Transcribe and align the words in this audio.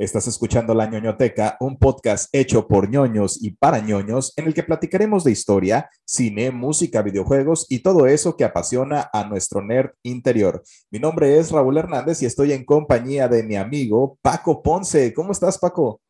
Estás 0.00 0.26
escuchando 0.28 0.72
La 0.72 0.86
ñoñoteca, 0.86 1.58
un 1.60 1.76
podcast 1.78 2.34
hecho 2.34 2.66
por 2.66 2.88
ñoños 2.88 3.36
y 3.44 3.50
para 3.50 3.80
ñoños, 3.80 4.32
en 4.38 4.46
el 4.46 4.54
que 4.54 4.62
platicaremos 4.62 5.24
de 5.24 5.30
historia, 5.30 5.90
cine, 6.06 6.50
música, 6.50 7.02
videojuegos 7.02 7.66
y 7.68 7.80
todo 7.80 8.06
eso 8.06 8.34
que 8.34 8.44
apasiona 8.44 9.10
a 9.12 9.24
nuestro 9.24 9.60
nerd 9.60 9.90
interior. 10.02 10.62
Mi 10.90 10.98
nombre 10.98 11.38
es 11.38 11.52
Raúl 11.52 11.76
Hernández 11.76 12.22
y 12.22 12.24
estoy 12.24 12.54
en 12.54 12.64
compañía 12.64 13.28
de 13.28 13.42
mi 13.42 13.56
amigo 13.56 14.16
Paco 14.22 14.62
Ponce. 14.62 15.12
¿Cómo 15.12 15.32
estás, 15.32 15.58
Paco? 15.58 16.00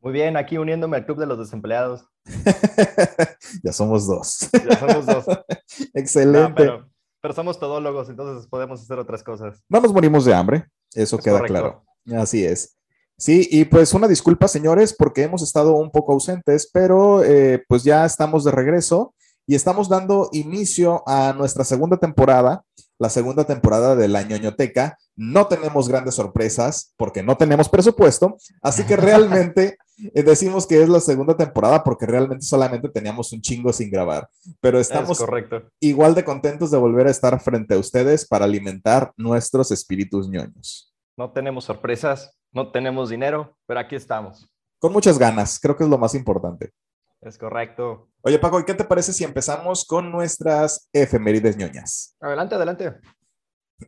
Muy 0.00 0.12
bien, 0.12 0.36
aquí 0.36 0.58
uniéndome 0.58 0.96
al 0.96 1.06
Club 1.06 1.20
de 1.20 1.26
los 1.26 1.38
Desempleados. 1.38 2.08
ya 3.62 3.72
somos 3.72 4.08
dos. 4.08 4.50
Ya 4.68 4.78
somos 4.80 5.06
dos. 5.06 5.26
Excelente. 5.94 6.54
pero, 6.56 6.88
pero, 7.22 7.34
somos 7.34 7.60
todólogos, 7.60 8.08
entonces 8.08 8.48
podemos 8.48 8.82
hacer 8.82 8.98
otras 8.98 9.22
cosas. 9.22 9.62
No 9.68 9.80
nos 9.80 9.92
morimos 9.92 10.24
de 10.24 10.34
hambre, 10.34 10.66
eso 10.92 11.18
Es 11.18 11.22
queda 11.22 11.38
correcto. 11.38 11.54
claro. 11.54 12.20
Así 12.20 12.44
es. 12.44 12.77
Sí, 13.18 13.48
y 13.50 13.64
pues 13.64 13.94
una 13.94 14.06
disculpa, 14.06 14.46
señores, 14.46 14.94
porque 14.96 15.24
hemos 15.24 15.42
estado 15.42 15.72
un 15.74 15.90
poco 15.90 16.12
ausentes, 16.12 16.70
pero 16.72 17.24
eh, 17.24 17.64
pues 17.68 17.82
ya 17.82 18.04
estamos 18.04 18.44
de 18.44 18.52
regreso 18.52 19.12
y 19.44 19.56
estamos 19.56 19.88
dando 19.88 20.28
inicio 20.32 21.02
a 21.04 21.32
nuestra 21.32 21.64
segunda 21.64 21.96
temporada, 21.96 22.62
la 22.96 23.10
segunda 23.10 23.42
temporada 23.44 23.96
de 23.96 24.06
la 24.06 24.22
ñoñoteca. 24.22 24.98
No 25.16 25.48
tenemos 25.48 25.88
grandes 25.88 26.14
sorpresas 26.14 26.94
porque 26.96 27.24
no 27.24 27.36
tenemos 27.36 27.68
presupuesto, 27.68 28.36
así 28.62 28.84
que 28.84 28.96
realmente 28.96 29.78
eh, 30.14 30.22
decimos 30.22 30.64
que 30.64 30.80
es 30.80 30.88
la 30.88 31.00
segunda 31.00 31.36
temporada 31.36 31.82
porque 31.82 32.06
realmente 32.06 32.46
solamente 32.46 32.88
teníamos 32.88 33.32
un 33.32 33.40
chingo 33.40 33.72
sin 33.72 33.90
grabar, 33.90 34.28
pero 34.60 34.78
Es 34.78 34.86
estamos 34.88 35.18
correcto. 35.18 35.62
igual 35.80 36.14
de 36.14 36.22
contentos 36.24 36.70
de 36.70 36.78
volver 36.78 37.08
a 37.08 37.10
estar 37.10 37.40
frente 37.40 37.74
a 37.74 37.78
ustedes 37.78 38.28
para 38.28 38.44
alimentar 38.44 39.12
nuestros 39.16 39.72
espíritus 39.72 40.28
ñoños. 40.28 40.94
No 41.16 41.32
tenemos 41.32 41.64
sorpresas, 41.64 42.37
no 42.58 42.72
tenemos 42.72 43.08
dinero, 43.08 43.56
pero 43.66 43.78
aquí 43.78 43.94
estamos. 43.94 44.50
Con 44.80 44.92
muchas 44.92 45.16
ganas, 45.16 45.60
creo 45.60 45.76
que 45.76 45.84
es 45.84 45.90
lo 45.90 45.96
más 45.96 46.14
importante. 46.14 46.72
Es 47.20 47.38
correcto. 47.38 48.08
Oye, 48.22 48.38
Paco, 48.40 48.58
¿y 48.58 48.64
qué 48.64 48.74
te 48.74 48.84
parece 48.84 49.12
si 49.12 49.22
empezamos 49.22 49.84
con 49.84 50.10
nuestras 50.10 50.88
efemérides 50.92 51.56
ñoñas? 51.56 52.16
Adelante, 52.20 52.56
adelante. 52.56 52.94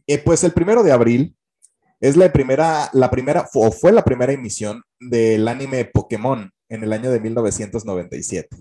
Eh, 0.07 0.19
pues 0.19 0.45
el 0.45 0.53
primero 0.53 0.85
de 0.85 0.93
abril 0.93 1.37
es 2.01 2.17
la 2.17 2.33
primera, 2.33 2.89
la 2.93 3.11
primera, 3.11 3.49
o 3.55 3.73
fue 3.73 3.91
la 3.91 4.05
primera 4.05 4.33
emisión 4.33 4.83
del 5.01 5.49
anime 5.49 5.85
Pokémon 5.85 6.49
en 6.69 6.85
el 6.85 6.93
año 6.93 7.11
de 7.11 7.19
1997. 7.19 8.57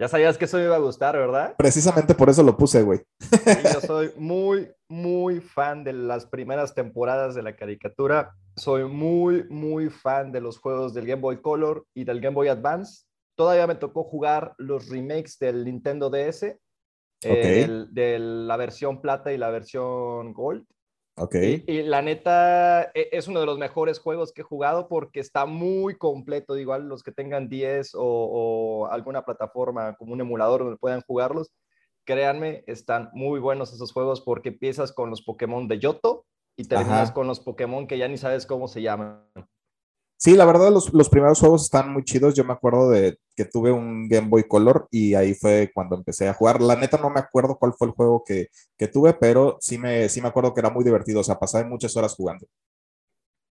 Ya 0.00 0.06
sabías 0.06 0.38
que 0.38 0.44
eso 0.44 0.58
me 0.58 0.64
iba 0.64 0.76
a 0.76 0.80
gustar, 0.80 1.16
¿verdad? 1.16 1.56
Precisamente 1.58 2.14
por 2.14 2.30
eso 2.30 2.44
lo 2.44 2.56
puse, 2.56 2.82
güey. 2.82 3.00
Sí, 3.18 3.52
yo 3.74 3.80
soy 3.86 4.12
muy, 4.16 4.70
muy 4.88 5.40
fan 5.40 5.82
de 5.82 5.92
las 5.92 6.24
primeras 6.24 6.72
temporadas 6.72 7.34
de 7.34 7.42
la 7.42 7.56
caricatura. 7.56 8.32
Soy 8.54 8.84
muy, 8.84 9.44
muy 9.48 9.90
fan 9.90 10.30
de 10.30 10.40
los 10.40 10.60
juegos 10.60 10.94
del 10.94 11.04
Game 11.04 11.20
Boy 11.20 11.42
Color 11.42 11.84
y 11.94 12.04
del 12.04 12.20
Game 12.20 12.36
Boy 12.36 12.46
Advance. 12.46 13.06
Todavía 13.36 13.66
me 13.66 13.74
tocó 13.74 14.04
jugar 14.04 14.54
los 14.58 14.88
remakes 14.88 15.36
del 15.40 15.64
Nintendo 15.64 16.10
DS, 16.10 16.56
eh, 17.24 17.86
de 17.90 18.18
la 18.20 18.56
versión 18.56 19.00
plata 19.00 19.32
y 19.32 19.36
la 19.36 19.50
versión 19.50 20.32
gold. 20.32 20.64
Ok. 21.18 21.34
Y, 21.34 21.64
y 21.66 21.82
la 21.82 22.02
neta, 22.02 22.90
e- 22.94 23.08
es 23.12 23.28
uno 23.28 23.40
de 23.40 23.46
los 23.46 23.58
mejores 23.58 23.98
juegos 23.98 24.32
que 24.32 24.42
he 24.42 24.44
jugado 24.44 24.88
porque 24.88 25.20
está 25.20 25.46
muy 25.46 25.96
completo. 25.96 26.56
Igual 26.56 26.88
los 26.88 27.02
que 27.02 27.12
tengan 27.12 27.48
10 27.48 27.94
o, 27.94 28.02
o 28.02 28.86
alguna 28.86 29.24
plataforma 29.24 29.96
como 29.96 30.12
un 30.12 30.20
emulador 30.20 30.62
donde 30.62 30.78
puedan 30.78 31.02
jugarlos, 31.02 31.52
créanme, 32.04 32.64
están 32.66 33.10
muy 33.12 33.40
buenos 33.40 33.72
esos 33.72 33.92
juegos 33.92 34.20
porque 34.20 34.48
empiezas 34.50 34.92
con 34.92 35.10
los 35.10 35.22
Pokémon 35.22 35.68
de 35.68 35.78
Yoto 35.78 36.24
y 36.56 36.64
terminas 36.64 37.10
Ajá. 37.10 37.14
con 37.14 37.26
los 37.26 37.40
Pokémon 37.40 37.86
que 37.86 37.98
ya 37.98 38.08
ni 38.08 38.16
sabes 38.16 38.46
cómo 38.46 38.66
se 38.66 38.82
llaman. 38.82 39.22
Sí, 40.20 40.34
la 40.34 40.44
verdad, 40.44 40.72
los, 40.72 40.92
los 40.92 41.08
primeros 41.08 41.38
juegos 41.38 41.62
están 41.62 41.92
muy 41.92 42.02
chidos. 42.02 42.34
Yo 42.34 42.42
me 42.42 42.52
acuerdo 42.52 42.90
de 42.90 43.18
que 43.36 43.44
tuve 43.44 43.70
un 43.70 44.08
Game 44.08 44.26
Boy 44.26 44.48
Color 44.48 44.88
y 44.90 45.14
ahí 45.14 45.32
fue 45.32 45.70
cuando 45.72 45.94
empecé 45.94 46.28
a 46.28 46.34
jugar. 46.34 46.60
La 46.60 46.74
neta 46.74 46.98
no 46.98 47.08
me 47.08 47.20
acuerdo 47.20 47.56
cuál 47.56 47.72
fue 47.72 47.86
el 47.86 47.94
juego 47.94 48.24
que, 48.26 48.48
que 48.76 48.88
tuve, 48.88 49.14
pero 49.14 49.58
sí 49.60 49.78
me, 49.78 50.08
sí 50.08 50.20
me 50.20 50.26
acuerdo 50.26 50.52
que 50.52 50.60
era 50.60 50.70
muy 50.70 50.82
divertido. 50.82 51.20
O 51.20 51.24
sea, 51.24 51.38
pasaba 51.38 51.64
muchas 51.68 51.96
horas 51.96 52.16
jugando. 52.16 52.46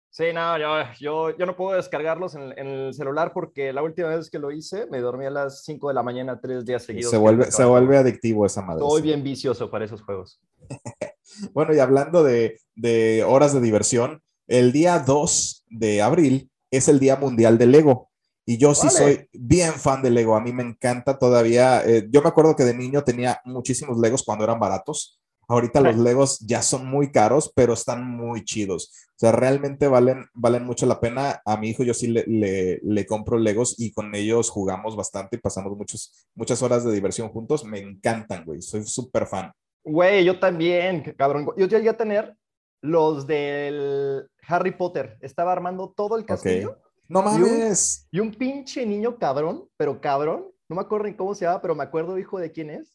Sí, 0.09 0.25
no, 0.33 0.57
yo, 0.57 0.89
yo, 1.01 1.37
yo 1.37 1.45
no 1.45 1.57
puedo 1.57 1.75
descargarlos 1.75 2.35
en, 2.35 2.57
en 2.57 2.67
el 2.67 2.93
celular 2.93 3.33
porque 3.33 3.73
la 3.73 3.83
última 3.83 4.15
vez 4.15 4.29
que 4.29 4.39
lo 4.39 4.49
hice 4.49 4.85
me 4.85 5.01
dormí 5.01 5.25
a 5.25 5.31
las 5.31 5.65
5 5.65 5.89
de 5.89 5.93
la 5.93 6.03
mañana 6.03 6.39
tres 6.39 6.63
días 6.63 6.83
seguidos. 6.83 7.11
Se 7.11 7.17
vuelve, 7.17 7.51
se 7.51 7.65
vuelve 7.65 7.97
adictivo 7.97 8.45
esa 8.45 8.61
madre. 8.61 8.79
Soy 8.87 9.01
sí. 9.01 9.07
bien 9.07 9.21
vicioso 9.21 9.69
para 9.69 9.83
esos 9.83 10.01
juegos. 10.01 10.39
Bueno, 11.51 11.73
y 11.73 11.79
hablando 11.79 12.23
de, 12.23 12.59
de 12.75 13.23
horas 13.23 13.53
de 13.53 13.61
diversión, 13.61 14.21
el 14.45 14.71
día 14.71 14.99
2 14.99 15.65
de 15.69 16.01
abril 16.03 16.51
es 16.77 16.87
el 16.87 16.99
Día 16.99 17.15
Mundial 17.15 17.57
del 17.57 17.71
Lego. 17.71 18.09
Y 18.45 18.57
yo 18.57 18.75
sí 18.75 18.87
Vale. 18.87 18.97
soy 18.97 19.29
bien 19.33 19.73
fan 19.73 20.01
de 20.01 20.09
Lego. 20.09 20.35
A 20.35 20.41
mí 20.41 20.51
me 20.51 20.63
encanta 20.63 21.17
todavía. 21.17 21.81
eh, 21.85 22.07
yo 22.11 22.21
me 22.21 22.27
acuerdo 22.29 22.55
que 22.55 22.63
de 22.65 22.73
niño 22.73 23.03
tenía 23.03 23.39
muchísimos 23.45 23.97
Legos 23.99 24.23
cuando 24.23 24.43
eran 24.43 24.59
baratos. 24.59 25.19
Ahorita 25.47 25.81
los 25.81 25.97
Legos 25.97 26.39
ya 26.39 26.61
son 26.61 26.85
muy 26.85 27.11
caros, 27.11 27.51
pero 27.55 27.73
están 27.73 28.05
muy 28.05 28.43
chidos. 28.43 28.91
O 29.11 29.19
sea, 29.19 29.31
realmente 29.33 29.87
valen, 29.87 30.25
valen 30.33 30.65
mucho 30.65 30.85
la 30.85 30.99
pena. 30.99 31.41
A 31.45 31.57
mi 31.57 31.69
hijo 31.69 31.83
yo 31.83 31.93
sí 31.93 32.07
le, 32.07 32.23
le, 32.27 32.79
le 32.83 33.05
compro 33.05 33.37
Legos 33.37 33.75
y 33.79 33.91
con 33.93 34.13
ellos 34.15 34.49
jugamos 34.49 34.95
bastante 34.95 35.35
y 35.37 35.39
pasamos 35.39 35.77
muchos, 35.77 36.27
muchas 36.35 36.61
horas 36.61 36.83
de 36.83 36.91
diversión 36.93 37.29
juntos. 37.29 37.63
Me 37.65 37.79
encantan, 37.79 38.43
güey. 38.45 38.61
Soy 38.61 38.83
súper 38.85 39.25
fan. 39.27 39.51
Güey, 39.85 40.23
yo 40.25 40.39
también, 40.39 41.13
cabrón. 41.17 41.47
Yo 41.57 41.67
llegué 41.67 41.89
a 41.89 41.97
tener 41.97 42.35
los 42.81 43.27
del 43.27 44.27
Harry 44.47 44.71
Potter. 44.71 45.17
Estaba 45.21 45.51
armando 45.51 45.93
todo 45.95 46.17
el 46.17 46.25
castillo. 46.25 46.79
No 47.07 47.21
Y 47.21 47.41
un- 47.41 47.41
mames. 47.41 48.07
Y 48.11 48.19
un 48.19 48.31
pinche 48.31 48.85
niño 48.85 49.17
cabrón, 49.17 49.67
pero 49.77 49.99
cabrón, 49.99 50.47
no 50.69 50.75
me 50.75 50.81
acuerdo 50.81 51.07
ni 51.07 51.15
cómo 51.15 51.35
se 51.35 51.45
llama, 51.45 51.61
pero 51.61 51.75
me 51.75 51.83
acuerdo, 51.83 52.17
hijo, 52.17 52.39
de 52.39 52.51
quién 52.51 52.69
es. 52.69 52.93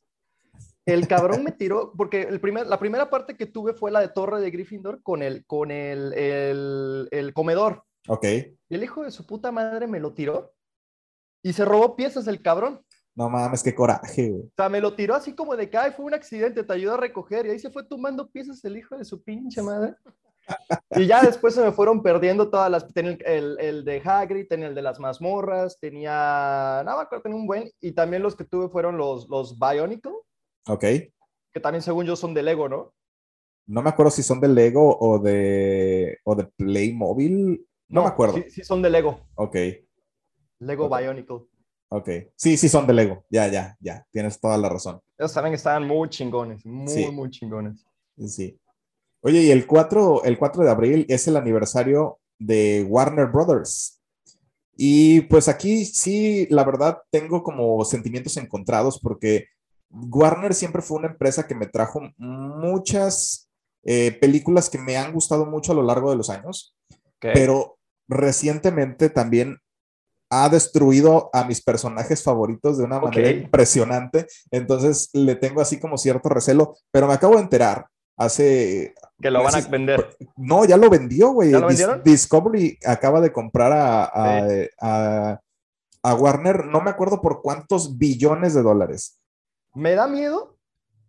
El 0.86 1.06
cabrón 1.06 1.44
me 1.44 1.52
tiró, 1.52 1.92
porque 1.96 2.22
el 2.22 2.40
primer, 2.40 2.66
la 2.66 2.78
primera 2.78 3.10
parte 3.10 3.36
que 3.36 3.44
tuve 3.44 3.74
fue 3.74 3.90
la 3.90 4.00
de 4.00 4.08
Torre 4.08 4.40
de 4.40 4.50
Gryffindor 4.50 5.02
con 5.02 5.22
el, 5.22 5.44
con 5.44 5.70
el, 5.70 6.14
el, 6.14 7.08
el 7.10 7.34
comedor. 7.34 7.84
Ok. 8.08 8.24
Y 8.70 8.74
el 8.74 8.82
hijo 8.82 9.04
de 9.04 9.10
su 9.10 9.26
puta 9.26 9.52
madre 9.52 9.86
me 9.86 10.00
lo 10.00 10.14
tiró 10.14 10.54
y 11.42 11.52
se 11.52 11.66
robó 11.66 11.94
piezas 11.94 12.26
el 12.26 12.40
cabrón. 12.40 12.82
No 13.14 13.28
mames, 13.28 13.62
qué 13.62 13.74
coraje, 13.74 14.30
güey. 14.30 14.42
O 14.44 14.52
sea, 14.56 14.68
me 14.70 14.80
lo 14.80 14.94
tiró 14.94 15.14
así 15.14 15.34
como 15.34 15.56
de 15.56 15.68
que, 15.68 15.76
ay, 15.76 15.92
fue 15.94 16.06
un 16.06 16.14
accidente, 16.14 16.64
te 16.64 16.72
ayudó 16.72 16.94
a 16.94 16.98
recoger. 16.98 17.44
Y 17.46 17.50
ahí 17.50 17.58
se 17.58 17.70
fue 17.70 17.84
tomando 17.84 18.30
piezas 18.30 18.64
el 18.64 18.76
hijo 18.78 18.96
de 18.96 19.04
su 19.04 19.22
pinche 19.22 19.60
madre. 19.60 19.94
Y 20.96 21.06
ya 21.06 21.22
después 21.22 21.54
se 21.54 21.62
me 21.62 21.72
fueron 21.72 22.02
perdiendo 22.02 22.50
todas 22.50 22.70
las. 22.70 22.92
Tenía 22.92 23.16
el, 23.26 23.58
el, 23.60 23.84
de 23.84 24.00
Hagrid, 24.04 24.48
tenía 24.48 24.68
el 24.68 24.74
de 24.74 24.82
las 24.82 24.98
mazmorras, 24.98 25.78
tenía. 25.80 26.82
No 26.84 26.96
me 26.96 27.02
acuerdo, 27.02 27.22
tenía 27.22 27.36
un 27.38 27.46
buen. 27.46 27.70
Y 27.80 27.92
también 27.92 28.22
los 28.22 28.34
que 28.36 28.44
tuve 28.44 28.68
fueron 28.68 28.96
los, 28.96 29.28
los 29.28 29.58
Bionicle, 29.58 30.12
Ok. 30.68 30.80
que 30.80 31.60
también 31.62 31.82
según 31.82 32.06
yo 32.06 32.16
son 32.16 32.34
de 32.34 32.42
Lego, 32.42 32.68
¿no? 32.68 32.92
No 33.66 33.82
me 33.82 33.90
acuerdo 33.90 34.10
si 34.10 34.22
son 34.22 34.40
de 34.40 34.48
Lego 34.48 34.96
o 34.98 35.18
de, 35.18 36.18
o 36.24 36.34
de 36.34 36.44
Playmobil. 36.44 37.66
No, 37.88 38.02
me 38.02 38.08
acuerdo. 38.08 38.36
Sí, 38.36 38.44
sí 38.50 38.64
son 38.64 38.80
de 38.82 38.90
Lego. 38.90 39.20
Ok, 39.34 39.56
Lego 40.60 40.86
Ok. 40.86 40.98
Bionicle. 40.98 41.36
ok. 41.90 42.08
Sí, 42.34 42.56
sí 42.56 42.68
son 42.68 42.86
de 42.86 42.94
Lego. 42.94 43.24
Ya, 43.30 43.46
ya, 43.48 43.76
ya. 43.80 44.06
Tienes 44.10 44.40
toda 44.40 44.56
la 44.58 44.68
razón. 44.68 45.00
Esos 45.18 45.34
también 45.34 45.54
estaban 45.54 45.86
muy 45.86 46.08
chingones, 46.08 46.64
muy, 46.64 46.88
Sí. 46.88 47.10
muy 47.10 47.30
chingones. 47.30 47.84
Sí. 48.26 48.58
Oye, 49.20 49.42
y 49.42 49.50
el 49.50 49.66
4, 49.66 50.24
el 50.24 50.38
4 50.38 50.64
de 50.64 50.70
abril 50.70 51.06
es 51.08 51.26
el 51.28 51.36
aniversario 51.36 52.20
de 52.38 52.86
Warner 52.88 53.26
Brothers. 53.26 54.00
Y 54.76 55.22
pues 55.22 55.48
aquí 55.48 55.84
sí, 55.84 56.46
la 56.50 56.64
verdad, 56.64 56.98
tengo 57.10 57.42
como 57.42 57.84
sentimientos 57.84 58.36
encontrados 58.36 59.00
porque 59.00 59.46
Warner 59.90 60.54
siempre 60.54 60.82
fue 60.82 60.98
una 60.98 61.08
empresa 61.08 61.46
que 61.48 61.56
me 61.56 61.66
trajo 61.66 62.00
muchas 62.16 63.48
eh, 63.84 64.12
películas 64.20 64.70
que 64.70 64.78
me 64.78 64.96
han 64.96 65.12
gustado 65.12 65.46
mucho 65.46 65.72
a 65.72 65.74
lo 65.74 65.82
largo 65.82 66.10
de 66.10 66.16
los 66.16 66.30
años, 66.30 66.76
Ok. 66.90 67.26
pero 67.34 67.78
recientemente 68.06 69.10
también 69.10 69.58
ha 70.30 70.48
destruido 70.48 71.30
a 71.32 71.44
mis 71.44 71.62
personajes 71.62 72.22
favoritos 72.22 72.78
de 72.78 72.84
una 72.84 73.00
manera 73.00 73.30
impresionante. 73.30 74.26
Entonces 74.50 75.08
le 75.12 75.34
tengo 75.36 75.60
así 75.60 75.80
como 75.80 75.96
cierto 75.96 76.28
recelo, 76.28 76.76
pero 76.92 77.06
me 77.08 77.14
acabo 77.14 77.34
de 77.36 77.42
enterar 77.42 77.86
hace 78.16 78.94
que 79.20 79.30
lo 79.30 79.42
van 79.42 79.54
a 79.54 79.60
vender. 79.68 80.16
no, 80.36 80.64
ya 80.64 80.76
lo 80.76 80.88
vendió, 80.90 81.30
güey. 81.30 81.50
¿Ya 81.50 81.58
lo 81.58 81.66
Dis- 81.66 81.68
vendieron? 81.70 82.02
Discovery 82.04 82.78
acaba 82.86 83.20
de 83.20 83.32
comprar 83.32 83.72
a, 83.72 84.04
a, 84.04 84.48
a- 84.80 85.40
a 86.02 86.14
Warner, 86.14 86.64
no 86.66 86.80
me 86.80 86.90
acuerdo 86.90 87.20
por 87.20 87.42
cuántos 87.42 87.98
billones 87.98 88.54
de 88.54 88.62
dólares. 88.62 89.20
Me 89.74 89.94
da 89.94 90.06
miedo. 90.06 90.56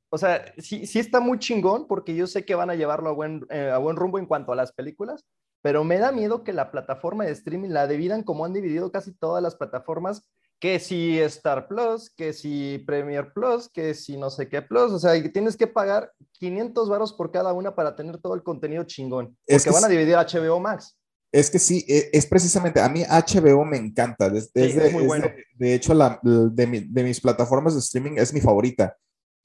O 0.10 0.18
sea, 0.18 0.44
sí, 0.58 0.88
sí 0.88 0.98
está 0.98 1.20
muy 1.20 1.38
chingón 1.38 1.86
porque 1.88 2.16
yo 2.16 2.26
sé 2.26 2.44
que 2.44 2.56
van 2.56 2.72
a 2.72 2.76
llevarlo 2.76 3.10
a 3.10 3.14
buen, 3.14 3.46
eh, 3.52 3.70
a 3.72 3.78
buen 3.78 3.96
rumbo 3.96 4.18
en 4.18 4.26
cuanto 4.26 4.52
a 4.52 4.56
las 4.56 4.72
películas, 4.74 5.24
pero 5.62 5.84
me 5.84 6.00
da 6.00 6.12
miedo 6.12 6.44
que 6.44 6.52
la 6.54 6.72
plataforma 6.72 7.26
de 7.26 7.32
streaming 7.34 7.70
la 7.70 7.86
dividan 7.86 8.24
como 8.24 8.44
han 8.46 8.54
dividido 8.54 8.92
casi 8.92 9.14
todas 9.14 9.44
las 9.44 9.56
plataformas, 9.56 10.28
que 10.60 10.80
si 10.80 11.18
Star 11.20 11.68
Plus, 11.68 12.10
que 12.10 12.34
si 12.34 12.84
Premier 12.86 13.32
Plus, 13.34 13.70
que 13.70 13.94
si 13.94 14.18
no 14.18 14.30
sé 14.30 14.50
qué 14.50 14.62
Plus, 14.62 14.92
o 14.92 15.00
sea, 15.00 15.12
tienes 15.32 15.56
que 15.56 15.68
pagar 15.68 16.12
500 16.34 16.90
varos 16.90 17.14
por 17.14 17.32
cada 17.32 17.54
una 17.54 17.76
para 17.76 17.96
tener 17.96 18.18
todo 18.18 18.36
el 18.36 18.44
contenido 18.44 18.84
chingón, 18.84 19.28
porque 19.28 19.56
Es 19.56 19.64
que 19.64 19.72
van 19.72 19.86
a 19.86 19.88
dividir 19.88 20.16
HBO 20.16 20.60
Max. 20.60 20.98
Es 21.32 21.50
que 21.50 21.60
sí, 21.60 21.86
e, 21.88 22.10
es 22.12 22.26
precisamente, 22.26 22.82
a 22.82 22.90
mí 22.90 23.04
HBO 23.04 23.64
me 23.64 23.78
encanta. 23.78 24.30
Desde, 24.30 24.90
muy 24.92 25.06
bueno. 25.06 25.28
de, 25.56 25.74
hecho, 25.76 25.94
la, 25.94 26.20
de, 26.24 27.04
mis 27.04 27.22
plataformas 27.22 27.74
de 27.74 27.80
streaming 27.80 28.18
es 28.18 28.34
mi 28.34 28.42
favorita. 28.42 28.98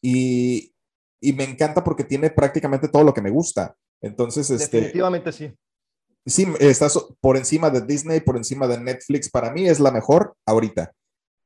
Y, 0.02 0.75
y, 1.20 1.32
me 1.34 1.44
encanta 1.44 1.84
porque 1.84 2.05
tiene 2.05 2.31
prácticamente 2.31 2.88
todo 2.88 3.05
lo 3.05 3.14
que 3.14 3.22
me 3.22 3.31
gusta. 3.31 3.76
Entonces, 4.00 4.50
este, 4.50 4.78
definitivamente 4.78 5.31
sí. 5.31 5.52
Sí, 6.26 6.46
estás 6.58 6.99
por 7.20 7.37
encima 7.37 7.69
de 7.69 7.82
Disney, 7.82 8.20
por 8.20 8.38
encima 8.38 8.67
de 8.67 8.81
Netflix. 8.81 9.31
Para 9.31 9.52
mí 9.52 9.69
es 9.69 9.78
la 9.78 9.90
mejor 9.90 10.34
ahorita. 10.46 10.93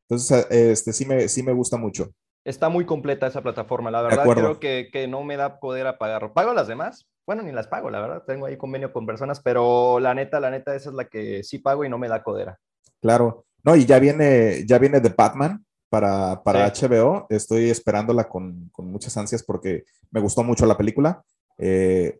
Entonces, 0.09 0.47
este, 0.51 0.93
sí, 0.93 1.05
me, 1.05 1.29
sí 1.29 1.43
me 1.43 1.53
gusta 1.53 1.77
mucho. 1.77 2.11
Está 2.45 2.69
muy 2.69 2.87
completa 2.87 3.27
esa 3.27 3.43
plataforma, 3.43 3.91
la 3.91 4.03
verdad. 4.03 4.25
Creo 4.25 4.59
que, 4.59 4.89
que 4.91 5.07
no 5.07 5.23
me 5.23 5.37
da 5.37 5.61
poder 5.61 5.87
apagar. 5.87 6.33
Pago 6.33 6.55
las 6.55 6.67
demás, 6.67 7.07
bueno, 7.29 7.43
ni 7.43 7.53
las 7.53 7.67
pago, 7.67 7.91
la 7.91 8.01
verdad, 8.01 8.23
tengo 8.27 8.47
ahí 8.47 8.57
convenio 8.57 8.91
con 8.91 9.05
personas, 9.05 9.41
pero 9.41 10.01
la 10.01 10.15
neta, 10.15 10.41
la 10.41 10.51
neta, 10.51 10.75
esa 10.75 10.89
es 10.89 10.95
la 10.95 11.05
que 11.05 11.45
sí 11.45 11.59
pago 11.59 11.85
y 11.85 11.91
no 11.91 11.99
me 11.99 12.09
da 12.09 12.23
codera. 12.23 12.59
Claro, 13.03 13.45
no, 13.63 13.77
y 13.77 13.85
ya 13.85 13.99
viene, 13.99 14.65
ya 14.67 14.79
viene 14.79 15.03
The 15.03 15.11
Batman 15.11 15.63
para, 15.91 16.43
para 16.43 16.73
HBO, 16.73 17.27
estoy 17.29 17.69
esperándola 17.69 18.31
con, 18.31 18.71
con, 18.73 18.91
muchas 18.91 19.15
ansias 19.19 19.43
porque 19.43 19.85
me 20.11 20.23
gustó 20.23 20.43
mucho 20.43 20.65
la 20.65 20.79
película. 20.79 21.23
Eh, 21.59 22.19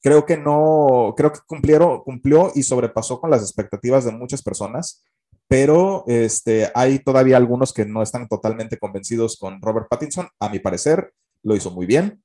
creo 0.00 0.24
que 0.26 0.36
no, 0.36 1.12
creo 1.16 1.32
que 1.32 1.40
cumplieron, 1.44 2.04
cumplió 2.04 2.52
y 2.54 2.62
sobrepasó 2.62 3.20
con 3.20 3.30
las 3.30 3.42
expectativas 3.42 4.04
de 4.04 4.12
muchas 4.12 4.42
personas, 4.42 5.04
pero 5.52 6.04
este, 6.06 6.72
hay 6.74 7.00
todavía 7.00 7.36
algunos 7.36 7.74
que 7.74 7.84
no 7.84 8.02
están 8.02 8.26
totalmente 8.26 8.78
convencidos 8.78 9.36
con 9.36 9.60
Robert 9.60 9.86
Pattinson. 9.90 10.26
A 10.40 10.48
mi 10.48 10.60
parecer, 10.60 11.12
lo 11.42 11.54
hizo 11.54 11.70
muy 11.70 11.84
bien. 11.84 12.22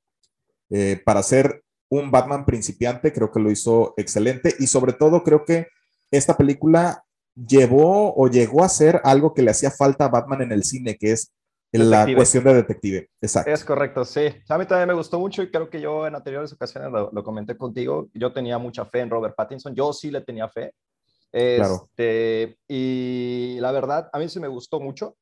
Eh, 0.69 1.01
para 1.05 1.21
ser 1.21 1.61
un 1.89 2.09
Batman 2.09 2.45
principiante, 2.45 3.11
creo 3.11 3.29
que 3.29 3.41
lo 3.41 3.51
hizo 3.51 3.93
excelente 3.97 4.55
y 4.59 4.67
sobre 4.67 4.93
todo 4.93 5.23
creo 5.23 5.43
que 5.43 5.67
esta 6.09 6.37
película 6.37 7.03
llevó 7.35 8.15
o 8.15 8.29
llegó 8.29 8.63
a 8.63 8.69
ser 8.69 9.01
algo 9.03 9.33
que 9.33 9.41
le 9.41 9.51
hacía 9.51 9.71
falta 9.71 10.05
a 10.05 10.09
Batman 10.09 10.43
en 10.43 10.53
el 10.53 10.63
cine, 10.63 10.95
que 10.95 11.11
es 11.11 11.33
la 11.73 12.07
cuestión 12.15 12.45
de 12.45 12.53
detective. 12.53 13.09
Exacto. 13.19 13.51
Es 13.51 13.65
correcto, 13.65 14.05
sí. 14.05 14.21
A 14.47 14.57
mí 14.57 14.65
también 14.65 14.87
me 14.87 14.93
gustó 14.93 15.19
mucho 15.19 15.43
y 15.43 15.51
creo 15.51 15.69
que 15.69 15.81
yo 15.81 16.07
en 16.07 16.15
anteriores 16.15 16.53
ocasiones 16.53 16.89
lo, 16.93 17.23
comenté 17.25 17.57
contigo. 17.57 18.07
Yo 18.13 18.31
tenía 18.31 18.57
mucha 18.57 18.85
fe 18.85 19.01
en 19.01 19.09
Robert 19.09 19.35
Pattinson. 19.35 19.75
Yo 19.75 19.91
sí 19.91 20.11
le 20.11 20.21
tenía 20.21 20.47
fe. 20.47 20.71
Este, 21.31 22.57
Y 22.67 23.57
la 23.59 23.71
verdad, 23.71 24.09
a 24.13 24.19
mí 24.19 24.29
sí 24.29 24.39
me 24.39 24.47
gustó 24.47 24.79
mucho. 24.79 25.15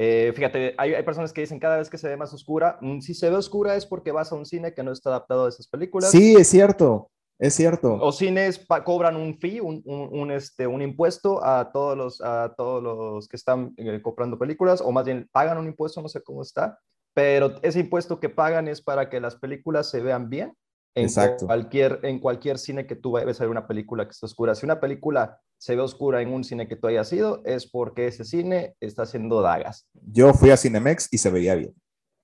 Eh, 0.00 0.32
fíjate, 0.34 0.74
hay, 0.78 1.02
personas 1.02 1.32
que 1.32 1.40
dicen 1.40 1.58
cada 1.58 1.78
vez 1.78 1.90
que 1.90 1.98
se 1.98 2.08
ve 2.08 2.16
más 2.16 2.32
oscura, 2.32 2.78
mm, 2.80 3.00
si 3.00 3.14
se 3.14 3.30
ve 3.30 3.36
oscura 3.36 3.74
es 3.74 3.84
porque 3.84 4.12
vas 4.12 4.30
a 4.30 4.36
un 4.36 4.46
cine 4.46 4.72
que 4.72 4.84
no 4.84 4.92
está 4.92 5.10
adaptado 5.10 5.46
a 5.46 5.48
esas 5.48 5.66
películas. 5.66 6.12
Sí, 6.12 6.36
es 6.38 6.46
cierto, 6.46 7.10
es 7.40 7.54
cierto. 7.54 7.94
O 8.00 8.12
cines 8.12 8.64
cobran 8.84 9.16
un 9.16 9.40
fee, 9.40 9.60
un, 9.60 10.30
este, 10.30 10.68
un 10.68 10.82
impuesto 10.82 11.44
a 11.44 11.72
todos 11.72 11.96
los, 11.96 12.20
a 12.20 12.54
todos 12.56 12.80
los 12.80 13.26
que 13.26 13.36
están 13.36 13.74
eh, 13.76 14.00
comprando 14.00 14.38
películas, 14.38 14.80
o 14.80 14.92
más 14.92 15.04
bien 15.04 15.28
pagan 15.32 15.58
un 15.58 15.66
impuesto, 15.66 16.00
no 16.00 16.08
sé 16.08 16.22
cómo 16.22 16.42
está, 16.42 16.78
pero 17.12 17.56
ese 17.62 17.80
impuesto 17.80 18.20
que 18.20 18.28
pagan 18.28 18.68
es 18.68 18.80
para 18.80 19.10
que 19.10 19.18
las 19.18 19.34
películas 19.34 19.90
se 19.90 20.00
vean 20.00 20.30
bien 20.30 20.54
en 20.94 21.04
Exacto. 21.04 21.46
cualquier, 21.46 22.00
en 22.02 22.18
cualquier 22.18 22.58
cine 22.58 22.86
que 22.86 22.96
tú 22.96 23.12
vayas 23.12 23.40
a 23.40 23.44
ver 23.44 23.50
una 23.50 23.66
película 23.66 24.04
que 24.04 24.10
está 24.10 24.26
oscura. 24.26 24.54
Si 24.54 24.66
una 24.66 24.80
película 24.80 25.40
se 25.58 25.76
ve 25.76 25.82
oscura 25.82 26.22
en 26.22 26.32
un 26.32 26.44
cine 26.44 26.68
que 26.68 26.76
tú 26.76 26.86
hayas 26.86 27.12
ido, 27.12 27.42
es 27.44 27.66
porque 27.70 28.06
ese 28.06 28.24
cine 28.24 28.74
está 28.80 29.02
haciendo 29.02 29.40
dagas. 29.42 29.88
Yo 29.92 30.32
fui 30.32 30.50
a 30.50 30.56
Cinemex 30.56 31.08
y 31.10 31.18
se 31.18 31.30
veía 31.30 31.54
bien. 31.54 31.74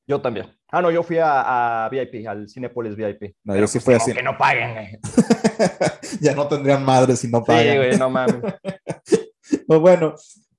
Yo 0.06 0.20
también. 0.20 0.46
Ah, 0.68 0.82
no, 0.82 0.90
yo 0.90 1.02
fui 1.02 1.18
a, 1.20 1.88
VIP, 1.90 2.26
al 2.26 2.48
Cinepolis 2.48 2.96
VIP. 2.96 3.36
No, 3.44 3.56
yo 3.56 3.66
sí 3.66 3.80
fui 3.80 3.94
a 3.94 4.00
Cine. 4.00 4.16
Que 4.16 4.22
no 4.22 4.36
paguen. 4.36 5.00
ya 6.20 6.34
no 6.34 6.46
tendrían 6.46 6.84
madre 6.84 7.16
si 7.16 7.28
no 7.28 7.42
pagan. 7.42 7.64
Sí, 7.64 7.76
güey, 7.76 7.98
no 7.98 8.10
mames. 8.10 8.36
pues 9.66 9.80
bueno, 9.80 10.14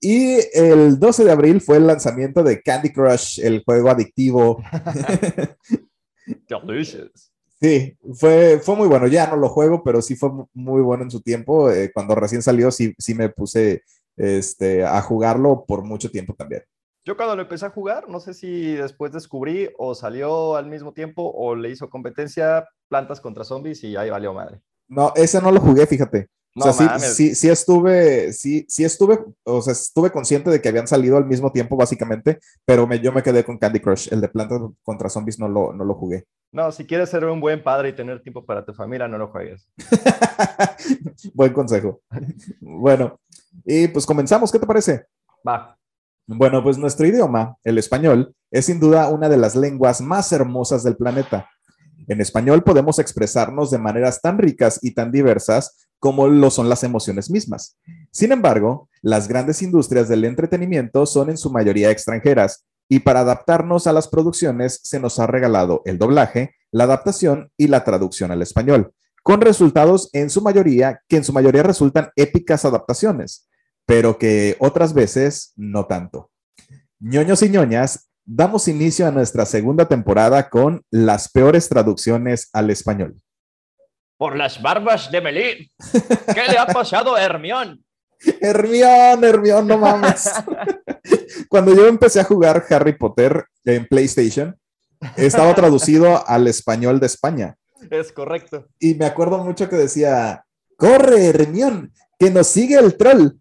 y 0.07 0.37
el 0.53 0.99
12 0.99 1.23
de 1.23 1.31
abril 1.31 1.61
fue 1.61 1.77
el 1.77 1.87
lanzamiento 1.87 2.43
de 2.43 2.61
Candy 2.61 2.91
Crush, 2.91 3.39
el 3.39 3.63
juego 3.63 3.89
adictivo. 3.89 4.61
Delicious. 6.65 7.31
Sí, 7.61 7.97
fue, 8.13 8.59
fue 8.59 8.75
muy 8.75 8.87
bueno. 8.87 9.07
Ya 9.07 9.27
no 9.27 9.37
lo 9.37 9.49
juego, 9.49 9.83
pero 9.83 10.01
sí 10.01 10.15
fue 10.15 10.29
muy 10.53 10.81
bueno 10.81 11.03
en 11.03 11.11
su 11.11 11.21
tiempo. 11.21 11.71
Eh, 11.71 11.91
cuando 11.93 12.15
recién 12.15 12.41
salió, 12.41 12.71
sí, 12.71 12.93
sí 12.97 13.15
me 13.15 13.29
puse 13.29 13.83
este, 14.17 14.83
a 14.83 15.01
jugarlo 15.01 15.65
por 15.65 15.83
mucho 15.83 16.11
tiempo 16.11 16.33
también. 16.33 16.63
Yo 17.05 17.15
cuando 17.15 17.35
lo 17.35 17.43
empecé 17.43 17.67
a 17.67 17.69
jugar, 17.69 18.09
no 18.09 18.19
sé 18.19 18.33
si 18.33 18.73
después 18.73 19.11
descubrí 19.11 19.69
o 19.77 19.93
salió 19.93 20.55
al 20.55 20.65
mismo 20.65 20.91
tiempo 20.91 21.31
o 21.35 21.55
le 21.55 21.69
hizo 21.69 21.89
competencia 21.89 22.67
Plantas 22.89 23.21
contra 23.21 23.43
Zombies 23.43 23.83
y 23.83 23.95
ahí 23.95 24.09
valió 24.09 24.33
madre. 24.33 24.61
No, 24.87 25.13
ese 25.15 25.39
no 25.41 25.51
lo 25.51 25.59
jugué, 25.59 25.85
fíjate. 25.85 26.29
O 26.57 26.73
sea, 26.73 26.99
sí, 26.99 27.35
sí, 27.35 27.49
estuve, 27.49 28.31
sí, 28.31 28.65
sí 28.69 28.85
estuve, 28.85 29.19
o 29.43 29.61
sea, 29.61 29.73
estuve 29.73 30.11
consciente 30.11 30.49
de 30.49 30.61
que 30.61 30.69
habían 30.69 30.87
salido 30.87 31.17
al 31.17 31.25
mismo 31.25 31.51
tiempo, 31.51 31.75
básicamente, 31.75 32.39
pero 32.63 32.87
me, 32.87 32.99
yo 32.99 33.11
me 33.11 33.23
quedé 33.23 33.43
con 33.43 33.57
Candy 33.57 33.81
Crush. 33.81 34.07
El 34.11 34.21
de 34.21 34.29
Plantas 34.29 34.61
contra 34.83 35.09
Zombies 35.09 35.37
no 35.37 35.49
lo, 35.49 35.73
no 35.73 35.83
lo 35.83 35.95
jugué. 35.95 36.25
No, 36.53 36.71
si 36.71 36.85
quieres 36.85 37.09
ser 37.09 37.25
un 37.25 37.41
buen 37.41 37.61
padre 37.61 37.89
y 37.89 37.93
tener 37.93 38.21
tiempo 38.21 38.45
para 38.45 38.65
tu 38.65 38.73
familia, 38.73 39.07
no 39.07 39.17
lo 39.17 39.27
juegues. 39.27 39.67
buen 41.33 41.51
consejo. 41.51 42.01
bueno, 42.61 43.19
y 43.65 43.89
pues 43.89 44.05
comenzamos, 44.05 44.51
¿qué 44.51 44.59
te 44.59 44.65
parece? 44.65 45.05
Va. 45.45 45.77
Bueno, 46.27 46.63
pues 46.63 46.77
nuestro 46.77 47.05
idioma, 47.05 47.57
el 47.63 47.77
español, 47.77 48.33
es 48.49 48.65
sin 48.65 48.79
duda 48.79 49.09
una 49.09 49.27
de 49.27 49.37
las 49.37 49.55
lenguas 49.55 49.99
más 49.99 50.31
hermosas 50.31 50.83
del 50.83 50.95
planeta. 50.95 51.49
En 52.07 52.21
español 52.21 52.63
podemos 52.63 52.99
expresarnos 52.99 53.71
de 53.71 53.77
maneras 53.77 54.21
tan 54.21 54.37
ricas 54.37 54.79
y 54.81 54.93
tan 54.93 55.11
diversas 55.11 55.84
como 56.05 56.27
lo 56.27 56.51
son 56.51 56.69
las 56.69 56.83
emociones 56.83 57.31
mismas. 57.31 57.79
Sin 58.11 58.31
embargo, 58.31 58.89
las 59.01 59.27
grandes 59.27 59.63
industrias 59.63 60.07
del 60.07 60.23
entretenimiento 60.23 61.07
son 61.07 61.31
en 61.31 61.37
su 61.37 61.49
mayoría 61.49 61.89
extranjeras 61.89 62.63
y 62.87 62.99
para 62.99 63.21
adaptarnos 63.21 63.87
a 63.87 63.91
las 63.91 64.07
producciones 64.07 64.81
se 64.83 64.99
nos 64.99 65.17
ha 65.17 65.25
regalado 65.25 65.81
el 65.83 65.97
doblaje, 65.97 66.53
la 66.69 66.83
adaptación 66.83 67.49
y 67.57 67.69
la 67.69 67.83
traducción 67.83 68.29
al 68.29 68.43
español, 68.43 68.93
con 69.23 69.41
resultados 69.41 70.11
en 70.13 70.29
su 70.29 70.43
mayoría 70.43 71.01
que 71.07 71.17
en 71.17 71.23
su 71.23 71.33
mayoría 71.33 71.63
resultan 71.63 72.11
épicas 72.15 72.65
adaptaciones, 72.65 73.49
pero 73.87 74.19
que 74.19 74.57
otras 74.59 74.93
veces 74.93 75.53
no 75.55 75.87
tanto. 75.87 76.29
ñoños 76.99 77.41
y 77.41 77.49
ñoñas, 77.49 78.11
damos 78.25 78.67
inicio 78.67 79.07
a 79.07 79.11
nuestra 79.11 79.47
segunda 79.47 79.87
temporada 79.87 80.51
con 80.51 80.83
las 80.91 81.31
peores 81.31 81.67
traducciones 81.67 82.51
al 82.53 82.69
español. 82.69 83.19
Por 84.17 84.35
las 84.35 84.61
barbas 84.61 85.11
de 85.11 85.21
Melín. 85.21 85.69
¿Qué 86.33 86.43
le 86.49 86.57
ha 86.57 86.65
pasado 86.65 87.15
a 87.15 87.21
Hermión? 87.21 87.83
Hermión, 88.41 89.23
Hermión, 89.23 89.67
no 89.67 89.77
mames. 89.77 90.31
Cuando 91.49 91.75
yo 91.75 91.87
empecé 91.87 92.19
a 92.19 92.23
jugar 92.23 92.63
Harry 92.69 92.97
Potter 92.97 93.45
en 93.63 93.85
PlayStation, 93.85 94.57
estaba 95.15 95.53
traducido 95.53 96.23
al 96.27 96.47
español 96.47 96.99
de 96.99 97.07
España. 97.07 97.55
Es 97.89 98.11
correcto. 98.11 98.67
Y 98.79 98.95
me 98.95 99.05
acuerdo 99.05 99.37
mucho 99.43 99.69
que 99.69 99.75
decía, 99.75 100.43
corre, 100.77 101.27
Hermión, 101.27 101.91
que 102.17 102.31
nos 102.31 102.47
sigue 102.47 102.77
el 102.77 102.97
troll. 102.97 103.31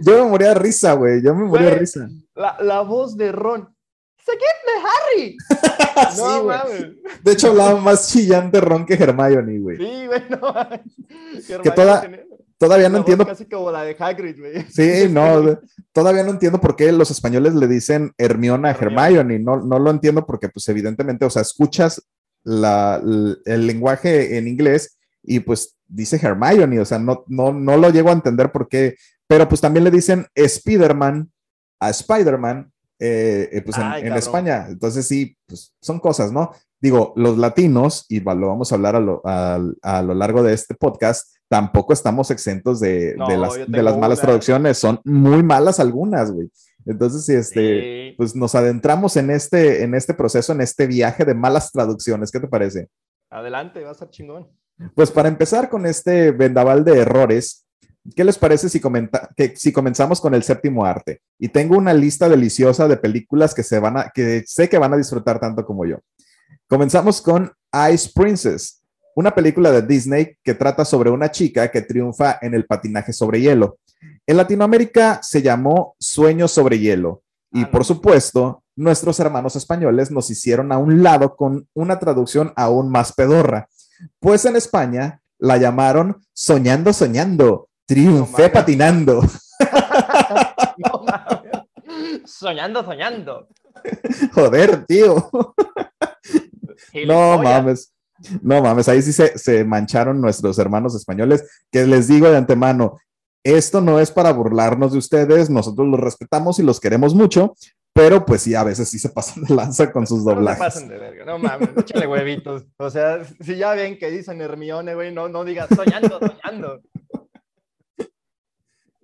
yo 0.00 0.24
me 0.24 0.30
moría 0.30 0.48
de 0.48 0.54
risa, 0.54 0.92
güey. 0.92 1.22
Yo 1.22 1.34
me 1.34 1.44
moría 1.44 1.70
de 1.70 1.78
risa. 1.78 2.08
La, 2.34 2.80
voz 2.82 3.16
de 3.16 3.32
Ron. 3.32 3.75
¡Seguidme, 4.26 4.74
Harry! 4.82 5.36
no 6.18 6.44
mames. 6.44 6.86
De 7.22 7.32
hecho, 7.32 7.50
hablaba 7.50 7.80
más 7.80 8.08
chillante 8.10 8.60
Ron 8.60 8.84
que 8.84 8.94
Hermione, 8.94 9.60
güey. 9.60 9.76
Sí, 9.76 10.06
güey, 10.06 10.22
no 10.28 11.62
Que 11.62 11.70
toda, 11.70 12.02
Todavía 12.58 12.88
no 12.88 12.98
entiendo. 12.98 13.26
Casi 13.26 13.44
como 13.44 13.70
la 13.70 13.82
de 13.82 13.94
Hagrid, 13.98 14.38
güey. 14.38 14.66
Sí, 14.70 15.08
no, 15.10 15.58
todavía 15.92 16.22
no 16.22 16.30
entiendo 16.30 16.58
por 16.58 16.74
qué 16.74 16.90
los 16.90 17.10
españoles 17.10 17.54
le 17.54 17.68
dicen 17.68 18.12
Hermione 18.16 18.68
a 18.68 18.72
Hermione. 18.72 19.38
No, 19.38 19.58
no 19.58 19.78
lo 19.78 19.90
entiendo 19.90 20.24
porque, 20.24 20.48
pues, 20.48 20.66
evidentemente, 20.68 21.26
o 21.26 21.30
sea, 21.30 21.42
escuchas 21.42 22.02
la, 22.44 23.00
el 23.44 23.66
lenguaje 23.66 24.38
en 24.38 24.48
inglés 24.48 24.98
y, 25.22 25.40
pues, 25.40 25.76
dice 25.86 26.18
Hermione. 26.20 26.80
O 26.80 26.86
sea, 26.86 26.98
no, 26.98 27.24
no, 27.28 27.52
no 27.52 27.76
lo 27.76 27.90
llego 27.90 28.08
a 28.08 28.14
entender 28.14 28.50
por 28.50 28.68
qué. 28.68 28.96
Pero, 29.26 29.46
pues, 29.48 29.60
también 29.60 29.84
le 29.84 29.90
dicen 29.90 30.26
Spider-Man 30.34 31.30
a 31.78 31.90
Spider-Man, 31.90 32.72
eh, 32.98 33.48
eh, 33.52 33.62
pues, 33.62 33.76
en, 33.78 34.12
España. 34.14 34.66
Entonces, 34.68 35.06
sí, 35.06 35.36
pues, 35.46 35.74
son 35.80 36.00
cosas, 36.00 36.32
¿no? 36.32 36.52
Digo, 36.80 37.12
los 37.16 37.38
latinos, 37.38 38.04
y 38.08 38.20
lo 38.20 38.48
vamos 38.48 38.70
a 38.70 38.74
hablar 38.74 38.96
a 38.96 39.00
lo, 39.00 39.22
a 39.24 40.02
lo 40.02 40.14
largo 40.14 40.42
de 40.42 40.52
este 40.52 40.74
podcast, 40.74 41.36
tampoco 41.48 41.92
estamos 41.92 42.30
exentos 42.30 42.80
de, 42.80 43.14
las, 43.16 43.98
malas 43.98 44.20
traducciones. 44.20 44.78
Son 44.78 45.00
muy 45.04 45.42
malas 45.42 45.80
algunas, 45.80 46.30
güey. 46.32 46.50
Entonces, 46.84 47.28
este, 47.28 48.14
pues 48.16 48.36
nos 48.36 48.54
adentramos 48.54 49.16
en 49.16 49.30
este, 49.30 49.82
en 49.82 49.94
este 49.94 50.14
proceso, 50.14 50.52
en 50.52 50.60
este 50.60 50.86
viaje 50.86 51.24
de 51.24 51.34
malas 51.34 51.72
traducciones. 51.72 52.30
¿Qué 52.30 52.40
te 52.40 52.48
parece? 52.48 52.88
Adelante, 53.30 53.82
va 53.82 53.90
a 53.90 53.94
ser 53.94 54.10
chingón. 54.10 54.48
Pues 54.94 55.10
para 55.10 55.28
empezar 55.28 55.68
con 55.68 55.86
este 55.86 56.30
vendaval 56.32 56.84
de 56.84 56.98
errores, 56.98 57.65
¿qué 58.14 58.24
les 58.24 58.38
parece 58.38 58.68
si, 58.68 58.80
comenta 58.80 59.30
que, 59.36 59.56
si 59.56 59.72
comenzamos 59.72 60.20
con 60.20 60.34
el 60.34 60.42
séptimo 60.42 60.84
arte? 60.84 61.20
Y 61.38 61.48
tengo 61.48 61.76
una 61.76 61.92
lista 61.94 62.28
deliciosa 62.28 62.86
de 62.88 62.96
películas 62.96 63.54
que, 63.54 63.62
se 63.62 63.78
van 63.78 63.96
a, 63.96 64.10
que 64.10 64.44
sé 64.46 64.68
que 64.68 64.78
van 64.78 64.94
a 64.94 64.96
disfrutar 64.96 65.40
tanto 65.40 65.64
como 65.64 65.84
yo. 65.86 65.98
Comenzamos 66.68 67.20
con 67.22 67.52
Ice 67.92 68.10
Princess, 68.14 68.82
una 69.14 69.34
película 69.34 69.70
de 69.72 69.82
Disney 69.82 70.36
que 70.42 70.54
trata 70.54 70.84
sobre 70.84 71.10
una 71.10 71.30
chica 71.30 71.70
que 71.70 71.82
triunfa 71.82 72.38
en 72.42 72.54
el 72.54 72.66
patinaje 72.66 73.12
sobre 73.12 73.40
hielo. 73.40 73.78
En 74.26 74.36
Latinoamérica 74.36 75.20
se 75.22 75.42
llamó 75.42 75.96
Sueños 75.98 76.52
sobre 76.52 76.78
hielo. 76.78 77.22
Y 77.52 77.62
Ah, 77.62 77.70
por 77.70 77.84
supuesto, 77.84 78.62
nuestros 78.74 79.18
hermanos 79.20 79.56
españoles 79.56 80.10
nos 80.10 80.30
hicieron 80.30 80.72
a 80.72 80.78
un 80.78 81.02
lado 81.02 81.36
con 81.36 81.66
una 81.74 81.98
traducción 81.98 82.52
aún 82.56 82.90
más 82.90 83.12
pedorra. 83.12 83.68
Pues 84.20 84.44
en 84.44 84.56
España 84.56 85.22
la 85.38 85.56
llamaron 85.56 86.22
Soñando, 86.32 86.92
Soñando, 86.92 87.68
Triunfé 87.86 88.48
patinando. 88.50 89.22
No. 90.78 91.06
Soñando, 92.26 92.84
soñando. 92.84 93.48
Joder, 94.34 94.84
tío. 94.84 95.30
No 97.06 97.38
mames. 97.42 97.92
No 98.42 98.62
mames, 98.62 98.88
ahí 98.88 99.00
sí 99.02 99.12
se, 99.12 99.38
se 99.38 99.64
mancharon 99.64 100.20
nuestros 100.20 100.58
hermanos 100.58 100.94
españoles, 100.94 101.44
que 101.70 101.86
les 101.86 102.08
digo 102.08 102.28
de 102.30 102.36
antemano, 102.36 102.98
esto 103.44 103.80
no 103.80 104.00
es 104.00 104.10
para 104.10 104.32
burlarnos 104.32 104.92
de 104.92 104.98
ustedes, 104.98 105.50
nosotros 105.50 105.86
los 105.86 106.00
respetamos 106.00 106.58
y 106.58 106.62
los 106.62 106.80
queremos 106.80 107.14
mucho, 107.14 107.54
pero 107.92 108.24
pues 108.26 108.42
sí, 108.42 108.54
a 108.54 108.64
veces 108.64 108.88
sí 108.88 108.98
se 108.98 109.10
pasan 109.10 109.44
de 109.44 109.54
lanza 109.54 109.92
con 109.92 110.06
sus 110.06 110.24
No 110.24 110.30
se 110.30 110.34
doblajes. 110.34 110.58
pasen 110.58 110.88
de 110.88 110.98
verga, 110.98 111.24
no 111.26 111.38
mames, 111.38 111.70
échale 111.76 112.06
huevitos. 112.06 112.64
O 112.78 112.90
sea, 112.90 113.24
si 113.40 113.56
ya 113.56 113.72
ven 113.72 113.98
que 113.98 114.10
dicen 114.10 114.40
Hermione, 114.40 114.94
güey, 114.94 115.12
no, 115.12 115.28
no 115.28 115.44
digas 115.44 115.68
soñando, 115.74 116.18
soñando. 116.18 116.80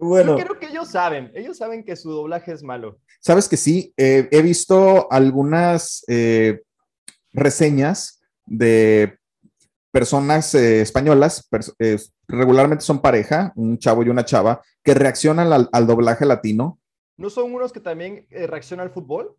Bueno, 0.05 0.37
Yo 0.37 0.45
creo 0.45 0.59
que 0.59 0.67
ellos 0.67 0.89
saben, 0.91 1.31
ellos 1.35 1.57
saben 1.59 1.85
que 1.85 1.95
su 1.95 2.11
doblaje 2.11 2.53
es 2.53 2.63
malo. 2.65 2.99
sabes 3.21 3.49
que 3.49 3.57
sí, 3.57 3.95
Eh, 3.97 4.29
he 4.33 4.43
visto 4.43 5.07
algunas 5.13 6.05
eh, 6.09 6.61
reseñas 7.33 8.21
de 8.47 9.17
personas 9.93 10.55
eh, 10.55 10.81
españolas, 10.81 11.49
pers- 11.51 11.75
regularmente 12.27 12.85
son 12.85 13.01
pareja, 13.01 13.53
un 13.57 13.79
chavo 13.79 14.03
y 14.03 14.09
una 14.09 14.25
chava, 14.25 14.61
que 14.83 14.95
reaccionan 14.95 15.53
al- 15.53 15.69
al 15.73 15.87
doblaje 15.87 16.25
latino 16.27 16.81
¿No 17.17 17.31
son 17.31 17.53
unos 17.55 17.73
que 17.73 17.79
también 17.81 18.27
reaccionan 18.31 18.87
al 18.89 18.93
fútbol? 18.93 19.37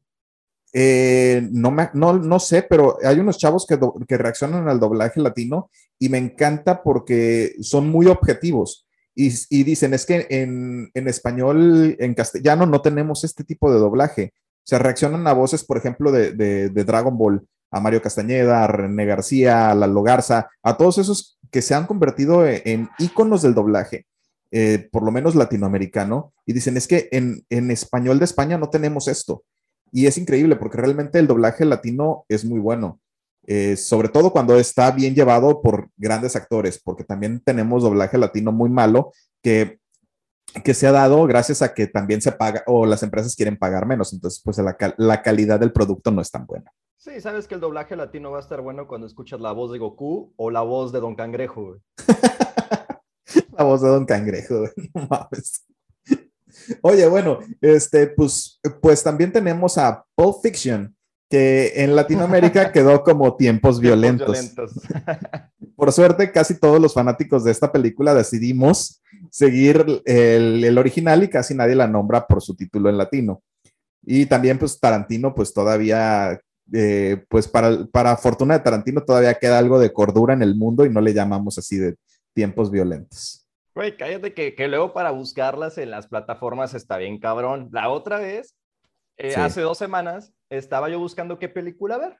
Eh, 0.73 1.47
no, 1.51 1.71
me, 1.71 1.89
no, 1.93 2.13
no 2.13 2.39
sé, 2.39 2.63
pero 2.63 2.97
hay 3.03 3.19
unos 3.19 3.37
chavos 3.37 3.65
que, 3.67 3.75
do- 3.77 3.95
que 4.07 4.17
reaccionan 4.17 4.69
al 4.69 4.79
doblaje 4.79 5.19
latino 5.19 5.69
y 5.99 6.07
me 6.07 6.19
encanta 6.19 6.81
porque 6.83 7.55
son 7.61 7.89
muy 7.89 8.05
objetivos 8.07 8.82
y, 9.15 9.63
dicen, 9.63 9.93
es 9.93 10.05
que 10.05 10.27
en, 10.29 10.89
en 10.93 11.07
español, 11.07 11.95
en 11.99 12.13
castellano, 12.13 12.65
no 12.65 12.81
tenemos 12.81 13.23
este 13.23 13.43
tipo 13.43 13.71
de 13.71 13.79
doblaje. 13.79 14.31
O 14.35 14.65
sea, 14.65 14.79
reaccionan 14.79 15.27
a 15.27 15.33
voces, 15.33 15.63
por 15.63 15.77
ejemplo, 15.77 16.11
de, 16.11 16.31
de- 16.31 16.69
de 16.69 16.83
Dragon 16.83 17.17
Ball, 17.17 17.45
a 17.71 17.79
Mario 17.79 18.01
Castañeda, 18.01 18.63
a 18.63 18.67
René 18.67 19.05
García, 19.05 19.71
a 19.71 19.75
Lalo 19.75 20.03
Garza, 20.03 20.49
a 20.61 20.77
todos 20.77 20.97
esos 20.99 21.37
que 21.51 21.61
se 21.61 21.75
han 21.75 21.85
convertido 21.85 22.47
en, 22.47 22.61
en 22.65 22.89
íconos 22.97 23.41
del 23.41 23.53
doblaje, 23.53 24.05
eh, 24.51 24.89
por 24.91 25.03
lo 25.03 25.11
menos 25.11 25.35
latinoamericano, 25.35 26.33
y 26.45 26.53
dicen, 26.53 26.77
es 26.77 26.87
que 26.87 27.09
en, 27.11 27.45
en 27.49 27.71
español 27.71 28.19
de 28.19 28.25
España 28.25 28.57
no 28.57 28.69
tenemos 28.69 29.07
esto. 29.07 29.43
Y 29.91 30.07
es 30.07 30.17
increíble 30.17 30.55
porque 30.55 30.77
realmente 30.77 31.19
el 31.19 31.27
doblaje 31.27 31.65
latino 31.65 32.25
es 32.29 32.45
muy 32.45 32.59
bueno, 32.59 32.99
eh, 33.47 33.75
sobre 33.77 34.09
todo 34.09 34.31
cuando 34.31 34.57
está 34.57 34.91
bien 34.91 35.15
llevado 35.15 35.61
por 35.61 35.89
grandes 35.97 36.35
actores, 36.35 36.81
porque 36.83 37.03
también 37.03 37.41
tenemos 37.43 37.83
doblaje 37.83 38.17
latino 38.17 38.51
muy 38.51 38.69
malo 38.69 39.11
que, 39.41 39.79
que 40.63 40.73
se 40.73 40.87
ha 40.87 40.91
dado 40.91 41.25
gracias 41.25 41.61
a 41.61 41.73
que 41.73 41.87
también 41.87 42.21
se 42.21 42.31
paga 42.31 42.63
o 42.67 42.85
las 42.85 43.03
empresas 43.03 43.35
quieren 43.35 43.57
pagar 43.57 43.85
menos, 43.85 44.13
entonces 44.13 44.41
pues 44.43 44.57
la, 44.59 44.77
cal- 44.77 44.95
la 44.97 45.21
calidad 45.21 45.59
del 45.59 45.71
producto 45.73 46.11
no 46.11 46.21
es 46.21 46.31
tan 46.31 46.45
buena. 46.45 46.71
Sí, 46.97 47.19
sabes 47.19 47.47
que 47.47 47.55
el 47.55 47.61
doblaje 47.61 47.97
latino 47.97 48.31
va 48.31 48.37
a 48.37 48.41
estar 48.41 48.61
bueno 48.61 48.87
cuando 48.87 49.07
escuchas 49.07 49.41
la 49.41 49.51
voz 49.51 49.71
de 49.73 49.79
Goku 49.79 50.33
o 50.37 50.49
la 50.49 50.61
voz 50.61 50.93
de 50.93 51.01
Don 51.01 51.15
Cangrejo. 51.15 51.77
La 53.57 53.63
voz 53.63 53.81
de 53.81 53.89
Don 53.89 54.05
Cangrejo, 54.05 54.65
no 54.93 55.07
mames. 55.09 55.65
Oye, 56.81 57.07
bueno, 57.07 57.39
este, 57.61 58.07
pues, 58.07 58.59
pues 58.81 59.03
también 59.03 59.31
tenemos 59.31 59.77
a 59.77 60.03
Pulp 60.15 60.37
Fiction, 60.41 60.95
que 61.33 61.83
en 61.83 61.95
Latinoamérica 61.95 62.71
quedó 62.71 63.01
como 63.01 63.35
tiempos 63.35 63.79
violentos. 63.79 64.33
Violentos. 64.33 64.73
Por 65.75 65.91
suerte, 65.91 66.31
casi 66.31 66.59
todos 66.59 66.79
los 66.79 66.93
fanáticos 66.93 67.43
de 67.43 67.49
esta 67.49 67.71
película 67.71 68.13
decidimos 68.13 69.01
seguir 69.31 69.83
el, 70.05 70.63
el 70.63 70.77
original 70.77 71.23
y 71.23 71.29
casi 71.29 71.55
nadie 71.55 71.73
la 71.73 71.87
nombra 71.87 72.27
por 72.27 72.43
su 72.43 72.55
título 72.55 72.87
en 72.87 72.99
latino. 72.99 73.41
Y 74.03 74.27
también, 74.27 74.59
pues, 74.59 74.79
Tarantino, 74.79 75.33
pues 75.33 75.51
todavía, 75.55 76.39
eh, 76.71 77.25
pues 77.27 77.47
para, 77.47 77.83
para 77.87 78.15
fortuna 78.15 78.53
de 78.53 78.63
Tarantino, 78.63 79.01
todavía 79.01 79.33
queda 79.33 79.57
algo 79.57 79.79
de 79.79 79.91
cordura 79.91 80.35
en 80.35 80.43
el 80.43 80.55
mundo 80.55 80.85
y 80.85 80.91
no 80.91 81.01
le 81.01 81.15
llamamos 81.15 81.57
así 81.57 81.77
de 81.77 81.95
tiempos 82.35 82.69
violentos. 82.69 83.47
Güey, 83.73 83.97
cállate 83.97 84.35
que, 84.35 84.53
que 84.53 84.67
luego 84.67 84.93
para 84.93 85.09
buscarlas 85.09 85.79
en 85.79 85.89
las 85.89 86.05
plataformas 86.05 86.75
está 86.75 86.97
bien 86.97 87.19
cabrón. 87.19 87.69
La 87.71 87.89
otra 87.89 88.19
vez, 88.19 88.53
eh, 89.17 89.31
Sí. 89.31 89.39
hace 89.39 89.61
dos 89.61 89.77
semanas, 89.77 90.33
estaba 90.49 90.89
yo 90.89 90.99
buscando 90.99 91.39
qué 91.39 91.49
película 91.49 91.97
ver. 91.97 92.17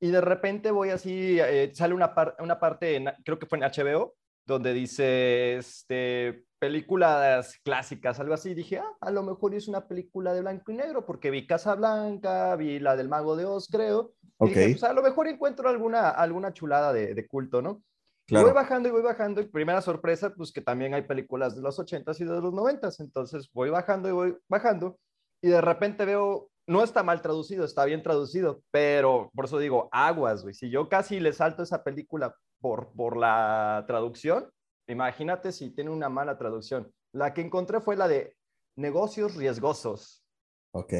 Y 0.00 0.10
de 0.10 0.20
repente 0.20 0.70
voy 0.70 0.90
así, 0.90 1.38
eh, 1.40 1.70
sale 1.74 1.94
una, 1.94 2.14
par- 2.14 2.36
una 2.40 2.60
parte, 2.60 2.96
en- 2.96 3.12
creo 3.24 3.38
que 3.38 3.46
fue 3.46 3.58
en 3.58 3.64
HBO, 3.64 4.14
donde 4.44 4.72
dice, 4.72 5.56
este, 5.56 6.44
películas 6.58 7.58
clásicas, 7.64 8.20
algo 8.20 8.34
así. 8.34 8.54
Dije, 8.54 8.78
ah, 8.78 8.92
a 9.00 9.10
lo 9.10 9.22
mejor 9.22 9.54
es 9.54 9.66
una 9.68 9.88
película 9.88 10.32
de 10.34 10.40
blanco 10.42 10.70
y 10.70 10.74
negro, 10.76 11.04
porque 11.04 11.30
vi 11.30 11.46
Casablanca, 11.46 12.54
vi 12.56 12.78
la 12.78 12.94
del 12.96 13.08
Mago 13.08 13.34
de 13.36 13.44
Oz, 13.44 13.68
creo. 13.68 14.12
Y 14.22 14.28
Ok, 14.38 14.48
dije, 14.50 14.68
pues 14.72 14.84
a 14.84 14.92
lo 14.92 15.02
mejor 15.02 15.26
encuentro 15.28 15.68
alguna, 15.68 16.10
alguna 16.10 16.52
chulada 16.52 16.92
de, 16.92 17.14
de 17.14 17.26
culto, 17.26 17.60
¿no? 17.62 17.82
Y. 18.28 18.34
Voy 18.34 18.52
bajando 18.52 18.88
y 18.88 18.92
voy 18.92 19.02
bajando 19.02 19.40
y 19.40 19.46
primera 19.48 19.80
sorpresa, 19.80 20.34
pues 20.34 20.52
que 20.52 20.60
también 20.60 20.94
hay 20.94 21.02
películas 21.02 21.54
de 21.56 21.62
los 21.62 21.78
80s 21.78 22.20
y 22.20 22.24
de 22.24 22.30
los 22.40 22.52
90s, 22.52 23.00
entonces 23.00 23.48
voy 23.52 23.70
bajando 23.70 24.08
y 24.08 24.12
voy 24.12 24.36
bajando 24.48 24.98
y 25.46 25.48
de 25.48 25.60
repente 25.60 26.04
veo, 26.04 26.50
no 26.66 26.82
está 26.82 27.04
mal 27.04 27.22
traducido, 27.22 27.64
está 27.64 27.84
bien 27.84 28.02
traducido, 28.02 28.62
pero 28.72 29.30
por 29.32 29.44
eso 29.44 29.58
digo, 29.60 29.88
aguas, 29.92 30.42
güey, 30.42 30.54
si 30.54 30.70
yo 30.70 30.88
casi 30.88 31.20
le 31.20 31.32
salto 31.32 31.62
esa 31.62 31.84
película 31.84 32.34
por, 32.60 32.92
por 32.96 33.16
la 33.16 33.84
traducción, 33.86 34.50
imagínate 34.88 35.52
si 35.52 35.70
tiene 35.70 35.90
una 35.90 36.08
mala 36.08 36.36
traducción. 36.36 36.90
La 37.12 37.32
que 37.32 37.42
encontré 37.42 37.80
fue 37.80 37.94
la 37.96 38.08
de 38.08 38.34
negocios 38.76 39.36
riesgosos. 39.36 40.24
Ok. 40.72 40.92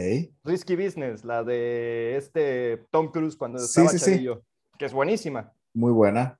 Risky 0.44 0.76
Business, 0.76 1.24
la 1.24 1.42
de 1.42 2.16
este 2.16 2.86
Tom 2.92 3.10
Cruise 3.10 3.36
cuando 3.36 3.58
Sí, 3.58 3.64
estaba 3.66 3.88
sí, 3.88 3.98
sí. 3.98 4.10
chavillo, 4.12 4.44
que 4.78 4.84
es 4.84 4.92
buenísima. 4.92 5.52
Muy 5.74 5.90
buena. 5.92 6.38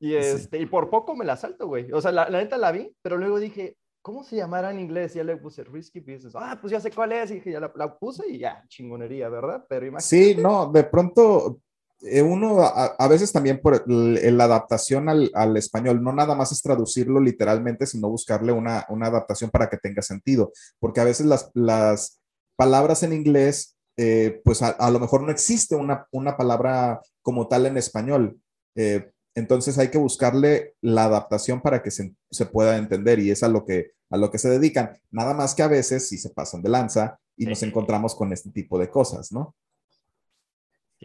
Y, 0.00 0.16
este, 0.16 0.58
y 0.58 0.66
por 0.66 0.90
poco 0.90 1.16
me 1.16 1.24
la 1.24 1.38
salto, 1.38 1.66
güey. 1.66 1.90
O 1.92 2.02
sea, 2.02 2.12
la, 2.12 2.28
la 2.28 2.38
neta 2.40 2.58
la 2.58 2.72
vi, 2.72 2.94
pero 3.00 3.16
luego 3.16 3.38
dije, 3.38 3.77
¿cómo 4.02 4.24
se 4.24 4.36
llamará 4.36 4.70
en 4.70 4.80
inglés? 4.80 5.14
Ya 5.14 5.24
le 5.24 5.36
puse 5.36 5.64
Risky 5.64 6.00
Business. 6.00 6.34
Ah, 6.34 6.58
pues 6.60 6.70
ya 6.70 6.80
sé 6.80 6.90
cuál 6.90 7.12
es. 7.12 7.30
Y 7.30 7.42
ya 7.44 7.60
la, 7.60 7.72
la 7.74 7.98
puse 7.98 8.28
y 8.28 8.38
ya, 8.38 8.64
chingonería, 8.68 9.28
¿verdad? 9.28 9.64
Pero 9.68 9.86
imagínate. 9.86 10.34
Sí, 10.34 10.40
no, 10.40 10.70
de 10.72 10.84
pronto 10.84 11.60
eh, 12.02 12.22
uno 12.22 12.60
a, 12.62 12.94
a 12.98 13.08
veces 13.08 13.32
también 13.32 13.60
por 13.60 13.82
la 13.88 14.44
adaptación 14.44 15.08
al, 15.08 15.30
al 15.34 15.56
español, 15.56 16.02
no 16.02 16.12
nada 16.12 16.34
más 16.34 16.52
es 16.52 16.62
traducirlo 16.62 17.20
literalmente, 17.20 17.86
sino 17.86 18.08
buscarle 18.08 18.52
una, 18.52 18.86
una 18.88 19.08
adaptación 19.08 19.50
para 19.50 19.68
que 19.68 19.78
tenga 19.78 20.02
sentido, 20.02 20.52
porque 20.78 21.00
a 21.00 21.04
veces 21.04 21.26
las, 21.26 21.50
las 21.54 22.20
palabras 22.56 23.02
en 23.02 23.12
inglés, 23.12 23.76
eh, 23.96 24.40
pues 24.44 24.62
a, 24.62 24.68
a 24.68 24.90
lo 24.90 25.00
mejor 25.00 25.22
no 25.22 25.32
existe 25.32 25.74
una, 25.74 26.06
una 26.12 26.36
palabra 26.36 27.00
como 27.20 27.48
tal 27.48 27.66
en 27.66 27.76
español. 27.76 28.38
Eh, 28.76 29.10
entonces 29.38 29.78
hay 29.78 29.88
que 29.88 29.98
buscarle 29.98 30.74
la 30.80 31.04
adaptación 31.04 31.60
para 31.60 31.82
que 31.82 31.90
se, 31.90 32.14
se 32.30 32.46
pueda 32.46 32.76
entender 32.76 33.18
y 33.18 33.30
es 33.30 33.42
a 33.42 33.48
lo, 33.48 33.64
que, 33.64 33.92
a 34.10 34.16
lo 34.16 34.30
que 34.30 34.38
se 34.38 34.50
dedican. 34.50 34.98
Nada 35.10 35.34
más 35.34 35.54
que 35.54 35.62
a 35.62 35.68
veces 35.68 36.08
sí 36.08 36.18
se 36.18 36.30
pasan 36.30 36.62
de 36.62 36.68
lanza 36.68 37.18
y 37.36 37.46
nos 37.46 37.62
encontramos 37.62 38.14
con 38.14 38.32
este 38.32 38.50
tipo 38.50 38.78
de 38.78 38.90
cosas, 38.90 39.32
¿no? 39.32 39.54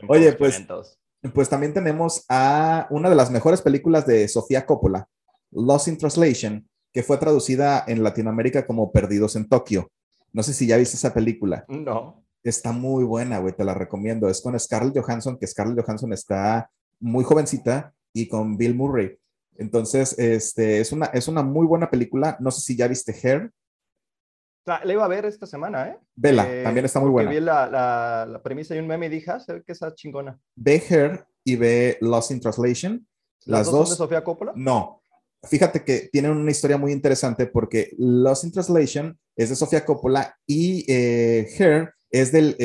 Oye, 0.07 0.33
pues. 0.33 0.61
Pues 1.33 1.47
también 1.47 1.73
tenemos 1.73 2.25
a 2.27 2.87
una 2.89 3.09
de 3.09 3.15
las 3.15 3.31
mejores 3.31 3.61
películas 3.61 4.05
de 4.05 4.27
Sofía 4.27 4.65
Coppola, 4.65 5.07
Lost 5.51 5.87
in 5.87 5.97
Translation, 5.97 6.67
que 6.91 7.01
fue 7.01 7.17
traducida 7.17 7.85
en 7.87 8.03
Latinoamérica 8.03 8.65
como 8.65 8.91
Perdidos 8.91 9.37
en 9.37 9.47
Tokio. 9.47 9.89
No 10.33 10.43
sé 10.43 10.53
si 10.53 10.67
ya 10.67 10.75
viste 10.75 10.97
esa 10.97 11.13
película. 11.13 11.63
No. 11.69 12.25
Está 12.43 12.73
muy 12.73 13.05
buena, 13.05 13.39
güey, 13.39 13.55
te 13.55 13.63
la 13.63 13.73
recomiendo. 13.73 14.27
Es 14.27 14.41
con 14.41 14.59
Scarlett 14.59 14.99
Johansson, 15.01 15.37
que 15.37 15.47
Scarlett 15.47 15.85
Johansson 15.85 16.11
está 16.11 16.69
muy 16.99 17.23
jovencita, 17.23 17.93
y 18.13 18.27
con 18.27 18.57
Bill 18.57 18.75
Murray. 18.75 19.17
Entonces, 19.57 20.17
este, 20.17 20.79
es 20.79 20.91
una, 20.91 21.07
es 21.07 21.27
una 21.27 21.43
muy 21.43 21.65
buena 21.67 21.89
película. 21.89 22.37
No 22.39 22.51
sé 22.51 22.61
si 22.61 22.75
ya 22.75 22.87
viste 22.87 23.11
Hair. 23.21 23.51
Sea, 24.65 24.81
la 24.85 24.93
iba 24.93 25.03
a 25.03 25.09
ver 25.09 25.25
esta 25.25 25.45
semana, 25.45 25.89
¿eh? 25.89 25.97
Vela, 26.15 26.47
Eh, 26.49 26.63
también 26.63 26.85
está 26.85 26.99
muy 26.99 27.09
buena. 27.09 27.29
Vi 27.29 27.39
la, 27.39 27.67
la, 27.69 28.25
la 28.29 28.41
premisa 28.41 28.75
y 28.75 28.79
un 28.79 28.87
meme 28.87 29.07
y 29.07 29.09
dije, 29.09 29.29
ah, 29.31 29.39
se 29.39 29.53
ve 29.53 29.63
que 29.63 29.73
está 29.73 29.93
chingona. 29.93 30.39
Ve 30.55 30.81
Hair 30.89 31.25
y 31.43 31.55
ve 31.57 31.97
Lost 32.01 32.31
in 32.31 32.39
Translation. 32.39 33.05
Las, 33.45 33.67
son 33.67 33.79
dos. 33.79 33.89
de 33.89 33.95
Sofía 33.97 34.23
Coppola? 34.23 34.53
No. 34.55 35.01
Fíjate 35.43 35.83
que 35.83 36.07
tienen 36.11 36.31
una 36.31 36.51
historia 36.51 36.77
muy 36.77 36.93
interesante 36.93 37.45
porque 37.47 37.93
Lost 37.97 38.45
in 38.45 38.53
Translation 38.53 39.19
es 39.35 39.49
de 39.49 39.55
Sofía 39.57 39.83
Coppola 39.83 40.33
y 40.47 40.85
eh, 40.87 41.49
Hair 41.59 41.93
es 42.09 42.31
del, 42.31 42.55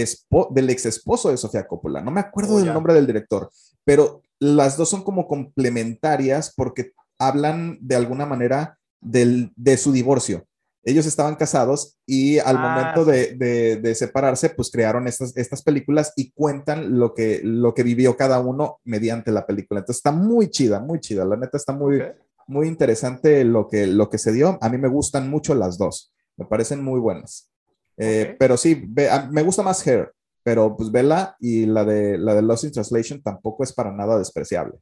del 0.50 0.70
ex 0.70 0.86
esposo 0.86 1.30
de 1.30 1.36
Sofía 1.36 1.66
Coppola. 1.66 2.00
No 2.00 2.12
me 2.12 2.20
acuerdo 2.20 2.54
Oh, 2.54 2.58
del 2.60 2.72
nombre 2.72 2.94
del 2.94 3.06
director, 3.08 3.50
pero 3.84 4.22
las 4.40 4.76
dos 4.76 4.88
son 4.90 5.02
como 5.02 5.26
complementarias 5.28 6.52
porque 6.56 6.92
hablan 7.18 7.78
de 7.80 7.96
alguna 7.96 8.26
manera 8.26 8.78
del, 9.00 9.52
de 9.56 9.76
su 9.76 9.92
divorcio. 9.92 10.44
Ellos 10.84 11.06
estaban 11.06 11.34
casados 11.34 11.98
y 12.06 12.38
al 12.38 12.56
Ah, 12.56 12.60
momento 12.94 13.04
sí. 13.04 13.10
de, 13.10 13.34
de- 13.36 13.76
de 13.76 13.94
separarse, 13.94 14.50
pues 14.50 14.70
crearon 14.70 15.06
estas, 15.06 15.36
estas 15.36 15.62
películas 15.62 16.12
y 16.16 16.30
cuentan 16.32 16.98
lo 16.98 17.14
que, 17.14 17.40
lo 17.42 17.74
que 17.74 17.82
vivió 17.82 18.16
cada 18.16 18.40
uno 18.40 18.80
mediante 18.84 19.30
la 19.32 19.46
película. 19.46 19.80
Entonces 19.80 19.98
está 19.98 20.12
muy 20.12 20.48
chida, 20.50 20.80
muy 20.80 21.00
chida. 21.00 21.24
La 21.24 21.36
neta 21.36 21.56
está 21.58 21.72
muy, 21.72 22.00
muy 22.46 22.68
interesante 22.68 23.44
lo 23.44 23.68
que, 23.68 23.86
lo 23.86 24.08
que 24.08 24.18
se 24.18 24.32
dio. 24.32 24.56
A 24.62 24.68
mí 24.70 24.78
me 24.78 24.88
gustan 24.88 25.28
mucho 25.28 25.54
las 25.54 25.76
dos. 25.76 26.14
Me 26.36 26.46
parecen 26.46 26.82
muy 26.82 27.00
buenas. 27.00 27.50
Eh. 27.98 28.36
Pero 28.38 28.56
sí, 28.56 28.88
me 29.30 29.42
gusta 29.42 29.62
más 29.62 29.84
Hair, 29.86 30.12
pero 30.48 30.74
pues 30.74 30.90
vela 30.90 31.36
y 31.40 31.66
la 31.66 31.84
de, 31.84 32.16
la 32.16 32.34
de 32.34 32.40
Lost 32.40 32.64
in 32.64 32.72
Translation 32.72 33.20
tampoco 33.20 33.64
es 33.64 33.70
para 33.70 33.92
nada 33.92 34.16
despreciable. 34.16 34.78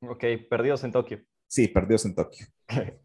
Ok, 0.00 0.22
perdidos 0.48 0.84
en 0.84 0.92
Tokio. 0.92 1.18
Sí, 1.48 1.66
Perdidos 1.66 2.04
en 2.04 2.14
Tokio. 2.14 2.46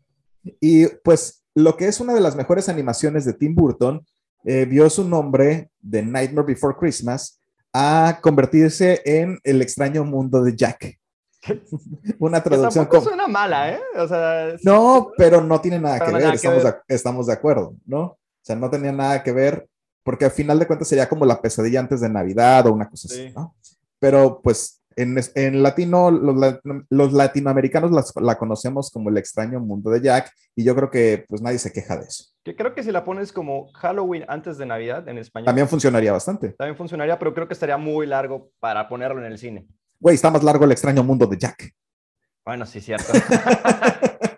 Y 0.59 0.85
pues 1.03 1.43
lo 1.55 1.75
que 1.77 1.87
es 1.87 1.99
una 1.99 2.13
de 2.13 2.19
las 2.19 2.35
mejores 2.35 2.69
animaciones 2.69 3.25
de 3.25 3.33
Tim 3.33 3.55
Burton 3.55 4.05
eh, 4.43 4.65
vio 4.65 4.89
su 4.91 5.07
nombre 5.07 5.71
de 5.79 6.03
Nightmare 6.03 6.45
Before 6.45 6.75
Christmas 6.79 7.41
a 7.73 8.19
convertirse 8.21 9.01
en 9.05 9.39
El 9.43 9.63
extraño 9.63 10.03
mundo 10.03 10.43
de 10.43 10.55
Jack. 10.55 10.99
Una 12.19 12.43
traducción 12.43 12.85
como... 12.85 13.01
suena 13.01 13.27
mala, 13.27 13.71
¿eh? 13.71 13.79
O 13.97 14.07
sea, 14.07 14.55
sí- 14.57 14.63
No, 14.63 15.11
pero 15.17 15.41
no 15.41 15.59
tiene 15.61 15.79
nada 15.79 15.97
Pero 15.97 16.05
que 16.07 16.13
ver, 16.13 16.21
nada 16.21 16.31
que 16.31 16.35
estamos, 16.37 16.63
ver. 16.63 16.73
De, 16.87 16.95
estamos 16.95 17.27
de 17.27 17.33
acuerdo, 17.33 17.75
¿no? 17.85 18.01
O 18.01 18.43
sea, 18.43 18.55
no 18.55 18.69
tenía 18.69 18.91
nada 18.91 19.23
que 19.23 19.31
ver, 19.31 19.67
porque 20.03 20.25
al 20.25 20.31
final 20.31 20.59
de 20.59 20.67
cuentas 20.67 20.87
sería 20.87 21.09
como 21.09 21.25
la 21.25 21.41
pesadilla 21.41 21.79
antes 21.79 22.01
de 22.01 22.09
Navidad 22.09 22.67
o 22.67 22.73
una 22.73 22.89
cosa 22.89 23.07
Sí. 23.07 23.25
así, 23.27 23.33
¿no? 23.35 23.55
Pero 23.99 24.41
pues 24.43 24.79
en, 24.97 25.17
en 25.35 25.63
latino, 25.63 26.11
los, 26.11 26.59
los 26.89 27.13
latinoamericanos 27.13 27.91
las- 27.91 28.13
la 28.21 28.37
conocemos 28.37 28.91
como 28.91 29.09
el 29.09 29.17
extraño 29.17 29.59
mundo 29.61 29.89
de 29.89 30.01
Jack, 30.01 30.31
y 30.55 30.63
yo 30.65 30.75
creo 30.75 30.91
que 30.91 31.23
pues 31.29 31.41
nadie 31.41 31.59
se 31.59 31.71
queja 31.71 31.97
de 31.97 32.05
eso. 32.05 32.25
Que 32.43 32.55
creo 32.55 32.73
que 32.75 32.83
si 32.83 32.91
la 32.91 33.03
pones 33.05 33.31
como 33.31 33.71
Halloween 33.73 34.25
antes 34.27 34.57
de 34.57 34.65
Navidad 34.65 35.07
en 35.07 35.17
español, 35.17 35.45
También 35.45 35.67
funcionaría 35.69 36.11
bastante. 36.11 36.49
también 36.57 36.75
funcionaría, 36.75 37.17
pero 37.17 37.33
creo 37.33 37.47
que 37.47 37.53
estaría 37.53 37.77
muy 37.77 38.05
largo 38.05 38.51
para 38.59 38.89
ponerlo 38.89 39.19
en 39.25 39.31
el 39.31 39.37
cine. 39.37 39.65
Güey, 39.99 40.15
está 40.15 40.29
más 40.29 40.43
largo 40.43 40.65
el 40.65 40.71
extraño 40.73 41.03
mundo 41.03 41.25
de 41.27 41.37
Jack. 41.37 41.73
Bueno, 42.43 42.65
sí, 42.65 42.81
cierto. 42.81 43.13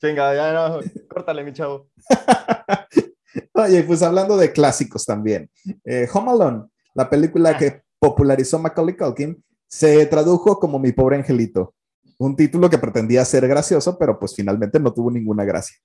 Chinga, 0.00 0.34
ya 0.34 0.52
no, 0.52 0.80
córtale, 1.08 1.44
mi 1.44 1.52
chavo. 1.52 1.88
Oye, 3.54 3.82
pues 3.84 4.02
hablando 4.02 4.36
de 4.36 4.52
clásicos 4.52 5.04
también. 5.04 5.50
eh, 5.84 6.08
Home 6.12 6.30
Alone, 6.30 6.64
la 6.94 7.08
película 7.08 7.50
Ah. 7.50 7.58
que 7.58 7.82
popularizó 7.98 8.58
Macaulay 8.58 8.96
Culkin, 8.96 9.42
se 9.68 10.04
tradujo 10.06 10.58
como 10.58 10.78
Mi 10.78 10.92
pobre 10.92 11.16
angelito. 11.16 11.74
Un 12.18 12.36
título 12.36 12.68
que 12.70 12.78
pretendía 12.78 13.24
ser 13.24 13.48
gracioso, 13.48 13.98
pero 13.98 14.18
pues 14.18 14.34
finalmente 14.34 14.78
no 14.78 14.92
tuvo 14.92 15.10
ninguna 15.10 15.44
gracia. 15.44 15.76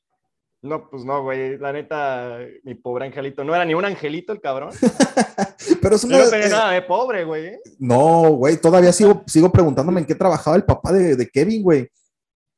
No, 0.62 0.89
pues 0.89 1.06
no, 1.06 1.22
güey. 1.24 1.58
La 1.58 1.72
neta, 1.72 2.39
mi 2.63 2.74
pobre 2.75 3.06
angelito. 3.06 3.44
No 3.44 3.54
era 3.56 3.63
ni 3.63 3.74
un 3.75 3.86
angelito 3.86 4.34
el 4.34 4.42
cabrón. 4.42 4.72
Pero 5.82 5.96
es 5.96 6.04
una... 6.04 6.18
no 6.18 6.24
eh, 6.25 6.50
nada 6.50 6.72
de 6.72 6.82
pobre, 6.82 7.24
güey. 7.24 7.60
no, 7.80 8.32
güey, 8.32 8.58
todavía 8.58 8.92
sigo, 8.92 9.24
sigo 9.27 9.51
preguntándome 9.51 10.00
en 10.01 10.06
qué 10.08 10.16
trabajaba 10.16 10.56
el 10.56 10.63
papá 10.63 10.92
de, 10.92 11.16
de 11.16 11.27
Kevin, 11.30 11.62
güey. 11.62 11.88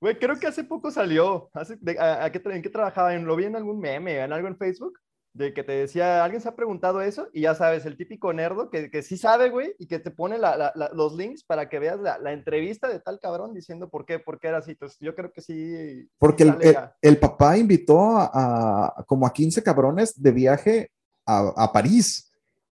Güey, 0.01 0.17
creo 0.17 0.39
que 0.39 0.47
hace 0.47 0.63
poco 0.63 0.91
salió. 0.91 1.49
Hace, 1.53 1.75
de- 1.81 1.99
a- 1.99 2.23
a 2.25 2.31
qué 2.31 2.41
¿En 2.45 2.61
qué 2.61 2.69
trabajaba? 2.69 3.13
¿En- 3.13 3.25
Lo 3.25 3.35
vi 3.35 3.45
en 3.45 3.55
algún 3.55 3.79
meme, 3.79 4.19
en 4.19 4.31
algo 4.31 4.47
en 4.47 4.57
Facebook, 4.57 4.97
de 5.33 5.53
que 5.53 5.63
te 5.63 5.73
decía, 5.73 6.23
alguien 6.23 6.41
se 6.41 6.49
ha 6.49 6.55
preguntado 6.55 7.01
eso, 7.01 7.27
y 7.33 7.41
ya 7.41 7.53
sabes, 7.53 7.85
el 7.85 7.97
típico 7.97 8.33
nerdo 8.33 8.69
que, 8.69 8.89
que 8.89 9.03
sí 9.03 9.15
sabe, 9.17 9.49
güey, 9.49 9.75
y 9.77 9.85
que 9.87 9.99
te 9.99 10.09
pone 10.09 10.37
la- 10.39 10.57
la- 10.57 10.71
la- 10.75 10.89
los 10.93 11.15
links 11.15 11.43
para 11.43 11.69
que 11.69 11.79
veas 11.79 11.99
la, 11.99 12.17
entrevista 12.33 12.87
de 12.87 12.99
tal 12.99 13.19
cabrón 13.19 13.53
diciendo 13.53 13.89
por 13.89 14.05
qué, 14.05 14.19
por 14.19 14.39
qué 14.39 14.47
era 14.47 14.57
así. 14.57 14.71
Entonces, 14.71 14.97
yo 14.99 15.13
creo 15.15 15.31
que 15.31 15.41
sí. 15.41 16.09
Porque 16.17 16.43
el, 16.43 16.77
el 17.01 17.17
papá 17.19 17.57
invitó 17.57 18.17
a, 18.17 18.93
a 18.97 19.03
como 19.05 19.27
a 19.27 19.33
15 19.33 19.61
cabrones 19.61 20.19
de 20.21 20.31
viaje 20.31 20.91
a, 21.25 21.53
a 21.55 21.71
París. 21.71 22.31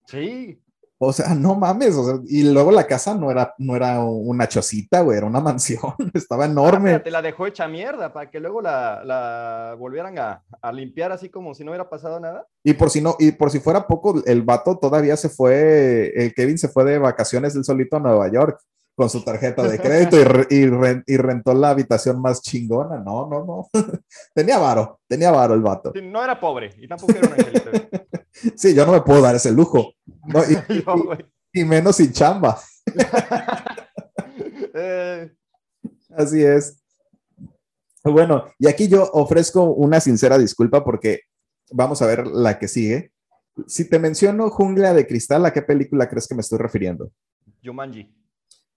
Sí. 0.06 0.60
O 1.02 1.12
sea, 1.14 1.34
no 1.34 1.54
mames. 1.54 1.94
o 1.96 2.04
sea, 2.04 2.20
y 2.26 2.42
luego 2.52 2.70
la 2.70 2.86
casa 2.86 3.14
no 3.14 3.30
era, 3.30 3.54
no 3.58 3.74
era 3.74 4.00
una 4.00 4.46
chocita, 4.48 5.00
güey, 5.00 5.16
era 5.18 5.26
una 5.26 5.40
mansión. 5.40 5.94
Estaba 6.14 6.44
Ah, 6.44 6.48
enorme. 6.48 6.98
te 7.00 7.10
la 7.10 7.22
dejó 7.22 7.46
hecha 7.46 7.66
mierda 7.68 8.12
para 8.12 8.30
que 8.30 8.38
luego 8.38 8.60
la, 8.60 9.02
la 9.04 9.76
volvieran 9.78 10.18
a, 10.18 10.42
a 10.60 10.72
limpiar 10.72 11.10
así 11.12 11.28
como 11.30 11.54
si 11.54 11.64
no 11.64 11.70
hubiera 11.70 11.88
pasado 11.88 12.20
nada. 12.20 12.46
Y 12.62 12.74
por 12.74 12.90
si 12.90 13.00
no, 13.00 13.16
y 13.18 13.32
por 13.32 13.50
si 13.50 13.60
fuera 13.60 13.86
poco, 13.86 14.22
el 14.26 14.42
vato 14.42 14.78
todavía 14.78 15.16
se 15.16 15.30
fue, 15.30 16.12
el 16.14 16.34
Kevin 16.34 16.58
se 16.58 16.68
fue 16.68 16.84
de 16.84 16.98
vacaciones 16.98 17.54
del 17.54 17.64
solito 17.64 17.96
a 17.96 18.00
Nueva 18.00 18.30
York 18.30 18.60
con 18.94 19.08
su 19.08 19.24
tarjeta 19.24 19.62
de 19.62 19.78
crédito 19.78 20.18
y, 20.18 20.54
y 20.54 20.66
ren- 20.66 21.02
y 21.06 21.16
rentó 21.16 21.54
la 21.54 21.70
habitación 21.70 22.20
más 22.20 22.42
chingona. 22.42 22.98
No, 22.98 23.26
no, 23.26 23.44
no. 23.46 23.68
tenía 24.34 24.58
varo, 24.58 25.00
tenía 25.08 25.30
varo 25.30 25.54
el 25.54 25.62
vato. 25.62 25.92
Sí, 25.94 26.02
no 26.02 26.22
era 26.22 26.38
pobre 26.38 26.74
y 26.76 26.86
tampoco 26.86 27.12
era 27.16 27.26
un 27.28 27.32
angelito. 27.32 27.70
Sí, 28.56 28.74
yo 28.74 28.86
no 28.86 28.92
me 28.92 29.00
puedo 29.02 29.20
dar 29.20 29.34
ese 29.34 29.52
lujo. 29.52 29.92
No, 30.24 30.40
y, 30.44 30.80
güey. 31.04 31.26
y 31.52 31.64
menos 31.64 31.96
sin 31.96 32.12
chamba. 32.12 32.58
Eh, 34.74 35.30
Así 36.16 36.42
es. 36.42 36.82
Bueno, 38.04 38.44
y 38.58 38.66
aquí 38.68 38.88
yo 38.88 39.08
ofrezco 39.12 39.64
una 39.64 40.00
sincera 40.00 40.38
disculpa 40.38 40.82
porque 40.84 41.20
vamos 41.70 42.00
a 42.02 42.06
ver 42.06 42.26
la 42.26 42.58
que 42.58 42.68
sigue. 42.68 43.12
Si 43.66 43.88
te 43.88 43.98
menciono 43.98 44.48
Jungla 44.50 44.94
de 44.94 45.06
Cristal, 45.06 45.44
¿a 45.44 45.52
qué 45.52 45.62
película 45.62 46.08
crees 46.08 46.26
que 46.26 46.34
me 46.34 46.40
estoy 46.40 46.58
refiriendo? 46.58 47.10
Jumanji. 47.64 48.14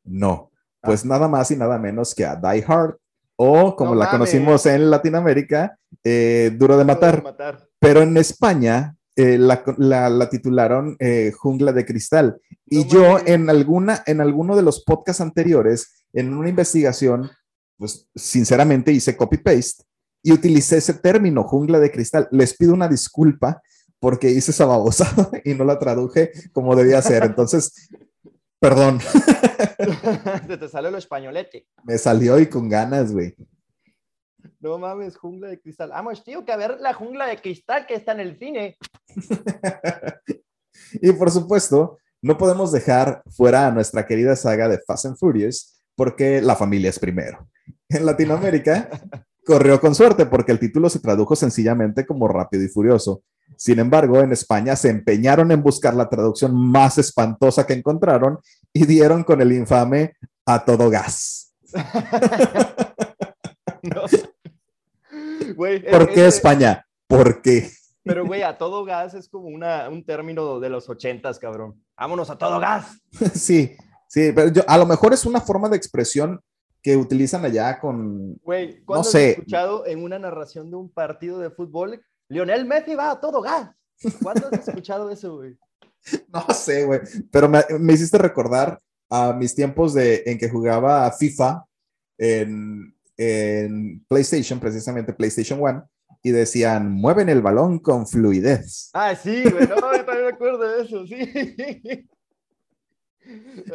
No, 0.03 0.51
pues 0.81 1.05
nada 1.05 1.27
más 1.27 1.49
y 1.51 1.55
nada 1.55 1.79
menos 1.79 2.13
que 2.13 2.25
a 2.25 2.35
Die 2.35 2.65
Hard 2.67 2.97
o 3.37 3.75
como 3.75 3.91
No 3.91 3.99
la 3.99 4.05
mames. 4.05 4.11
conocimos 4.31 4.65
en 4.65 4.89
Latinoamérica, 4.91 5.77
eh, 6.03 6.51
Duro 6.55 6.77
de 6.77 6.83
Matar. 6.85 7.23
matar. 7.23 7.67
Pero 7.79 8.01
en 8.01 8.17
España 8.17 8.95
eh, 9.15 9.38
la, 9.38 9.63
la- 9.78 10.10
la 10.10 10.30
titularon 10.30 10.95
eh, 10.99 11.32
Jungla 11.36 11.71
de 11.71 11.86
Cristal. 11.86 12.39
Y 12.65 12.80
No 12.86 12.88
yo 12.88 13.19
en, 13.26 13.49
alguna, 13.49 14.04
en 14.06 14.21
alguno 14.21 14.56
de 14.56 14.62
los 14.63 14.84
podcasts 14.84 15.21
anteriores, 15.21 16.06
en 16.13 16.34
una 16.34 16.49
investigación, 16.49 17.30
pues 17.78 18.08
sinceramente 18.15 18.91
hice 18.91 19.15
copy-paste 19.17 19.84
y 20.23 20.32
utilicé 20.32 20.78
ese 20.78 20.93
término, 20.93 21.43
Jungla 21.43 21.80
de 21.80 21.91
Cristal. 21.91 22.28
Les 22.32 22.56
pido 22.56 22.73
una 22.73 22.88
disculpa 22.88 23.62
porque 23.99 24.30
hice 24.32 24.52
esa 24.52 24.65
babosada 24.65 25.30
y 25.45 25.54
no 25.54 25.63
la 25.65 25.80
traduje 25.80 26.32
como 26.52 26.76
debía 26.76 27.02
ser. 27.02 27.23
Entonces, 27.23 27.89
perdón, 28.60 28.99
Se 30.47 30.58
te 30.58 30.69
salió 30.69 30.91
lo 30.91 30.97
españolete. 30.97 31.67
me 31.84 31.97
salió 31.97 32.39
y 32.39 32.47
con 32.47 32.69
ganas, 32.69 33.12
güey. 33.12 33.36
No 34.63 34.80
mames, 34.80 35.17
jungla 35.17 35.49
de 35.49 35.60
cristal. 35.60 35.89
Vamos, 35.89 36.23
tío, 36.23 36.45
que 36.45 36.54
a 36.54 36.56
ver 36.56 36.80
la 36.80 36.93
jungla 36.93 37.28
de 37.28 37.36
cristal 37.36 37.86
que 37.86 37.95
está 37.95 38.13
en 38.13 38.21
el 38.21 38.39
cine. 38.39 38.78
Y 41.02 41.12
por 41.12 41.32
supuesto, 41.32 41.97
no 42.21 42.38
podemos 42.38 42.71
dejar 42.71 43.23
fuera 43.30 43.67
a 43.67 43.71
nuestra 43.71 44.06
querida 44.06 44.36
saga 44.36 44.67
de 44.67 44.80
Fast 44.80 45.06
and 45.06 45.17
Furious 45.17 45.82
porque 45.95 46.41
la 46.41 46.56
familia 46.56 46.89
es 46.89 46.99
primero. 46.99 47.47
En 47.89 48.06
Latinoamérica 48.06 48.89
corrió 49.45 49.80
con 49.80 49.95
suerte 49.95 50.26
porque 50.26 50.52
el 50.52 50.60
título 50.60 50.89
se 50.89 50.99
tradujo 50.99 51.36
sencillamente 51.36 52.06
como 52.06 52.28
Rápido 52.28 52.63
y 52.63 52.69
Furioso. 52.69 53.23
Sin 53.56 53.80
embargo, 53.80 54.19
en 54.19 54.32
España 54.32 54.76
se 54.76 54.89
empeñaron 54.89 55.52
en 55.52 55.62
buscar 55.62 55.93
la 55.93 56.10
traducción 56.10 56.56
más 56.56 56.97
espantosa 56.97 57.65
que 57.65 57.73
encontraron 57.73 58.39
y 58.71 58.86
dieron 58.86 59.23
con 59.23 59.41
el 59.41 59.52
infame 59.52 60.15
a 60.45 60.63
todo 60.63 60.89
gas. 60.89 61.54
No. 63.84 64.06
Güey, 65.56 65.84
¿Por 65.89 66.08
qué 66.08 66.27
ese- 66.27 66.38
España? 66.38 66.86
¿Por 67.08 67.41
qué? 67.41 67.69
Pero, 68.06 68.25
güey, 68.25 68.41
a 68.43 68.58
todo 68.58 68.84
gas 68.84 69.13
es 69.13 69.29
como 69.29 69.47
una, 69.47 69.88
un 69.89 70.06
término 70.06 70.60
de 70.60 70.69
los 70.69 70.89
ochentas, 70.89 71.39
cabrón. 71.39 71.82
Vámonos 71.97 72.29
a 72.29 72.38
todo 72.38 72.60
gas. 72.60 72.97
Sí, 73.34 73.75
sí, 74.10 74.32
pero 74.36 74.49
yo- 74.49 74.63
a 74.67 74.77
lo 74.77 74.86
mejor 74.86 75.13
es 75.13 75.25
una 75.25 75.39
forma 75.41 75.69
de 75.69 75.77
expresión 75.77 76.41
que 76.82 76.97
utilizan 76.97 77.45
allá 77.45 77.79
con... 77.79 78.34
Güey, 78.43 78.84
¿cuándo 78.84 79.06
sé. 79.06 79.32
has 79.32 79.38
escuchado 79.38 79.86
en 79.88 80.03
una 80.03 80.19
narración 80.19 80.69
de 80.69 80.75
un 80.75 80.89
partido 80.91 81.39
de 81.39 81.49
fútbol, 81.49 82.03
Lionel 82.27 82.65
Messi 82.65 82.93
va 82.95 83.12
a 83.12 83.21
todo 83.21 83.41
gas? 83.41 83.71
¿Cuándo 84.21 84.49
has 84.51 84.67
escuchado 84.67 85.10
eso, 85.10 85.38
güey? 85.38 85.58
No 86.34 86.45
sé, 86.53 86.84
güey, 86.86 86.99
pero 87.32 87.47
me, 87.47 87.62
me 87.79 87.93
hiciste 87.93 88.17
recordar 88.17 88.77
a 89.10 89.32
mis 89.32 89.56
tiempos 89.56 89.93
de, 89.93 90.23
en 90.25 90.38
que 90.38 90.49
jugaba 90.49 91.10
FIFA 91.12 91.63
en, 92.17 92.92
en 93.17 94.04
PlayStation, 94.08 94.60
precisamente 94.60 95.13
PlayStation 95.13 95.60
1, 95.62 95.89
y 96.23 96.32
decían, 96.32 96.91
mueven 96.91 97.30
el 97.30 97.41
balón 97.41 97.80
con 97.80 98.08
fluidez. 98.08 98.89
Ah, 98.93 99.15
sí, 99.15 99.43
güey, 99.43 99.67
no, 99.67 99.76
yo 99.76 100.06
también 100.06 100.26
me 100.26 100.32
acuerdo 100.34 100.60
de 100.60 100.84
eso, 100.84 101.06
sí. 101.06 102.08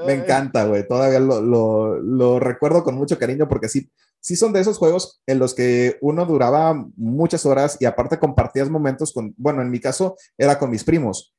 Me 0.06 0.12
encanta, 0.12 0.64
güey, 0.66 0.86
todavía 0.86 1.20
lo, 1.20 1.40
lo- 1.40 1.98
lo 1.98 2.38
recuerdo 2.38 2.84
con 2.84 2.96
mucho 2.96 3.18
cariño 3.18 3.48
porque 3.48 3.68
sí, 3.70 3.90
sí 4.20 4.36
son 4.36 4.52
de 4.52 4.60
esos 4.60 4.76
juegos 4.76 5.22
en 5.26 5.38
los 5.38 5.54
que 5.54 5.96
uno 6.02 6.26
duraba 6.26 6.74
muchas 6.96 7.46
horas 7.46 7.78
y 7.80 7.86
aparte 7.86 8.18
compartías 8.18 8.68
momentos 8.68 9.10
con, 9.12 9.34
bueno, 9.38 9.62
en 9.62 9.70
mi 9.70 9.80
caso 9.80 10.16
era 10.36 10.58
con 10.58 10.68
mis 10.70 10.84
primos. 10.84 11.34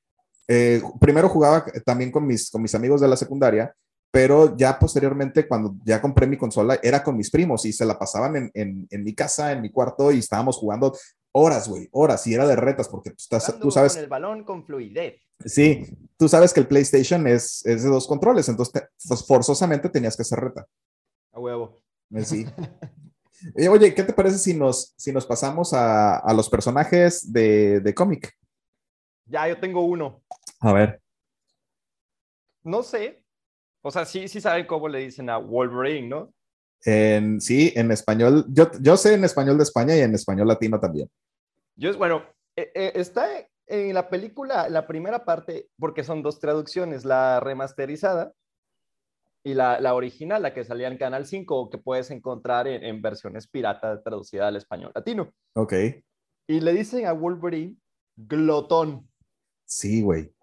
Eh, 0.48 0.82
primero 1.00 1.30
jugaba 1.30 1.64
también 1.86 2.12
con 2.12 2.26
mis, 2.26 2.50
con 2.50 2.64
mis 2.64 2.74
amigos 2.74 3.00
de 3.00 3.08
la 3.08 3.16
secundaria, 3.16 3.76
pero 4.12 4.58
ya 4.58 4.80
posteriormente, 4.80 5.48
cuando 5.48 5.76
ya 5.84 6.02
compré 6.02 6.26
mi 6.26 6.38
consola, 6.38 6.80
era 6.82 7.04
con 7.04 7.16
mis 7.16 7.30
primos 7.30 7.66
y 7.66 7.74
se 7.74 7.86
la 7.86 8.00
pasaban 8.00 8.36
en, 8.36 8.52
en, 8.54 8.88
en 8.90 9.04
mi 9.04 9.14
casa, 9.14 9.52
en 9.52 9.62
mi 9.62 9.72
cuarto, 9.72 10.12
y 10.12 10.20
estábamos 10.20 10.58
jugando 10.58 10.96
horas, 11.32 11.70
güey, 11.70 11.88
horas, 11.92 12.26
y 12.28 12.34
era 12.34 12.48
de 12.48 12.56
retas, 12.56 12.90
porque 12.90 13.12
tú, 13.12 13.18
estás, 13.20 13.60
tú 13.60 13.70
sabes... 13.70 13.94
Con 13.94 14.04
el 14.04 14.10
balón 14.10 14.44
con 14.44 14.66
fluidez. 14.66 15.22
Sí, 15.46 15.86
tú 16.18 16.28
sabes 16.28 16.54
que 16.54 16.60
el 16.60 16.68
PlayStation 16.68 17.28
es, 17.28 17.66
es 17.66 17.84
de 17.84 17.90
dos 17.90 18.08
controles, 18.08 18.50
entonces 18.50 18.84
pues, 19.08 19.26
forzosamente 19.26 19.90
tenías 19.90 20.16
que 20.16 20.24
hacer 20.24 20.40
reta. 20.40 20.66
A 21.32 21.40
huevo. 21.40 21.82
Eh, 22.12 22.26
sí. 22.26 22.46
Oye, 23.70 23.94
¿qué 23.94 24.04
te 24.04 24.14
parece 24.14 24.38
si 24.38 24.54
nos, 24.54 24.94
si 24.98 25.14
nos 25.14 25.26
pasamos 25.26 25.74
a, 25.74 26.18
a 26.18 26.34
los 26.34 26.50
personajes 26.50 27.32
de, 27.32 27.80
de 27.80 27.94
cómic? 27.94 28.36
Ya, 29.26 29.48
yo 29.48 29.60
tengo 29.60 29.86
uno. 29.86 30.24
A 30.60 30.74
ver. 30.74 31.02
No 32.64 32.84
sé, 32.84 33.24
o 33.82 33.92
sea, 33.92 34.06
sí, 34.06 34.28
sí 34.28 34.42
saben 34.42 34.66
cómo 34.66 34.88
le 34.88 35.00
dicen 35.00 35.30
a 35.30 35.38
Wolverine, 35.38 36.08
¿no? 36.08 36.34
En, 36.86 37.42
sí, 37.42 37.74
en 37.76 37.92
español, 37.92 38.46
yo, 38.50 38.72
yo 38.80 38.96
sé 38.98 39.14
en 39.14 39.26
español 39.26 39.58
de 39.58 39.64
España 39.64 39.96
y 39.96 40.02
en 40.02 40.16
español 40.16 40.48
latino 40.48 40.80
también. 40.80 41.10
Yo, 41.76 41.98
bueno, 41.98 42.24
eh, 42.56 42.72
eh, 42.74 42.92
está 42.96 43.28
en 43.68 43.94
la 43.94 44.10
película, 44.10 44.70
la 44.70 44.88
primera 44.88 45.26
parte, 45.26 45.70
porque 45.78 46.04
son 46.04 46.22
dos 46.24 46.40
traducciones, 46.40 47.06
la 47.06 47.40
remasterizada 47.40 48.34
y 49.44 49.54
la, 49.54 49.80
la 49.80 49.94
original, 49.94 50.42
la 50.42 50.54
que 50.54 50.64
salía 50.64 50.88
en 50.88 50.98
Canal 50.98 51.26
5, 51.26 51.70
que 51.70 51.78
puedes 51.78 52.12
encontrar 52.12 52.68
en, 52.68 52.84
en 52.84 53.02
versiones 53.02 53.48
pirata 53.48 54.02
traducida 54.02 54.48
al 54.48 54.56
español 54.56 54.92
latino. 54.96 55.34
Ok. 55.54 55.74
Y 56.48 56.60
le 56.62 56.74
dicen 56.74 57.06
a 57.06 57.14
Wolverine 57.14 57.78
glotón. 58.16 59.10
Sí, 59.66 60.02
güey. 60.02 60.34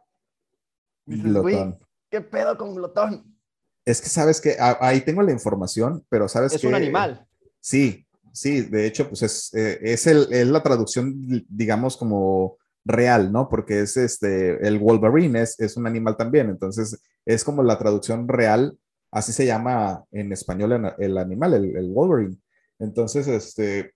Güey, 1.07 1.75
¿qué 2.11 2.21
pedo 2.21 2.57
con 2.57 2.75
glotón? 2.75 3.37
Es 3.85 4.01
que 4.01 4.09
sabes 4.09 4.41
que 4.41 4.57
ahí 4.59 5.01
tengo 5.01 5.23
la 5.23 5.33
información, 5.33 6.05
pero 6.09 6.29
sabes 6.29 6.53
Es 6.53 6.61
que... 6.61 6.67
un 6.67 6.75
animal. 6.75 7.27
Sí, 7.61 8.07
sí, 8.33 8.63
de 8.63 8.87
hecho, 8.87 9.09
pues 9.09 9.23
es, 9.23 9.55
eh, 9.55 9.79
es, 9.83 10.07
el, 10.07 10.29
es 10.33 10.47
la 10.49 10.63
traducción, 10.63 11.15
digamos, 11.49 11.97
como 11.97 12.59
real, 12.85 13.33
¿no? 13.33 13.49
Porque 13.49 13.81
es 13.81 13.97
este, 13.97 14.67
el 14.67 14.79
Wolverine 14.79 15.43
es, 15.43 15.59
es 15.61 15.77
un 15.77 15.87
animal 15.87 16.17
también, 16.17 16.49
entonces 16.49 17.01
es 17.25 17.45
como 17.45 17.63
la 17.63 17.79
traducción 17.79 18.29
real, 18.29 18.79
así 19.11 19.33
se 19.33 19.47
llama 19.47 20.05
en 20.13 20.33
español 20.33 20.73
el, 20.73 20.93
el 20.99 21.19
animal, 21.19 21.55
el, 21.55 21.77
el, 21.77 21.93
Wolverine. 21.93 22.37
Entonces, 22.79 23.27
este, 23.27 23.95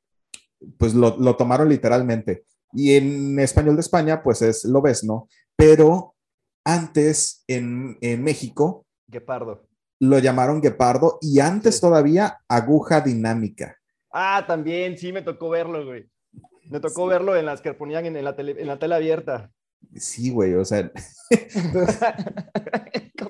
pues 0.79 0.95
lo, 0.95 1.17
lo, 1.19 1.37
tomaron 1.37 1.69
literalmente. 1.69 2.45
Y 2.73 2.95
en 2.95 3.39
español 3.39 3.77
de 3.77 3.81
España, 3.81 4.23
pues 4.23 4.43
es 4.43 4.65
lo 4.65 4.81
ves, 4.81 5.05
¿no? 5.05 5.29
Pero 5.57 6.15
antes 6.65 7.45
en, 7.49 7.99
en 8.01 8.23
México... 8.23 8.87
Guepardo 9.09 9.71
lo 10.01 10.19
llamaron 10.19 10.61
guepardo 10.61 11.19
y 11.21 11.39
antes 11.41 11.77
sí. 11.77 11.81
todavía 11.83 12.41
aguja 12.49 13.01
dinámica. 13.01 13.77
Ah, 14.11 14.45
también, 14.47 14.99
sí, 14.99 15.13
me 15.13 15.23
tocó 15.23 15.51
verlo, 15.51 15.85
güey. 15.87 16.11
Me 16.65 16.81
tocó 16.81 17.05
sí. 17.05 17.11
verlo 17.11 17.37
en 17.37 17.47
las 17.47 17.61
que 17.61 17.75
ponían 17.75 18.07
en, 18.07 18.17
en, 18.17 18.25
la 18.25 18.35
tele, 18.35 18.57
en 18.59 18.67
la 18.67 18.79
tele 18.79 18.95
abierta. 18.95 19.51
Sí, 19.95 20.31
güey, 20.31 20.55
o 20.55 20.65
sea. 20.65 20.91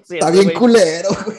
está 0.09 0.31
bien 0.31 0.45
güey. 0.45 0.57
culero, 0.57 1.09
güey. 1.25 1.39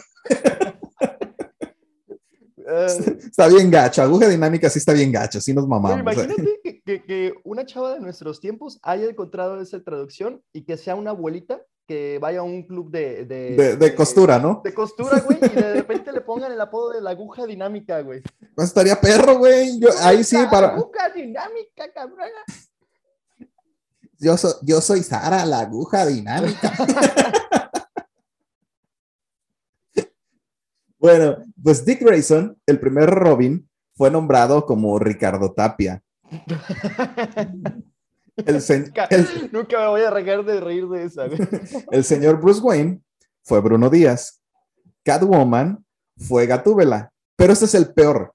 está 3.25 3.47
bien 3.47 3.71
gacho, 3.71 4.01
aguja 4.01 4.27
dinámica 4.29 4.69
sí 4.69 4.79
está 4.79 4.93
bien 4.93 5.11
gacho, 5.11 5.41
sí 5.41 5.53
nos 5.53 5.67
mamamos. 5.67 5.99
Imagínate 5.99 6.59
que, 6.63 6.81
que, 6.81 7.03
que, 7.03 7.33
una 7.43 7.65
chava 7.65 7.93
de 7.95 7.99
nuestros 7.99 8.39
tiempos 8.39 8.79
haya 8.83 9.05
encontrado 9.05 9.59
esa 9.59 9.81
traducción 9.81 10.41
y 10.53 10.63
que 10.63 10.77
sea 10.77 10.95
una 10.95 11.09
abuelita 11.11 11.61
que 11.91 12.19
vaya 12.19 12.39
a 12.39 12.43
un 12.43 12.63
club 12.63 12.89
de... 12.89 13.25
De, 13.25 13.55
de, 13.57 13.75
de 13.75 13.95
costura, 13.95 14.39
¿no? 14.39 14.61
De 14.63 14.73
costura, 14.73 15.19
güey, 15.19 15.39
y 15.41 15.49
de 15.49 15.73
repente 15.73 16.13
le 16.13 16.21
pongan 16.21 16.49
el 16.49 16.61
apodo 16.61 16.91
de 16.91 17.01
la 17.01 17.09
aguja 17.09 17.45
dinámica, 17.45 17.99
güey. 17.99 18.21
Pues 18.55 18.69
estaría 18.69 18.95
perro, 18.95 19.39
güey. 19.39 19.77
Yo, 19.77 19.89
ahí 20.01 20.23
sí, 20.23 20.37
para... 20.49 20.69
Aguja 20.69 21.09
dinámica, 21.13 21.91
cabrona. 21.93 22.45
Yo, 24.17 24.37
so, 24.37 24.55
yo 24.61 24.79
soy 24.79 25.03
Sara, 25.03 25.45
la 25.45 25.59
aguja 25.59 26.05
dinámica. 26.05 26.71
bueno, 30.97 31.43
pues 31.61 31.83
Dick 31.83 32.03
Grayson, 32.03 32.57
el 32.67 32.79
primer 32.79 33.09
Robin, 33.09 33.69
fue 33.95 34.09
nombrado 34.09 34.65
como 34.65 34.97
Ricardo 34.97 35.51
Tapia. 35.51 36.01
El 38.37 38.55
nunca, 38.85 39.05
el, 39.05 39.49
nunca, 39.51 39.79
me 39.79 39.87
voy 39.87 40.01
a 40.01 40.09
regar 40.09 40.45
de 40.45 40.59
reír 40.59 40.87
de 40.87 41.03
esa. 41.03 41.25
El 41.91 42.03
señor 42.03 42.39
Bruce 42.39 42.61
Wayne 42.61 43.01
fue 43.43 43.59
Bruno 43.61 43.89
Díaz. 43.89 44.41
Catwoman 45.03 45.83
fue 46.17 46.45
Gatúbela. 46.45 47.11
Pero 47.35 47.53
este 47.53 47.65
es 47.65 47.75
el 47.75 47.93
peor. 47.93 48.33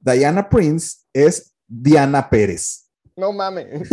Diana 0.00 0.48
Prince 0.48 0.98
es 1.12 1.54
Diana 1.66 2.30
Pérez. 2.30 2.88
No 3.16 3.32
mames. 3.32 3.66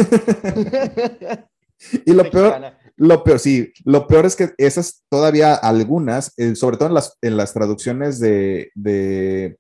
y 2.06 2.14
lo 2.14 2.30
peor, 2.30 2.74
lo 2.96 3.24
peor, 3.24 3.40
sí, 3.40 3.74
lo 3.84 4.08
peor 4.08 4.26
es 4.26 4.36
que 4.36 4.54
esas 4.58 5.04
todavía 5.10 5.56
algunas, 5.56 6.32
eh, 6.38 6.56
sobre 6.56 6.78
todo 6.78 6.88
en 6.88 6.94
las, 6.94 7.18
en 7.22 7.36
las 7.36 7.54
traducciones 7.54 8.20
de, 8.20 8.72
de, 8.76 9.58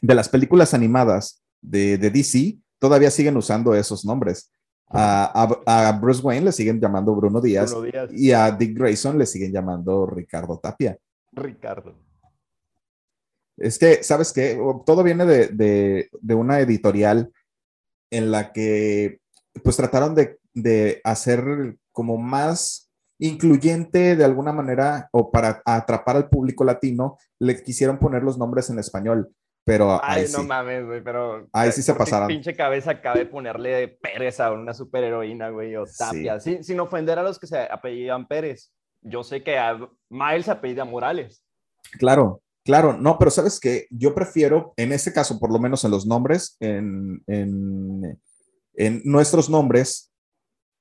de 0.00 0.14
las 0.14 0.28
películas 0.28 0.74
animadas 0.74 1.42
de, 1.60 1.98
de 1.98 2.10
DC, 2.10 2.58
todavía 2.84 3.10
siguen 3.10 3.34
usando 3.38 3.74
esos 3.74 4.04
nombres. 4.04 4.52
A, 4.88 5.24
a, 5.64 5.88
a, 5.88 5.92
Bruce 5.92 6.20
Wayne 6.20 6.44
le 6.44 6.52
siguen 6.52 6.78
llamando 6.78 7.14
Bruno 7.14 7.40
Díaz, 7.40 7.70
Bruno 7.70 7.86
Díaz, 7.86 8.12
y 8.12 8.30
a 8.30 8.50
Dick 8.50 8.76
Grayson 8.76 9.16
le 9.16 9.24
siguen 9.24 9.52
llamando 9.52 10.04
Ricardo 10.04 10.58
Tapia. 10.58 10.98
Ricardo. 11.32 11.94
Es 13.56 13.78
que, 13.78 14.02
¿sabes 14.02 14.34
qué? 14.34 14.60
Todo 14.84 15.02
viene 15.02 15.24
de, 15.24 15.46
de, 15.48 16.10
de 16.20 16.34
una 16.34 16.60
editorial 16.60 17.32
en 18.10 18.30
la 18.30 18.52
que 18.52 19.18
pues 19.62 19.78
trataron 19.78 20.14
de, 20.14 20.38
de, 20.52 21.00
hacer 21.04 21.78
como 21.90 22.18
más 22.18 22.90
incluyente 23.18 24.14
de 24.14 24.24
alguna 24.26 24.52
manera 24.52 25.08
o 25.10 25.30
para 25.30 25.62
atrapar 25.64 26.16
al 26.16 26.28
público 26.28 26.64
latino, 26.64 27.16
le 27.38 27.62
quisieron 27.62 27.98
poner 27.98 28.22
los 28.22 28.36
nombres 28.36 28.68
en 28.68 28.78
español. 28.78 29.32
Pero 29.64 29.98
Ay, 30.04 30.24
ahí 30.24 30.32
no 30.32 30.40
sí. 30.40 30.46
mames, 30.46 30.84
güey, 30.84 31.02
pero. 31.02 31.48
Ahí 31.52 31.72
sí 31.72 31.82
se 31.82 31.94
pasaron. 31.94 32.28
pinche 32.28 32.54
cabeza 32.54 32.90
acaba 32.92 33.16
de 33.16 33.24
ponerle 33.24 33.88
Pérez 33.88 34.38
a 34.40 34.52
una 34.52 34.74
superheroína, 34.74 35.48
güey, 35.48 35.74
o 35.76 35.84
Tapia, 35.86 36.38
sí. 36.38 36.52
sin, 36.54 36.64
sin, 36.64 36.80
ofender 36.80 37.18
a 37.18 37.22
los 37.22 37.38
que 37.38 37.46
se 37.46 37.58
apellidan 37.58 38.28
Pérez. 38.28 38.72
Yo 39.00 39.24
sé 39.24 39.42
que 39.42 39.58
a 39.58 39.78
Miles 40.10 40.44
se 40.44 40.50
apellida 40.50 40.84
Morales. 40.84 41.44
Claro, 41.98 42.42
claro, 42.62 42.92
no, 42.92 43.18
pero 43.18 43.30
sabes 43.30 43.58
que 43.58 43.86
yo 43.90 44.14
prefiero, 44.14 44.74
en 44.76 44.92
este 44.92 45.12
caso, 45.12 45.38
por 45.38 45.50
lo 45.50 45.58
menos 45.58 45.82
en 45.84 45.90
los 45.90 46.06
nombres, 46.06 46.56
en, 46.60 47.22
en, 47.26 48.20
en 48.74 49.02
nuestros 49.04 49.48
nombres, 49.48 50.12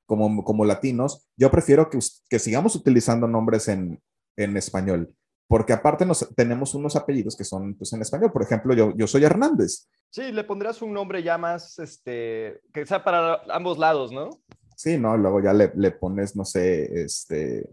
como, 0.05 0.43
como 0.43 0.65
latinos, 0.65 1.25
yo 1.37 1.49
prefiero 1.51 1.89
que, 1.89 1.99
que 2.29 2.39
sigamos 2.39 2.75
utilizando 2.75 3.27
nombres 3.27 3.69
en, 3.69 4.01
en 4.35 4.57
español 4.57 5.13
porque 5.47 5.73
aparte 5.73 6.05
nos, 6.05 6.27
tenemos 6.35 6.73
unos 6.73 6.95
apellidos 6.95 7.35
que 7.35 7.43
son 7.43 7.75
pues, 7.75 7.93
en 7.93 8.01
español. 8.01 8.31
Por 8.31 8.43
ejemplo, 8.43 8.73
yo, 8.73 8.93
yo 8.95 9.07
soy 9.07 9.23
Hernández. 9.23 9.87
Sí, 10.09 10.31
le 10.31 10.43
pondrás 10.43 10.81
un 10.81 10.93
nombre 10.93 11.23
ya 11.23 11.37
más, 11.37 11.79
este, 11.79 12.61
que 12.73 12.85
sea 12.85 13.03
para 13.03 13.41
ambos 13.49 13.77
lados, 13.77 14.11
¿no? 14.11 14.29
Sí, 14.75 14.97
no, 14.97 15.17
luego 15.17 15.41
ya 15.41 15.53
le, 15.53 15.71
le 15.75 15.91
pones, 15.91 16.35
no 16.35 16.45
sé, 16.45 17.03
este, 17.03 17.69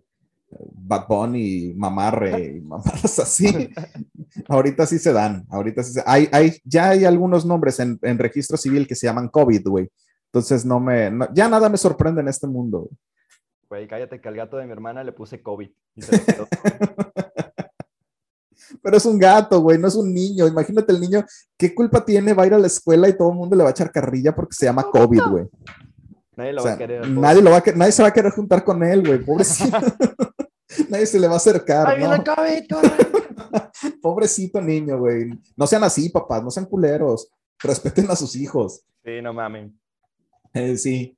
Bad 0.51 1.07
Bunny, 1.09 1.73
Mamarre, 1.77 2.57
y 2.57 2.61
mamarras 2.61 3.19
así. 3.19 3.73
ahorita 4.49 4.87
sí 4.87 4.99
se 4.99 5.13
dan, 5.13 5.47
ahorita 5.51 5.83
sí 5.83 5.93
se 5.93 6.03
hay, 6.07 6.29
hay, 6.33 6.59
ya 6.65 6.91
hay 6.91 7.05
algunos 7.05 7.45
nombres 7.45 7.81
en, 7.81 7.99
en 8.03 8.19
registro 8.19 8.57
civil 8.57 8.87
que 8.87 8.95
se 8.95 9.07
llaman 9.07 9.29
COVID, 9.29 9.67
güey. 9.67 9.91
Entonces 10.27 10.65
no 10.65 10.79
me, 10.81 11.11
no, 11.11 11.29
ya 11.35 11.49
nada 11.49 11.69
me 11.69 11.77
sorprende 11.77 12.21
en 12.21 12.29
este 12.29 12.47
mundo. 12.47 12.89
Güey, 13.69 13.87
cállate 13.87 14.21
que 14.21 14.29
al 14.29 14.37
gato 14.37 14.57
de 14.57 14.67
mi 14.67 14.73
hermana 14.73 15.05
le 15.05 15.13
puse 15.13 15.43
COVID. 15.43 15.71
Y 15.97 16.03
se 16.03 16.25
quedó. 16.25 16.49
Pero 18.83 18.97
es 18.97 19.05
un 19.05 19.19
gato, 19.19 19.61
güey, 19.61 19.79
no 19.79 19.89
es 19.89 19.95
un 19.95 20.13
niño. 20.13 20.47
Imagínate 20.47 20.93
el 20.93 21.01
niño, 21.01 21.25
¿qué 21.57 21.75
culpa 21.75 22.05
tiene? 22.05 22.33
Va 22.33 22.45
a 22.45 22.47
ir 22.47 22.55
a 22.55 22.59
la 22.59 22.67
escuela 22.67 23.09
y 23.09 23.17
todo 23.17 23.31
el 23.31 23.37
mundo 23.37 23.57
le 23.57 23.63
va 23.63 23.71
a 23.71 23.73
echar 23.73 23.91
carrilla 23.91 24.35
porque 24.35 24.55
se 24.55 24.67
llama 24.67 24.85
COVID, 24.85 25.23
güey. 25.31 25.47
Nadie 26.37 26.53
lo 26.53 26.61
o 26.61 26.65
sea, 26.65 26.73
va 26.73 26.75
a 26.75 26.79
querer. 26.79 27.09
Nadie, 27.09 27.43
lo 27.43 27.51
va 27.51 27.59
a, 27.59 27.73
nadie 27.75 27.93
se 27.93 28.03
va 28.03 28.09
a 28.09 28.13
querer 28.13 28.33
juntar 28.33 28.65
con 28.65 28.83
él, 28.83 29.07
güey, 29.07 29.19
pobrecito. 29.25 29.77
nadie 30.89 31.07
se 31.07 31.21
le 31.21 31.27
va 31.27 31.35
a 31.35 31.37
acercar. 31.37 31.89
Ahí 31.89 31.99
viene 31.99 32.19
¿no? 32.19 32.25
COVID, 32.25 32.65
Pobrecito 34.03 34.61
niño, 34.61 34.99
güey. 34.99 35.31
No 35.57 35.67
sean 35.67 35.85
así, 35.85 36.09
papás, 36.09 36.43
no 36.43 36.51
sean 36.51 36.67
culeros. 36.67 37.31
Respeten 37.59 38.11
a 38.11 38.17
sus 38.17 38.37
hijos. 38.37 38.83
Sí, 39.05 39.21
no 39.23 39.33
mames. 39.33 39.71
Eh, 40.55 40.77
sí. 40.77 41.17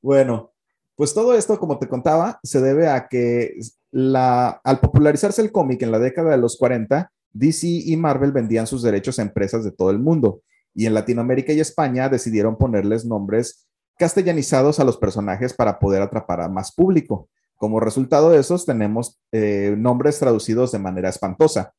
Bueno, 0.00 0.52
pues 0.94 1.12
todo 1.14 1.34
esto, 1.34 1.58
como 1.58 1.78
te 1.78 1.88
contaba, 1.88 2.38
se 2.42 2.60
debe 2.60 2.88
a 2.88 3.08
que 3.08 3.56
la, 3.90 4.60
al 4.64 4.80
popularizarse 4.80 5.42
el 5.42 5.52
cómic 5.52 5.82
en 5.82 5.90
la 5.90 5.98
década 5.98 6.30
de 6.30 6.38
los 6.38 6.56
40, 6.56 7.10
DC 7.32 7.66
y 7.66 7.96
Marvel 7.96 8.32
vendían 8.32 8.66
sus 8.66 8.82
derechos 8.82 9.18
a 9.18 9.22
empresas 9.22 9.64
de 9.64 9.72
todo 9.72 9.90
el 9.90 9.98
mundo. 9.98 10.42
Y 10.74 10.86
en 10.86 10.94
Latinoamérica 10.94 11.52
y 11.52 11.60
España 11.60 12.08
decidieron 12.08 12.56
ponerles 12.56 13.04
nombres 13.04 13.66
castellanizados 13.98 14.78
a 14.78 14.84
los 14.84 14.96
personajes 14.96 15.52
para 15.54 15.78
poder 15.78 16.02
atrapar 16.02 16.40
a 16.40 16.48
más 16.48 16.72
público. 16.72 17.28
Como 17.56 17.80
resultado 17.80 18.30
de 18.30 18.38
esos, 18.38 18.64
tenemos 18.64 19.18
eh, 19.32 19.74
nombres 19.76 20.18
traducidos 20.18 20.70
de 20.70 20.78
manera 20.78 21.08
espantosa. 21.08 21.72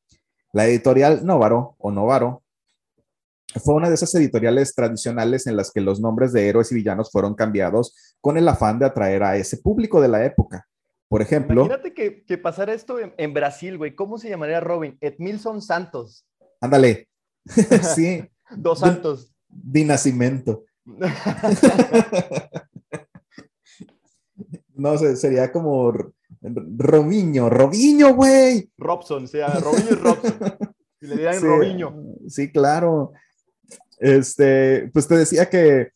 La 0.52 0.66
editorial 0.66 1.24
Novaro 1.24 1.76
o 1.78 1.90
Novaro 1.90 2.42
fue 3.64 3.74
una 3.74 3.88
de 3.88 3.94
esas 3.94 4.14
editoriales 4.14 4.74
tradicionales 4.74 5.46
en 5.46 5.56
las 5.56 5.72
que 5.72 5.80
los 5.80 6.00
nombres 6.00 6.32
de 6.32 6.48
héroes 6.48 6.70
y 6.70 6.74
villanos 6.74 7.10
fueron 7.10 7.34
cambiados 7.34 7.94
con 8.20 8.36
el 8.36 8.46
afán 8.46 8.78
de 8.78 8.86
atraer 8.86 9.22
a 9.22 9.36
ese 9.36 9.56
público 9.56 10.00
de 10.00 10.08
la 10.08 10.24
época. 10.24 10.66
Por 11.10 11.20
ejemplo. 11.22 11.64
Imagínate 11.64 11.92
que, 11.92 12.22
que 12.24 12.38
pasara 12.38 12.72
esto 12.72 12.98
en, 13.00 13.34
Brasil, 13.34 13.76
güey. 13.76 13.96
¿Cómo 13.96 14.16
se 14.16 14.28
llamaría 14.28 14.60
Robin? 14.60 14.96
Edmilson 15.00 15.60
Santos. 15.60 16.24
Ándale. 16.60 17.08
sí. 17.96 18.22
Dos 18.56 18.78
Santos. 18.78 19.34
Di 19.48 19.82
nacimiento. 19.84 20.66
no 24.76 24.96
sé, 24.98 25.16
sería 25.16 25.50
como 25.50 25.92
Robiño, 26.42 27.50
Robiño, 27.50 28.14
güey. 28.14 28.70
Robson, 28.78 29.24
o 29.24 29.26
sea, 29.26 29.48
Robiño 29.48 29.88
y 29.90 29.94
Robson. 29.94 30.36
Y 31.00 31.06
le 31.08 31.14
dirían 31.16 31.42
Robiño. 31.42 32.04
Sí, 32.28 32.52
claro. 32.52 33.14
Este, 33.98 34.88
pues 34.92 35.08
te 35.08 35.16
decía 35.16 35.50
que, 35.50 35.90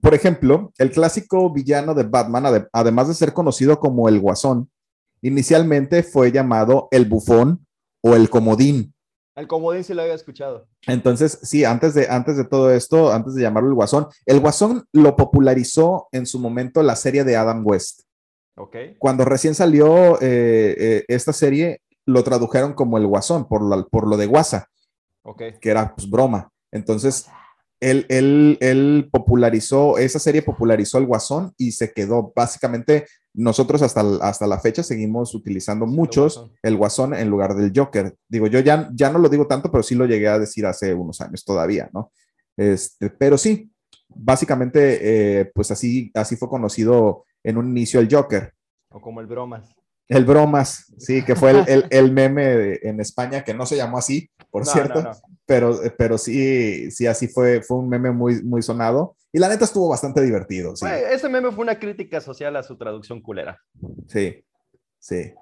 por 0.00 0.14
ejemplo, 0.14 0.72
el 0.78 0.90
clásico 0.90 1.52
villano 1.52 1.94
de 1.94 2.04
Batman, 2.04 2.68
además 2.72 3.08
de 3.08 3.14
ser 3.14 3.32
conocido 3.32 3.78
como 3.78 4.08
el 4.08 4.20
Guasón, 4.20 4.70
inicialmente 5.22 6.02
fue 6.02 6.32
llamado 6.32 6.88
el 6.90 7.06
Bufón 7.06 7.66
o 8.02 8.14
el 8.14 8.30
Comodín. 8.30 8.94
El 9.36 9.46
Comodín 9.46 9.84
sí 9.84 9.94
lo 9.94 10.02
había 10.02 10.14
escuchado. 10.14 10.66
Entonces, 10.86 11.38
sí, 11.42 11.64
antes 11.64 11.94
de, 11.94 12.08
antes 12.08 12.36
de 12.36 12.44
todo 12.44 12.70
esto, 12.70 13.12
antes 13.12 13.34
de 13.34 13.42
llamarlo 13.42 13.68
el 13.68 13.74
Guasón, 13.74 14.08
el 14.26 14.40
Guasón 14.40 14.84
lo 14.92 15.16
popularizó 15.16 16.08
en 16.12 16.26
su 16.26 16.38
momento 16.38 16.82
la 16.82 16.96
serie 16.96 17.24
de 17.24 17.36
Adam 17.36 17.62
West. 17.64 18.02
Ok. 18.56 18.76
Cuando 18.98 19.24
recién 19.24 19.54
salió 19.54 20.20
eh, 20.20 20.74
eh, 20.78 21.04
esta 21.08 21.32
serie, 21.32 21.80
lo 22.06 22.22
tradujeron 22.24 22.74
como 22.74 22.98
el 22.98 23.06
Guasón, 23.06 23.48
por, 23.48 23.88
por 23.88 24.08
lo 24.08 24.16
de 24.16 24.26
Guasa. 24.26 24.68
Ok. 25.22 25.42
Que 25.60 25.70
era 25.70 25.94
pues 25.94 26.08
broma. 26.10 26.50
Entonces, 26.72 27.26
él, 27.80 28.06
él, 28.08 28.58
él, 28.60 29.08
popularizó, 29.10 29.98
esa 29.98 30.18
serie 30.18 30.42
popularizó 30.42 30.98
el 30.98 31.06
Guasón 31.06 31.52
y 31.56 31.72
se 31.72 31.92
quedó 31.92 32.32
básicamente, 32.36 33.06
nosotros 33.32 33.82
hasta, 33.82 34.02
hasta 34.20 34.46
la 34.46 34.60
fecha 34.60 34.82
seguimos 34.82 35.34
utilizando 35.34 35.86
muchos 35.86 36.50
el 36.62 36.76
Guasón 36.76 37.14
en 37.14 37.30
lugar 37.30 37.54
del 37.54 37.72
Joker. 37.74 38.14
Digo, 38.28 38.46
yo 38.48 38.60
ya, 38.60 38.90
ya 38.92 39.10
no 39.10 39.18
lo 39.18 39.28
digo 39.28 39.46
tanto, 39.46 39.70
pero 39.70 39.82
sí 39.82 39.94
lo 39.94 40.06
llegué 40.06 40.28
a 40.28 40.38
decir 40.38 40.66
hace 40.66 40.94
unos 40.94 41.20
años 41.20 41.44
todavía, 41.44 41.88
¿no? 41.92 42.12
Este, 42.56 43.08
pero 43.10 43.38
sí, 43.38 43.70
básicamente, 44.08 45.40
eh, 45.40 45.50
pues 45.54 45.70
así, 45.70 46.10
así 46.14 46.36
fue 46.36 46.48
conocido 46.48 47.24
en 47.42 47.56
un 47.56 47.68
inicio 47.68 48.00
el 48.00 48.08
Joker. 48.10 48.52
O 48.90 49.00
como 49.00 49.20
el 49.20 49.26
Bromas. 49.26 49.74
El 50.08 50.24
Bromas, 50.24 50.92
sí, 50.98 51.22
que 51.24 51.36
fue 51.36 51.52
el, 51.66 51.86
el, 51.88 52.12
meme 52.12 52.80
en 52.82 53.00
España, 53.00 53.44
que 53.44 53.54
no 53.54 53.64
se 53.64 53.76
llamó 53.76 53.96
así, 53.98 54.28
por 54.50 54.66
cierto, 54.66 55.10
Pero, 55.46 55.80
pero 55.96 56.18
sí, 56.18 56.90
sí, 56.90 57.06
así 57.06 57.28
fue, 57.28 57.62
fue 57.62 57.78
un 57.78 57.88
meme 57.88 58.10
muy, 58.10 58.42
muy 58.42 58.62
sonado. 58.62 59.16
Y 59.32 59.38
la 59.38 59.48
neta 59.48 59.64
estuvo 59.64 59.88
bastante 59.88 60.20
divertido. 60.20 60.74
Sí. 60.74 60.86
ese 60.86 61.28
meme 61.28 61.52
fue 61.52 61.62
una 61.62 61.78
crítica 61.78 62.20
social 62.20 62.56
a 62.56 62.62
su 62.62 62.76
traducción 62.76 63.20
culera. 63.20 63.60
Sí, 64.08 64.44
sí. 64.98 65.32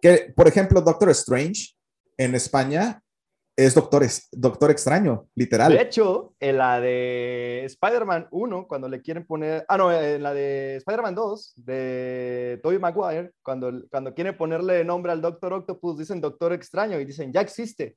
Que, 0.00 0.32
por 0.34 0.46
ejemplo, 0.46 0.80
Doctor 0.80 1.10
Strange 1.10 1.74
en 2.16 2.34
España 2.34 3.01
es 3.66 3.74
Doctor, 3.74 4.04
Doctor 4.32 4.70
Extraño, 4.70 5.28
literal. 5.34 5.72
De 5.72 5.82
hecho, 5.82 6.34
en 6.40 6.58
la 6.58 6.80
de 6.80 7.64
Spider-Man 7.64 8.28
1, 8.30 8.66
cuando 8.66 8.88
le 8.88 9.02
quieren 9.02 9.26
poner. 9.26 9.64
Ah, 9.68 9.76
no, 9.76 9.92
en 9.92 10.22
la 10.22 10.34
de 10.34 10.76
Spider-Man 10.76 11.14
2, 11.14 11.54
de 11.56 12.60
Tobey 12.62 12.78
Maguire, 12.78 13.32
cuando, 13.42 13.72
cuando 13.90 14.14
quieren 14.14 14.36
ponerle 14.36 14.84
nombre 14.84 15.12
al 15.12 15.20
Doctor 15.20 15.52
Octopus, 15.52 15.98
dicen 15.98 16.20
Doctor 16.20 16.52
Extraño 16.52 16.98
y 17.00 17.04
dicen, 17.04 17.32
ya 17.32 17.40
existe. 17.40 17.96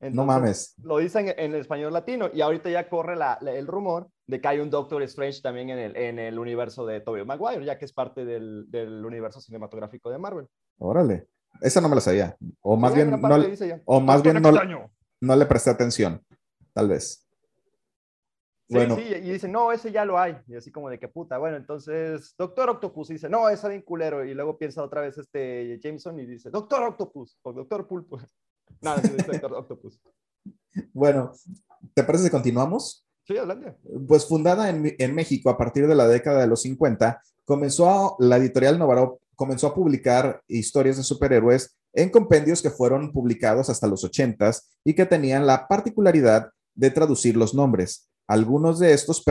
no 0.00 0.24
mames. 0.24 0.74
Lo 0.82 0.98
dicen 0.98 1.28
en 1.28 1.54
el 1.54 1.60
español 1.60 1.92
latino 1.92 2.30
y 2.32 2.40
ahorita 2.40 2.70
ya 2.70 2.88
corre 2.88 3.14
el 3.40 3.66
rumor 3.66 4.08
de 4.26 4.40
que 4.40 4.48
hay 4.48 4.60
un 4.60 4.70
Doctor 4.70 5.02
Strange 5.02 5.40
también 5.42 5.70
en 5.70 5.78
el, 5.78 5.96
en 5.96 6.18
el 6.18 6.38
universo 6.38 6.86
de 6.86 7.00
Tobey 7.00 7.24
Maguire, 7.24 7.64
ya 7.64 7.78
que 7.78 7.84
es 7.84 7.92
parte 7.92 8.24
del, 8.24 8.70
del 8.70 9.04
universo 9.04 9.40
cinematográfico 9.40 10.10
de 10.10 10.18
Marvel. 10.18 10.46
Órale. 10.78 11.28
Esa 11.60 11.80
no 11.80 11.88
me 11.88 11.96
la 11.96 12.00
sabía. 12.00 12.36
O 12.60 12.76
más 12.76 12.94
bien, 12.94 13.10
no, 13.10 13.16
o 13.84 14.00
más 14.00 14.22
bien 14.22 14.40
no, 14.40 14.90
no, 15.20 15.36
le 15.36 15.46
presté 15.46 15.70
atención, 15.70 16.22
tal 16.72 16.88
vez. 16.88 17.24
Sí, 18.68 18.74
bueno. 18.74 18.96
sí, 18.96 19.02
y 19.02 19.30
dicen, 19.30 19.50
no, 19.50 19.72
ese 19.72 19.90
ya 19.90 20.04
lo 20.04 20.18
hay. 20.18 20.36
Y 20.46 20.54
así 20.54 20.70
como 20.70 20.90
de 20.90 20.98
que 20.98 21.08
puta, 21.08 21.38
bueno, 21.38 21.56
entonces, 21.56 22.34
Doctor 22.36 22.68
Octopus 22.68 23.08
dice, 23.08 23.28
no, 23.28 23.48
ese 23.48 23.68
bien 23.68 23.82
culero. 23.82 24.24
Y 24.24 24.34
luego 24.34 24.58
piensa 24.58 24.82
otra 24.82 25.00
vez 25.00 25.16
este 25.16 25.80
Jameson 25.82 26.20
y 26.20 26.26
dice, 26.26 26.50
Doctor 26.50 26.82
Octopus 26.82 27.38
o 27.42 27.52
Doctor 27.52 27.88
Pulpo. 27.88 28.18
Nada, 28.82 29.00
es 29.00 29.26
Doctor 29.26 29.54
Octopus. 29.54 30.00
Bueno, 30.92 31.32
¿te 31.94 32.04
parece 32.04 32.24
que 32.24 32.30
continuamos? 32.30 33.06
Sí, 33.24 33.36
adelante. 33.36 33.76
Pues 34.06 34.26
fundada 34.26 34.68
en, 34.68 34.94
en, 34.98 35.14
México 35.14 35.50
a 35.50 35.56
partir 35.58 35.86
de 35.86 35.94
la 35.94 36.06
década 36.06 36.40
de 36.40 36.46
los 36.46 36.62
50, 36.62 37.22
comenzó 37.44 38.16
la 38.18 38.36
editorial 38.36 38.78
Novaro 38.78 39.20
comenzó 39.38 39.68
a 39.68 39.74
publicar 39.74 40.42
historias 40.48 40.96
de 40.96 41.04
superhéroes 41.04 41.76
en 41.92 42.10
compendios 42.10 42.60
que 42.60 42.70
fueron 42.70 43.12
publicados 43.12 43.70
hasta 43.70 43.86
los 43.86 44.02
80 44.02 44.50
y 44.84 44.94
que 44.94 45.06
tenían 45.06 45.46
la 45.46 45.68
particularidad 45.68 46.50
de 46.74 46.90
traducir 46.90 47.36
los 47.36 47.54
nombres. 47.54 48.08
Algunos 48.26 48.80
de 48.80 48.92
estos 48.92 49.24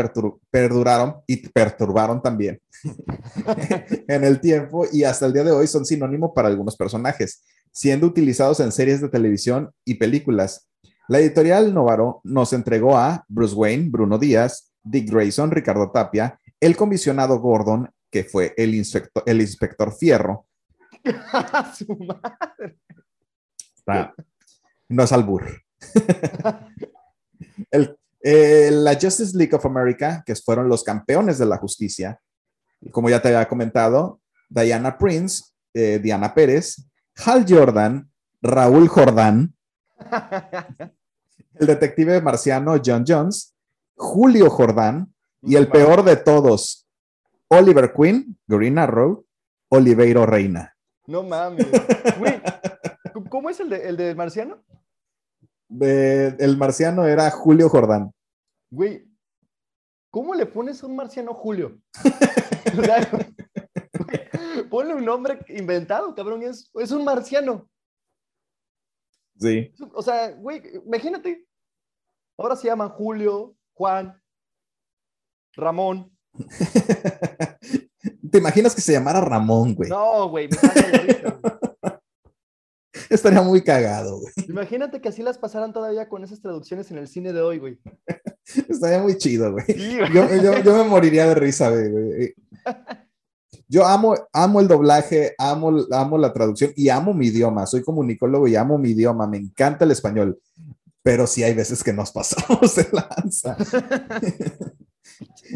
perduraron 0.50 1.18
y 1.28 1.46
perturbaron 1.50 2.22
también 2.22 2.62
en 4.08 4.24
el 4.24 4.40
tiempo 4.40 4.86
y 4.92 5.04
hasta 5.04 5.26
el 5.26 5.34
día 5.34 5.44
de 5.44 5.52
hoy 5.52 5.68
son 5.68 5.86
sinónimo 5.86 6.34
para 6.34 6.48
algunos 6.48 6.78
personajes, 6.78 7.44
siendo 7.74 8.08
utilizados 8.08 8.62
en 8.62 8.72
series 8.72 9.02
de 9.02 9.10
televisión 9.10 9.72
y 9.84 9.96
películas. 9.96 10.70
La 11.10 11.20
editorial 11.20 11.74
Novaro 11.74 12.22
nos 12.24 12.54
entregó 12.54 12.98
a 12.98 13.26
Bruce 13.28 13.56
Wayne, 13.56 13.90
Bruno 13.90 14.18
Díaz, 14.18 14.72
Dick 14.84 15.12
Grayson, 15.12 15.52
Ricardo 15.52 15.92
Tapia, 15.92 16.40
el 16.62 16.78
comisionado 16.78 17.40
Gordon, 17.40 17.90
que 18.18 18.24
fue 18.24 18.54
el 18.58 18.74
inspector, 18.74 19.22
el 19.28 19.42
inspector 19.42 19.96
Fierro. 19.96 20.48
Su 21.78 21.96
madre. 23.86 24.14
no 24.90 25.04
es 25.04 25.12
albur. 25.12 25.46
Eh, 28.30 28.72
la 28.72 28.96
Justice 28.96 29.38
League 29.38 29.56
of 29.56 29.66
America, 29.66 30.22
que 30.26 30.36
fueron 30.36 30.68
los 30.68 30.84
campeones 30.84 31.38
de 31.38 31.46
la 31.46 31.58
justicia, 31.58 32.20
como 32.92 33.10
ya 33.10 33.22
te 33.22 33.30
había 33.30 33.48
comentado, 33.48 34.20
Diana 34.50 34.98
Prince, 34.98 35.46
eh, 35.74 36.00
Diana 36.00 36.34
Pérez, 36.34 36.88
Hal 37.24 37.46
Jordan, 37.48 38.12
Raúl 38.42 38.90
Jordán, 38.90 39.56
el 41.54 41.68
detective 41.68 42.20
marciano 42.20 42.82
John 42.84 43.06
Jones, 43.08 43.56
Julio 43.96 44.50
Jordán 44.50 45.14
y 45.44 45.56
el 45.56 45.70
peor 45.70 46.04
de 46.04 46.18
todos, 46.18 46.87
Oliver 47.50 47.94
Queen, 47.94 48.38
Green 48.48 48.78
Arrow, 48.78 49.26
Oliveiro 49.70 50.26
Reina. 50.26 50.76
No 51.06 51.24
mames. 51.24 51.68
¿cómo 53.30 53.50
es 53.50 53.60
el, 53.60 53.70
de, 53.70 53.90
el 53.90 53.98
del 53.98 54.16
marciano? 54.16 54.64
el 55.70 56.58
marciano 56.58 57.06
era 57.06 57.30
Julio 57.30 57.70
Jordán. 57.70 58.14
Güey, 58.72 59.06
¿cómo 60.10 60.34
le 60.34 60.46
pones 60.46 60.82
a 60.82 60.88
un 60.88 60.96
marciano 60.96 61.34
Julio? 61.34 61.78
ponle 64.70 64.94
un 64.94 65.06
nombre 65.06 65.40
inventado, 65.50 66.14
cabrón, 66.16 66.44
es, 66.44 66.72
es 66.74 66.92
un 66.92 67.04
marciano. 67.04 67.70
Sí. 69.40 69.74
O 69.94 70.02
sea, 70.02 70.32
güey, 70.32 70.62
imagínate. 70.86 71.46
Ahora 72.38 72.56
se 72.56 72.68
llaman 72.68 72.90
Julio, 72.90 73.56
Juan, 73.74 74.22
Ramón. 75.54 76.17
¿Te 78.32 78.38
imaginas 78.38 78.76
que 78.76 78.82
se 78.82 78.94
llamara 78.94 79.22
Ramón, 79.22 79.76
güey? 79.76 79.90
No, 79.90 80.30
güey. 80.30 80.50
Estaría 83.10 83.42
muy 83.42 83.62
cagado, 83.64 84.20
güey. 84.20 84.34
Imagínate 84.50 85.00
que 85.02 85.10
así 85.10 85.24
las 85.24 85.38
pasaran 85.38 85.72
todavía 85.72 86.10
con 86.10 86.24
esas 86.24 86.42
traducciones 86.42 86.92
en 86.92 86.98
el 86.98 87.08
cine 87.08 87.32
de 87.34 87.42
hoy, 87.42 87.60
güey. 87.60 87.80
Estaría 88.68 89.00
muy 89.00 89.18
chido, 89.18 89.52
güey. 89.52 89.66
yo, 90.14 90.78
me 90.78 90.84
moriría 90.84 91.28
de 91.28 91.36
risa, 91.36 91.70
güey. 91.70 92.34
Yo 93.70 93.86
amo, 93.86 94.16
amo 94.32 94.62
el 94.62 94.68
doblaje, 94.68 95.36
amo, 95.38 95.86
amo 95.92 96.18
la 96.18 96.34
traducción 96.34 96.72
y 96.76 96.90
amo 96.90 97.14
mi 97.14 97.28
idioma. 97.28 97.66
Soy 97.66 97.82
comunicólogo 97.84 98.48
y 98.48 98.56
amo 98.56 98.78
mi 98.78 98.92
idioma. 98.92 99.28
Me 99.28 99.38
encanta 99.38 99.86
el 99.86 99.92
español. 99.92 100.40
Pero 101.04 101.28
sí 101.28 101.44
hay 101.44 101.54
veces 101.54 101.84
que 101.84 101.94
nos 101.94 102.12
pasamos 102.12 102.76
de 102.76 102.88
lanza. 102.92 103.58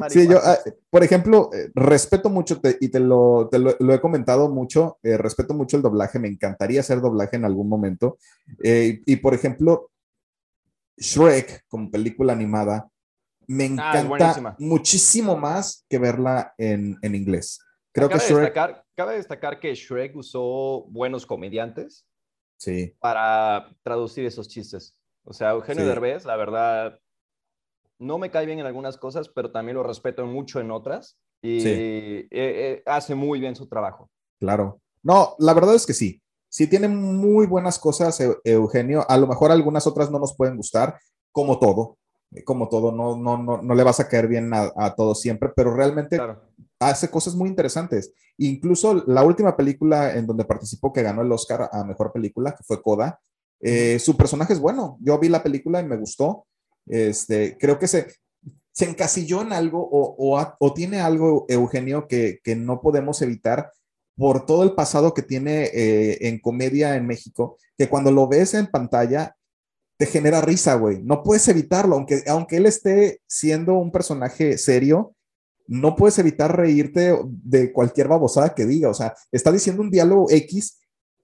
Sí, 0.09 0.27
yo, 0.27 0.39
ah, 0.43 0.57
por 0.89 1.03
ejemplo, 1.03 1.49
eh, 1.53 1.71
respeto 1.75 2.29
mucho 2.29 2.59
y 2.79 2.89
te, 2.89 2.99
lo, 2.99 3.49
lo, 3.51 3.93
he 3.93 4.01
comentado 4.01 4.49
mucho, 4.49 4.99
eh, 5.03 5.17
respeto 5.17 5.53
mucho 5.53 5.77
el 5.77 5.83
doblaje, 5.83 6.19
me 6.19 6.27
encantaría 6.27 6.79
hacer 6.79 7.01
doblaje 7.01 7.35
en 7.35 7.45
algún 7.45 7.69
momento. 7.69 8.17
Eh, 8.63 9.01
y 9.05 9.15
por 9.17 9.33
ejemplo, 9.33 9.91
Shrek 10.97 11.65
como 11.67 11.91
película 11.91 12.33
animada, 12.33 12.89
me 13.47 13.65
ah, 13.79 13.99
encanta 13.99 14.55
muchísimo 14.59 15.35
más 15.35 15.85
que 15.89 15.99
verla 15.99 16.53
en, 16.57 16.97
en, 17.01 17.15
inglés. 17.15 17.59
Creo 17.91 18.09
cabe 18.09 18.21
que 18.21 18.27
Shrek, 18.27 18.39
Destacar, 18.39 18.85
cabe 18.95 19.15
destacar 19.15 19.59
que 19.59 19.75
Shrek 19.75 20.15
usó 20.15 20.85
buenos 20.89 21.25
comediantes 21.25 22.07
sí, 22.57 22.95
para 22.99 23.69
traducir 23.83 24.25
esos 24.25 24.47
chistes. 24.47 24.95
O 25.23 25.33
sea, 25.33 25.51
Eugenio 25.51 25.83
Sí. 25.83 25.89
Derbez, 25.89 26.25
la 26.25 26.35
verdad, 26.35 26.99
no 28.01 28.17
me 28.17 28.31
cae 28.31 28.45
bien 28.45 28.59
en 28.59 28.65
algunas 28.65 28.97
cosas, 28.97 29.29
pero 29.29 29.51
también 29.51 29.77
lo 29.77 29.83
respeto 29.83 30.25
mucho 30.25 30.59
en 30.59 30.71
otras. 30.71 31.17
Y 31.41 31.61
Sí. 31.61 31.69
eh, 31.69 32.27
eh, 32.31 32.83
hace 32.85 33.15
muy 33.15 33.39
bien 33.39 33.55
su 33.55 33.67
trabajo. 33.67 34.09
claro. 34.39 34.79
No, 35.03 35.35
la 35.39 35.55
verdad 35.55 35.73
es 35.73 35.87
que 35.87 35.93
sí. 35.93 36.21
Sí 36.47 36.67
tiene 36.67 36.87
muy 36.87 37.47
buenas 37.47 37.79
cosas, 37.79 38.19
Eu- 38.21 38.39
Eugenio. 38.43 39.03
A 39.09 39.17
lo 39.17 39.25
mejor 39.25 39.49
algunas 39.51 39.87
otras 39.87 40.11
no 40.11 40.19
nos 40.19 40.35
pueden 40.35 40.57
gustar, 40.57 40.99
como 41.31 41.57
todo. 41.57 41.97
Como 42.45 42.69
todo, 42.69 42.91
no, 42.91 43.17
no, 43.17 43.37
no, 43.37 43.61
no 43.63 43.73
le 43.75 43.83
vas 43.83 43.99
a 43.99 44.07
caer 44.07 44.27
bien 44.27 44.53
a, 44.53 44.71
a 44.75 44.93
todos 44.95 45.19
siempre, 45.19 45.49
pero 45.55 45.73
realmente 45.73 46.17
Claro. 46.17 46.39
hace 46.79 47.09
cosas 47.09 47.35
muy 47.35 47.49
interesantes. 47.49 48.13
Incluso 48.37 49.03
la 49.07 49.23
última 49.23 49.57
película 49.57 50.13
en 50.13 50.27
donde 50.27 50.45
participó 50.45 50.93
que 50.93 51.01
ganó 51.03 51.23
el 51.23 51.31
Oscar 51.31 51.67
a 51.71 51.83
mejor 51.83 52.11
película, 52.13 52.51
que 52.55 52.63
fue 52.63 52.79
Coda, 52.81 53.19
eh, 53.59 53.97
su 53.97 54.15
personaje 54.15 54.53
es 54.53 54.59
bueno. 54.59 54.97
Yo 55.01 55.17
vi 55.17 55.29
la 55.29 55.41
película 55.41 55.79
y 55.81 55.85
me 55.85 55.97
gustó. 55.97 56.45
Este, 56.87 57.57
creo 57.57 57.79
que 57.79 57.87
se, 57.87 58.07
se 58.71 58.85
encasilló 58.85 59.41
en 59.41 59.53
algo 59.53 59.87
o, 59.91 60.55
o 60.59 60.73
tiene 60.73 60.99
algo, 60.99 61.45
Eugenio, 61.49 62.07
que, 62.07 62.39
que 62.43 62.55
no 62.55 62.81
podemos 62.81 63.21
evitar 63.21 63.71
por 64.15 64.45
todo 64.45 64.63
el 64.63 64.73
pasado 64.73 65.13
que 65.13 65.23
tiene 65.23 65.63
eh, 65.73 66.27
en 66.27 66.39
comedia 66.39 66.95
en 66.95 67.07
México, 67.07 67.57
que 67.77 67.89
cuando 67.89 68.11
lo 68.11 68.27
ves 68.27 68.53
en 68.53 68.67
pantalla 68.67 69.35
te 69.97 70.05
genera 70.05 70.41
risa, 70.41 70.75
güey. 70.75 71.01
No 71.03 71.23
puedes 71.23 71.47
evitarlo, 71.47 71.95
aunque, 71.95 72.23
aunque 72.27 72.57
él 72.57 72.65
esté 72.65 73.21
siendo 73.27 73.75
un 73.75 73.91
personaje 73.91 74.57
serio, 74.57 75.15
no 75.67 75.95
puedes 75.95 76.17
evitar 76.19 76.55
reírte 76.55 77.17
de 77.25 77.71
cualquier 77.71 78.07
babosada 78.07 78.53
que 78.53 78.65
diga. 78.65 78.89
O 78.89 78.93
sea, 78.93 79.13
está 79.31 79.51
diciendo 79.51 79.81
un 79.81 79.91
diálogo 79.91 80.27
X 80.29 80.80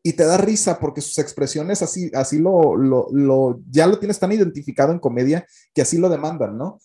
y 0.08 0.14
te 0.14 0.24
da 0.26 0.38
risa 0.38 0.80
porque 0.80 1.02
sus 1.02 1.18
expresiones 1.20 1.82
así, 1.82 2.10
así 2.14 2.40
lo, 2.40 2.76
lo, 2.78 3.08
lo 3.12 3.60
ya 3.70 3.88
lo 3.88 4.00
tienes 4.00 4.20
tan 4.20 4.32
identificado 4.32 4.92
en 4.94 5.00
comedia 5.00 5.46
que 5.74 5.82
así 5.82 5.98
lo 5.98 6.08
demandan, 6.10 6.58
¿no? 6.58 6.80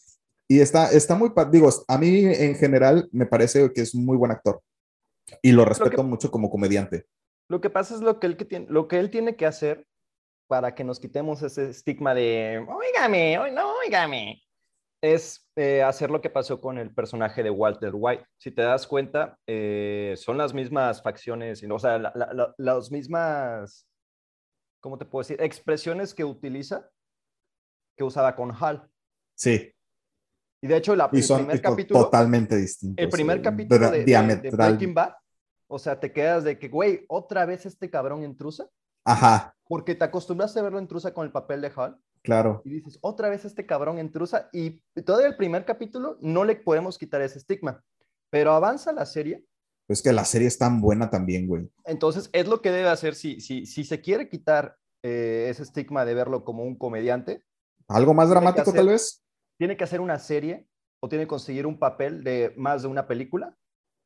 Y 0.48 0.60
está, 0.60 0.90
está 0.90 1.14
muy, 1.14 1.30
digo, 1.50 1.68
a 1.86 1.98
mí 1.98 2.24
en 2.24 2.54
general 2.56 3.08
me 3.12 3.26
parece 3.26 3.72
que 3.72 3.82
es 3.82 3.94
un 3.94 4.04
muy 4.04 4.16
buen 4.16 4.32
actor 4.32 4.60
y 5.40 5.52
lo 5.52 5.64
respeto 5.64 6.02
mucho 6.02 6.30
como 6.30 6.50
comediante. 6.50 7.06
Lo 7.48 7.60
que 7.60 7.70
pasa 7.70 7.94
es 7.94 8.00
lo 8.00 8.18
que 8.18 8.26
él, 8.26 8.36
que 8.36 8.44
tiene, 8.44 8.66
lo 8.68 8.88
que 8.88 8.98
él 8.98 9.10
tiene 9.10 9.36
que 9.36 9.46
hacer 9.46 9.86
para 10.48 10.74
que 10.74 10.84
nos 10.84 10.98
quitemos 10.98 11.42
ese 11.42 11.70
estigma 11.70 12.14
de, 12.14 12.58
oígame, 12.68 13.38
oí- 13.38 13.52
no, 13.52 13.72
oígame, 13.78 14.42
es 15.02 15.50
eh, 15.56 15.82
hacer 15.82 16.10
lo 16.10 16.20
que 16.20 16.30
pasó 16.30 16.60
con 16.60 16.78
el 16.78 16.94
personaje 16.94 17.42
de 17.42 17.50
Walter 17.50 17.90
White. 17.92 18.24
Si 18.38 18.52
te 18.52 18.62
das 18.62 18.86
cuenta, 18.86 19.36
eh, 19.46 20.14
son 20.16 20.38
las 20.38 20.54
mismas 20.54 21.02
facciones, 21.02 21.62
o 21.68 21.78
sea, 21.78 21.98
la- 21.98 22.12
la- 22.14 22.32
la- 22.32 22.54
las 22.56 22.90
mismas, 22.92 23.86
¿cómo 24.80 24.96
te 24.98 25.04
puedo 25.04 25.22
decir? 25.22 25.42
Expresiones 25.42 26.14
que 26.14 26.24
utiliza, 26.24 26.88
que 27.96 28.04
usaba 28.04 28.34
con 28.36 28.52
Hal. 28.58 28.88
Sí, 29.36 29.74
Y 30.64 30.68
de 30.68 30.76
hecho, 30.76 30.94
la, 30.94 31.10
y 31.12 31.16
el 31.16 31.22
son 31.24 31.38
primer 31.40 31.60
to- 31.60 31.70
capítulo... 31.70 32.04
totalmente 32.04 32.56
distintos. 32.56 33.02
El 33.02 33.10
primer 33.10 33.38
eh, 33.38 33.42
capítulo 33.42 33.86
de, 33.86 33.90
de- 33.90 33.98
de 33.98 34.04
diametral. 34.04 34.70
Breaking 34.70 34.94
Bad, 34.94 35.14
o 35.66 35.78
sea, 35.80 35.98
te 35.98 36.12
quedas 36.12 36.44
de 36.44 36.56
que, 36.60 36.68
güey, 36.68 37.04
otra 37.08 37.44
vez 37.44 37.66
este 37.66 37.90
cabrón 37.90 38.22
intrusa, 38.22 38.68
Ajá, 39.04 39.56
porque 39.66 39.96
te 39.96 40.04
acostumbraste 40.04 40.60
a 40.60 40.62
verlo 40.62 40.78
intrusa 40.78 41.12
con 41.12 41.26
el 41.26 41.32
papel 41.32 41.60
de 41.60 41.72
Hal, 41.74 41.98
claro. 42.22 42.62
y 42.64 42.70
dices, 42.70 42.98
otra 43.02 43.28
vez 43.28 43.44
este 43.44 43.66
cabrón 43.66 43.98
intrusa, 43.98 44.48
y 44.52 44.80
todavía 45.04 45.28
el 45.28 45.36
primer 45.36 45.64
capítulo 45.64 46.18
no 46.20 46.44
le 46.44 46.56
podemos 46.56 46.98
quitar 46.98 47.20
ese 47.22 47.38
estigma, 47.38 47.82
pero 48.30 48.52
avanza 48.52 48.92
la 48.92 49.06
serie, 49.06 49.44
Es 49.88 50.02
que 50.02 50.12
la 50.12 50.24
serie 50.24 50.48
es 50.48 50.58
tan 50.58 50.80
buena 50.80 51.10
también, 51.10 51.46
güey. 51.46 51.70
entonces 51.84 52.30
es 52.32 52.46
lo 52.48 52.62
que 52.62 52.70
debe 52.70 52.88
hacer 52.88 53.14
si, 53.14 53.40
si, 53.40 53.66
si 53.66 53.84
se 53.84 54.00
quiere 54.00 54.28
quitar 54.28 54.76
eh, 55.04 55.48
ese 55.50 55.64
estigma 55.64 56.04
de 56.04 56.14
verlo 56.14 56.44
como 56.44 56.62
un 56.64 56.76
comediante, 56.76 57.42
Algo 57.88 58.14
más 58.14 58.30
dramático, 58.30 58.70
hacer- 58.70 58.74
tal 58.76 58.88
vez. 58.88 59.24
tiene 59.58 59.76
que 59.76 59.84
hacer 59.84 60.00
una 60.00 60.18
serie 60.18 60.68
o 61.02 61.08
tiene 61.08 61.24
que 61.24 61.28
conseguir 61.28 61.66
un 61.66 61.78
papel 61.78 62.22
de 62.22 62.54
más 62.56 62.82
de 62.82 62.88
una 62.88 63.06
película 63.08 63.56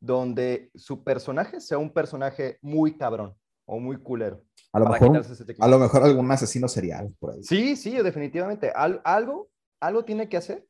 donde 0.00 0.70
su 0.74 1.04
personaje 1.04 1.60
sea 1.60 1.78
un 1.78 1.90
personaje 1.92 2.58
muy 2.62 2.96
cabrón 2.96 3.34
o 3.66 3.78
muy 3.78 3.98
culero. 3.98 4.42
A 4.76 4.80
lo, 4.80 4.88
mejor, 4.88 5.22
a 5.58 5.68
lo 5.68 5.78
mejor 5.78 6.02
algún 6.04 6.30
asesino 6.30 6.68
serial 6.68 7.14
por 7.18 7.32
ahí. 7.34 7.42
Sí, 7.42 7.76
sí, 7.76 7.96
definitivamente. 7.96 8.70
Al- 8.74 9.00
algo, 9.04 9.48
algo 9.80 10.04
tiene 10.04 10.28
que 10.28 10.36
hacer, 10.36 10.66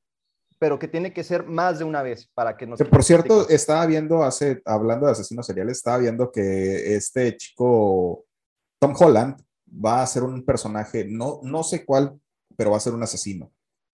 pero 0.59 0.79
que 0.79 0.89
tiene 0.89 1.13
que 1.13 1.25
ser 1.25 1.45
más 1.45 1.79
de 1.79 1.85
una 1.85 2.03
vez 2.03 2.31
para 2.35 2.57
que. 2.57 2.67
Que 2.67 2.73
quite 2.73 2.85
por 2.87 3.05
cierto, 3.05 3.49
estaba 3.49 3.85
viendo 3.87 4.23
hace, 4.23 4.63
hablando 4.65 5.07
de 5.07 5.13
asesinos 5.13 5.47
seriales, 5.47 5.79
estaba 5.79 5.99
viendo 5.99 6.31
que 6.31 6.95
este 6.97 7.37
chico, 7.37 8.25
Tom 8.79 8.95
Holland, 8.99 9.37
va 9.69 10.03
a 10.03 10.07
ser 10.07 10.23
un 10.23 10.45
personaje, 10.45 11.07
no, 11.09 11.41
no 11.43 11.63
sé 11.63 11.85
cuál, 11.85 12.19
pero 12.57 12.71
va 12.71 12.77
a 12.77 12.81
ser 12.81 12.95
un 12.95 13.03
asesino. 13.03 13.53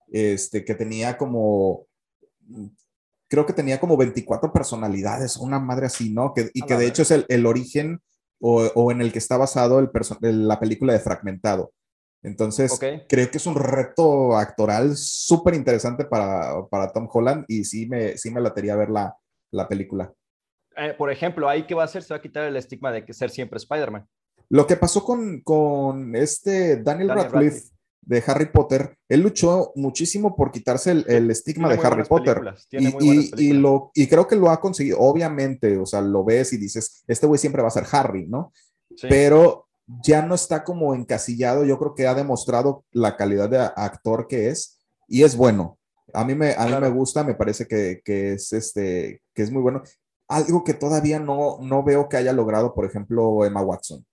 Este, 0.09 0.64
que 0.64 0.75
tenía 0.75 1.16
como, 1.16 1.87
creo 3.29 3.46
que 3.46 3.55
tenía 3.55 3.81
como 3.81 3.96
24 3.96 4.53
personalidades, 4.53 5.38
una 5.38 5.59
madre 5.59 5.87
así, 5.87 6.12
¿no? 6.12 6.35
Que, 6.35 6.51
y 6.53 6.62
que 6.62 6.77
de 6.77 6.87
hecho 6.87 7.03
es 7.03 7.11
el, 7.11 7.25
el 7.29 7.46
origen 7.46 8.03
o, 8.42 8.64
o 8.74 8.90
en 8.90 9.00
el 9.00 9.12
que 9.12 9.18
está 9.18 9.37
basado 9.37 9.78
el 9.78 9.90
la 10.48 10.59
película 10.61 10.92
de 10.92 10.98
Fragmentado. 10.98 11.72
Entonces, 12.24 12.78
creo 13.09 13.31
que 13.31 13.38
es 13.38 13.46
un 13.46 13.57
reto 13.57 14.37
actoral 14.37 14.96
súper 14.96 15.55
interesante 15.55 16.05
para, 16.05 16.66
para 16.70 16.92
Tom 16.92 17.09
Holland 17.11 17.44
y 17.48 17.64
sí 17.64 17.88
me, 17.88 18.16
sí 18.16 18.31
me 18.31 18.40
latería 18.40 18.76
ver 18.76 18.90
la, 18.90 19.16
la 19.50 19.68
película. 19.68 20.12
Eh, 20.76 20.94
por 20.96 21.11
ejemplo, 21.11 21.48
ahí 21.48 21.66
qué 21.66 21.74
va 21.74 21.83
a 21.83 21.87
hacer, 21.87 22.02
se 22.02 22.14
va 22.14 22.18
a 22.18 22.22
quitar 22.22 22.44
el 22.44 22.57
estigma 22.57 22.92
de 22.92 23.05
que 23.05 23.12
ser 23.12 23.31
siempre 23.31 23.57
Spider-Man. 23.57 24.07
Lo 24.50 24.66
que 24.66 24.76
pasó 24.76 25.02
con, 25.02 25.40
con 25.40 26.14
este 26.14 26.76
Daniel, 26.76 27.09
Daniel 27.09 27.09
Radcliffe, 27.09 27.57
Radcliffe. 27.57 27.71
De 28.05 28.23
Harry 28.27 28.47
Potter, 28.47 28.99
él 29.09 29.21
luchó 29.21 29.73
muchísimo 29.77 30.35
por 30.35 30.51
quitarse 30.51 30.91
el, 30.91 31.05
el 31.09 31.31
estigma 31.31 31.69
Tiene 31.69 31.83
de 31.83 31.88
Harry 31.88 32.05
Potter. 32.05 32.41
tiene 32.69 32.91
Y, 32.91 32.93
muy 32.93 33.31
y- 33.37 33.53
lo, 33.53 33.91
y 33.95 34.09
creo 34.09 34.27
que 34.27 34.37
lo 34.37 34.51
ha 34.51 34.61
conseguido, 34.61 34.99
obviamente, 34.99 35.79
o 35.79 35.87
sea, 35.87 36.01
lo 36.01 36.25
ves 36.25 36.53
y 36.53 36.57
dices, 36.57 37.05
este 37.07 37.27
güey 37.27 37.38
siempre 37.38 37.62
va 37.62 37.69
a 37.69 37.73
ser 37.73 37.85
Harry, 37.93 38.27
¿no? 38.27 38.53
Sí. 38.97 39.07
Pero 39.09 39.69
ya 40.05 40.23
no 40.23 40.35
está 40.35 40.65
como 40.65 40.95
encasillado, 40.95 41.65
yo 41.65 41.79
creo 41.79 41.95
que 41.95 42.07
ha 42.07 42.15
demostrado 42.15 42.85
la 42.91 43.17
calidad 43.17 43.49
de 43.49 43.59
actor 43.59 44.27
que 44.27 44.49
es 44.49 44.79
y 45.09 45.23
es 45.23 45.37
bueno. 45.37 45.79
A 46.12 46.25
mí 46.25 46.35
me, 46.35 46.55
a 46.55 46.67
mí 46.67 46.75
me 46.81 46.91
gusta, 46.91 47.23
me 47.25 47.35
parece 47.35 47.67
que, 47.67 48.03
que 48.05 48.33
es, 48.35 48.53
este, 48.53 49.23
que 49.33 49.43
es 49.43 49.51
muy 49.51 49.62
bueno. 49.62 49.83
Algo 50.29 50.65
que 50.65 50.75
todavía 50.75 51.19
no, 51.21 51.59
no 51.61 51.83
veo 51.85 52.09
que 52.09 52.17
haya 52.17 52.33
logrado, 52.33 52.75
por 52.75 52.85
ejemplo, 52.85 53.45
Emma 53.45 53.62
Watson. 53.62 54.05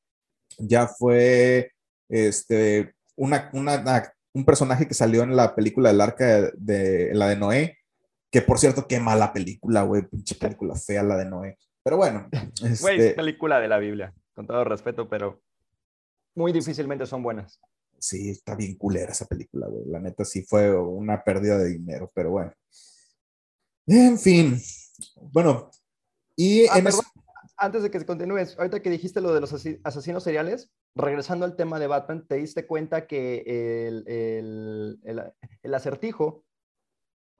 Ya 0.60 0.88
fue 0.88 1.72
este, 2.10 2.94
una, 3.20 3.50
una- 3.54 4.14
un 4.34 4.46
personaje 4.46 4.88
que 4.88 4.94
salió 4.94 5.24
en 5.24 5.36
la 5.36 5.56
película 5.56 5.90
del 5.90 6.02
arca 6.02 6.26
de, 6.26 6.52
de- 6.56 7.14
la 7.16 7.28
de 7.28 7.36
Noé, 7.36 7.78
que 8.32 8.42
por 8.42 8.60
cierto, 8.60 8.88
qué 8.88 9.00
mala 9.00 9.34
película, 9.34 9.82
güey, 9.84 10.04
pinche 10.08 10.36
película 10.36 10.76
fea 10.76 11.04
la 11.04 11.18
de 11.18 11.26
Noé. 11.26 11.58
Pero 11.84 11.98
bueno, 11.98 12.30
Güey, 12.62 12.74
este, 12.96 13.08
es 13.10 13.14
película 13.16 13.60
de 13.60 13.68
la 13.68 13.78
Biblia, 13.80 14.14
con 14.36 14.46
todo 14.48 14.64
respeto, 14.64 15.10
pero 15.10 15.42
muy 16.36 16.52
difícilmente 16.54 17.06
son 17.06 17.24
buenas. 17.24 17.60
sí, 17.98 18.30
está 18.30 18.56
bien 18.56 18.76
culera 18.76 19.12
esa 19.12 19.26
película, 19.26 19.68
güey. 19.68 19.84
La 19.88 20.00
neta 20.00 20.24
sí 20.24 20.44
fue 20.44 20.74
una 20.76 21.24
pérdida 21.24 21.58
de 21.58 21.70
dinero, 21.70 22.10
pero 22.14 22.32
bueno. 22.32 22.54
En 23.88 24.20
fin, 24.20 24.62
bueno, 25.34 25.70
y 26.36 26.68
Ah, 26.68 26.78
en 26.78 26.84
perdón, 26.86 27.02
es- 27.06 27.09
antes 27.60 27.84
de 27.84 27.92
que 27.92 28.06
continúes, 28.06 28.58
ahorita 28.58 28.82
que 28.82 28.90
dijiste 28.90 29.22
lo 29.22 29.34
de 29.34 29.42
los 29.42 29.54
asesinos 29.84 30.24
seriales, 30.24 30.72
regresando 30.96 31.46
al 31.46 31.56
tema 31.56 31.80
de 31.80 31.88
Batman, 31.88 32.26
¿te 32.28 32.36
diste 32.36 32.66
cuenta 32.66 33.06
que 33.08 33.44
el, 33.88 34.04
el- 34.08 35.00
el- 35.04 35.34
el 35.64 35.74
acertijo 35.74 36.44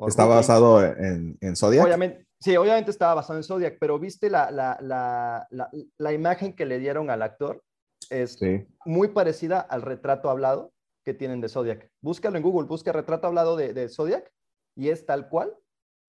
está 0.08 0.24
Rookie, 0.24 0.36
basado 0.36 0.84
en, 0.86 1.38
en 1.42 1.56
Zodiac. 1.56 1.86
Obviamente, 1.86 2.26
sí, 2.40 2.56
obviamente 2.58 2.92
estaba 2.92 3.16
basado 3.16 3.40
en 3.40 3.44
Zodiac, 3.44 3.78
pero 3.80 4.00
viste 4.00 4.30
la, 4.30 4.52
la, 4.52 4.78
la, 4.82 5.48
la, 5.50 5.70
la 5.98 6.14
imagen 6.14 6.54
que 6.56 6.66
le 6.66 6.80
dieron 6.80 7.10
al 7.10 7.22
actor. 7.22 7.64
Es 8.10 8.34
Sí. 8.40 8.66
muy 8.86 9.10
parecida 9.10 9.60
al 9.60 9.82
retrato 9.82 10.30
hablado 10.30 10.72
que 11.06 11.14
tienen 11.14 11.42
de 11.42 11.50
Zodiac. 11.50 11.90
Búscalo 12.02 12.38
en 12.38 12.44
Google, 12.44 12.68
busca 12.68 12.92
retrato 12.92 13.28
hablado 13.28 13.56
de, 13.56 13.74
de 13.74 13.88
Zodiac 13.90 14.32
y 14.76 14.90
es 14.90 15.06
tal 15.06 15.30
cual 15.30 15.54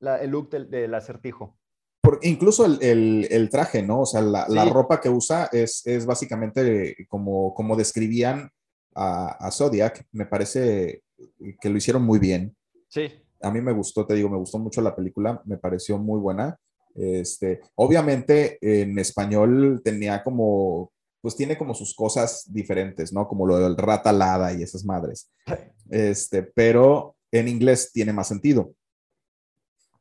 la- 0.01 0.21
el 0.23 0.31
look 0.31 0.51
del, 0.51 0.71
del 0.71 0.95
acertijo. 0.95 1.59
Incluso 2.23 2.65
el, 2.67 2.79
el- 2.83 3.29
el 3.31 3.49
traje, 3.51 3.83
¿no? 3.83 4.01
O 4.01 4.07
sea, 4.07 4.21
la, 4.23 4.47
ropa 4.65 5.01
que 5.01 5.09
usa 5.09 5.49
es, 5.53 5.83
es 5.87 6.07
básicamente 6.07 6.97
como, 7.09 7.55
como 7.55 7.77
describían 7.77 8.51
a, 8.95 9.29
a 9.47 9.51
Zodiac. 9.51 10.05
Me 10.13 10.27
parece 10.27 11.03
que 11.61 11.69
lo 11.71 11.77
hicieron 11.77 12.03
muy 12.03 12.19
bien. 12.19 12.57
Sí, 12.89 13.09
A 13.43 13.51
mí 13.51 13.61
me 13.61 13.73
gustó, 13.73 14.07
te 14.07 14.15
digo, 14.15 14.29
me 14.29 14.37
gustó 14.39 14.59
mucho 14.59 14.81
la 14.81 14.95
película, 14.97 15.41
me 15.45 15.57
pareció 15.59 15.99
muy 15.99 16.19
buena. 16.21 16.57
Este, 16.95 17.61
obviamente 17.77 18.59
en 18.61 18.99
español 18.99 19.81
tenía 19.85 20.23
como, 20.25 20.91
pues 21.21 21.37
tiene 21.37 21.57
como 21.57 21.73
sus 21.75 21.95
cosas 21.95 22.45
diferentes, 22.53 23.13
¿no? 23.13 23.29
Como 23.29 23.47
lo 23.47 23.59
del 23.59 23.77
rata 23.77 24.11
alada 24.11 24.53
y 24.53 24.63
esas 24.63 24.85
madres. 24.85 25.31
Este, 25.89 26.43
pero 26.43 27.15
en 27.31 27.47
inglés 27.49 27.91
tiene 27.93 28.13
más 28.13 28.29
sentido. 28.29 28.73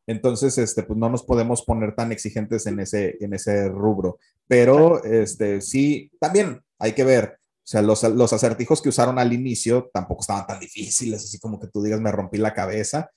Entonces, 0.09 0.57
este, 0.57 0.81
pues 0.81 0.97
no 0.97 1.07
nos 1.07 1.21
podemos 1.21 1.61
poner 1.61 1.93
tan 1.93 2.11
exigentes 2.11 2.65
en 2.65 2.79
ese, 2.79 3.15
en 3.19 3.31
ese 3.35 3.69
rubro. 3.69 4.17
Pero, 4.47 5.03
este, 5.03 5.61
sí, 5.61 6.09
también 6.19 6.63
hay 6.79 6.93
que 6.93 7.03
ver. 7.03 7.37
O 7.37 7.67
sea, 7.69 7.83
los, 7.83 8.01
los 8.01 8.33
acertijos 8.33 8.81
que 8.81 8.89
usaron 8.89 9.19
al 9.19 9.31
inicio 9.33 9.91
tampoco 9.93 10.21
estaban 10.21 10.47
tan 10.47 10.59
difíciles, 10.59 11.23
así 11.23 11.37
como 11.37 11.59
que 11.59 11.67
tú 11.67 11.83
digas, 11.83 12.01
me 12.01 12.11
rompí 12.11 12.39
la 12.39 12.55
cabeza, 12.55 13.11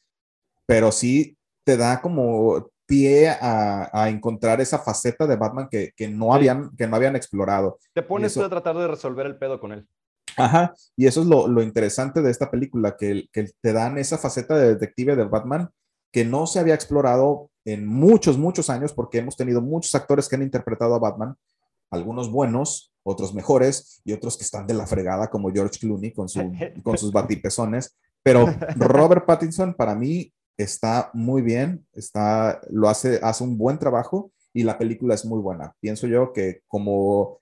pero 0.66 0.92
sí 0.92 1.34
te 1.64 1.78
da 1.78 2.02
como 2.02 2.70
pie 2.84 3.30
a, 3.30 4.10
encontrar 4.10 4.60
esa 4.60 4.78
faceta 4.78 5.26
de 5.26 5.36
Batman 5.36 5.70
que, 5.70 6.08
no 6.10 6.34
habían, 6.34 6.76
que 6.76 6.86
no 6.86 6.96
habían 6.96 7.16
explorado. 7.16 7.78
Te 7.94 8.02
pones 8.02 8.34
tú 8.34 8.44
a 8.44 8.50
tratar 8.50 8.76
de 8.76 8.86
resolver 8.86 9.24
el 9.24 9.38
pedo 9.38 9.58
con 9.58 9.72
él. 9.72 9.88
Ajá, 10.36 10.74
y 10.94 11.06
eso 11.06 11.22
es 11.22 11.26
lo, 11.26 11.62
interesante 11.62 12.20
de 12.20 12.30
esta 12.30 12.50
película, 12.50 12.98
que, 12.98 13.30
que, 13.32 13.48
te 13.62 13.72
dan 13.72 13.96
esa 13.96 14.18
faceta 14.18 14.58
de 14.58 14.74
detective 14.74 15.16
de 15.16 15.24
Batman 15.24 15.70
que 16.12 16.24
no 16.24 16.46
se 16.46 16.60
había 16.60 16.74
explorado 16.74 17.50
en 17.64 17.86
muchos, 17.86 18.38
muchos 18.38 18.70
años, 18.70 18.92
porque 18.92 19.18
hemos 19.18 19.36
tenido 19.36 19.60
muchos 19.60 19.94
actores 19.94 20.28
que 20.28 20.36
han 20.36 20.42
interpretado 20.42 20.94
a 20.94 20.98
Batman, 20.98 21.34
algunos 21.90 22.30
buenos, 22.30 22.92
otros 23.02 23.34
mejores 23.34 24.00
y 24.04 24.12
otros 24.12 24.36
que 24.36 24.44
están 24.44 24.66
de 24.66 24.74
la 24.74 24.86
fregada, 24.86 25.28
como 25.28 25.50
George 25.50 25.78
Clooney 25.80 26.12
con, 26.12 26.28
su, 26.28 26.40
con 26.82 26.98
sus 26.98 27.12
batipezones. 27.12 27.98
Pero 28.22 28.46
Robert 28.76 29.26
Pattinson 29.26 29.74
para 29.74 29.94
mí 29.94 30.32
está 30.56 31.10
muy 31.12 31.42
bien, 31.42 31.86
está, 31.92 32.60
lo 32.70 32.88
hace, 32.88 33.18
hace 33.22 33.42
un 33.42 33.58
buen 33.58 33.78
trabajo 33.78 34.32
y 34.52 34.62
la 34.62 34.78
película 34.78 35.14
es 35.14 35.24
muy 35.24 35.40
buena. 35.40 35.74
Pienso 35.80 36.06
yo 36.06 36.32
que 36.32 36.60
como 36.68 37.40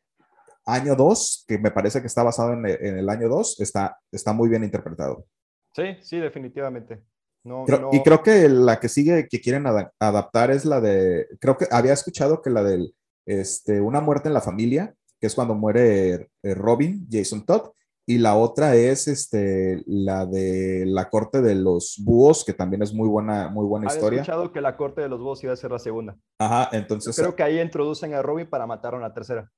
año 0.65 0.95
2, 0.95 1.45
que 1.47 1.59
me 1.59 1.71
parece 1.71 2.01
que 2.01 2.07
está 2.07 2.23
basado 2.23 2.53
en, 2.53 2.67
el 2.67 3.09
año 3.09 3.29
2, 3.29 3.61
está, 3.61 3.99
está 4.11 4.33
muy 4.33 4.49
bien 4.49 4.65
interpretado. 4.65 5.27
Sí, 5.75 5.97
sí, 6.03 6.19
definitivamente. 6.19 7.03
No, 7.43 7.65
Y 7.93 8.03
creo 8.03 8.23
que 8.23 8.49
la 8.49 8.79
que 8.81 8.89
sigue 8.89 9.27
que 9.29 9.41
quieren 9.41 9.65
adaptar 9.99 10.51
es 10.51 10.65
la 10.65 10.81
de, 10.81 11.27
creo 11.41 11.57
que 11.57 11.67
había 11.71 11.95
escuchado 11.95 12.43
que 12.43 12.51
la 12.51 12.63
de 12.63 12.93
este, 13.27 13.81
Una 13.81 14.01
muerte 14.01 14.29
en 14.29 14.35
la 14.35 14.41
familia, 14.41 14.95
que 15.21 15.27
es 15.27 15.35
cuando 15.35 15.55
muere 15.55 16.31
eh, 16.43 16.55
Robin, 16.55 17.07
Jason 17.11 17.45
Todd, 17.45 17.71
y 18.07 18.19
la 18.19 18.35
otra 18.35 18.75
es 18.75 19.07
este, 19.07 19.83
la 19.87 20.27
de 20.27 20.85
la 20.87 21.09
corte 21.09 21.41
de 21.41 21.55
los 21.55 22.01
búhos, 22.03 22.45
que 22.45 22.53
también 22.53 22.83
es 22.83 22.93
muy 22.93 23.09
buena, 23.09 23.49
muy 23.49 23.65
buena 23.67 23.87
Había 23.87 23.97
historia. 23.97 24.21
escuchado 24.23 24.53
que 24.53 24.61
la 24.61 24.77
corte 24.77 25.01
de 25.03 25.09
los 25.09 25.21
búhos 25.21 25.45
iba 25.45 25.53
a 25.53 25.57
ser 25.57 25.71
la 25.71 25.79
segunda. 25.79 26.17
Ajá, 26.39 26.71
entonces. 26.73 27.15
creo 27.15 27.37
que 27.37 27.43
ahí 27.45 27.61
introducen 27.61 28.15
a 28.15 28.23
Robin 28.23 28.49
para 28.49 28.67
matar 28.67 28.95
a 28.95 28.97
una 28.97 29.15
tercera. 29.15 29.49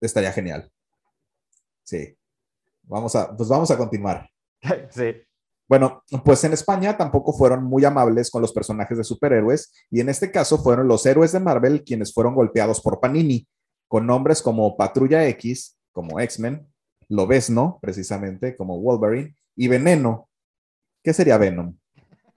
Estaría 0.00 0.32
genial. 0.32 0.70
Sí. 1.82 2.16
Vamos 2.84 3.14
a, 3.14 3.36
pues 3.36 3.48
vamos 3.48 3.70
a 3.70 3.76
continuar. 3.76 4.30
sí. 4.90 5.14
Bueno, 5.70 6.02
pues 6.24 6.42
en 6.42 6.52
España 6.52 6.96
tampoco 6.96 7.32
fueron 7.32 7.62
muy 7.62 7.84
amables 7.84 8.28
con 8.28 8.42
los 8.42 8.52
personajes 8.52 8.98
de 8.98 9.04
superhéroes 9.04 9.72
y 9.88 10.00
en 10.00 10.08
este 10.08 10.32
caso 10.32 10.58
fueron 10.58 10.88
los 10.88 11.06
héroes 11.06 11.30
de 11.30 11.38
Marvel 11.38 11.84
quienes 11.84 12.12
fueron 12.12 12.34
golpeados 12.34 12.80
por 12.80 12.98
Panini, 12.98 13.46
con 13.86 14.04
nombres 14.04 14.42
como 14.42 14.76
Patrulla 14.76 15.28
X, 15.28 15.78
como 15.92 16.18
X-Men, 16.18 16.66
Lobesno, 17.08 17.78
precisamente, 17.80 18.56
como 18.56 18.80
Wolverine, 18.80 19.36
y 19.54 19.68
Veneno. 19.68 20.28
¿Qué 21.04 21.12
sería 21.12 21.38
Venom? 21.38 21.76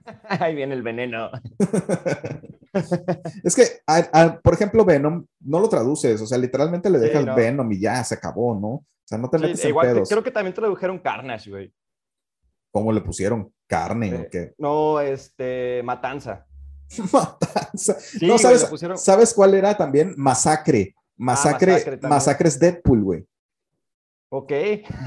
Ahí 0.30 0.54
viene 0.54 0.76
el 0.76 0.84
veneno. 0.84 1.32
es 3.44 3.56
que, 3.56 3.64
por 4.44 4.54
ejemplo, 4.54 4.86
Venom 4.86 5.26
no 5.40 5.60
lo 5.60 5.70
traduces, 5.70 6.22
o 6.22 6.28
sea, 6.28 6.38
literalmente 6.38 6.88
le 6.88 7.00
dejas 7.00 7.36
Venom 7.36 7.72
y 7.72 7.80
ya 7.80 8.04
se 8.04 8.14
acabó, 8.14 8.54
¿no? 8.54 8.68
O 8.68 8.86
sea, 9.06 9.18
no 9.18 9.28
te 9.28 9.40
metes 9.40 9.66
en 9.66 9.76
pedos. 9.76 10.08
Creo 10.08 10.22
que 10.22 10.30
también 10.30 10.54
tradujeron 10.54 11.00
Carnage, 11.00 11.50
güey. 11.50 11.74
¿Cómo 12.74 12.92
le 12.92 13.02
pusieron? 13.02 13.54
¿Carne 13.68 14.16
o 14.16 14.18
eh, 14.22 14.30
qué? 14.32 14.54
No, 14.58 15.00
este, 15.00 15.84
Matanza. 15.84 16.48
Matanza. 17.14 17.98
no, 18.22 18.40
¿sabes, 18.40 18.68
¿sabes 18.96 19.34
cuál 19.36 19.54
era 19.54 19.78
también? 19.78 20.16
Masacre. 20.18 20.96
Masacre, 21.16 22.00
ah, 22.02 22.08
masacre, 22.08 22.50
es 22.50 22.58
Deadpool, 22.58 23.04
güey. 23.04 23.28
Ok. 24.30 24.52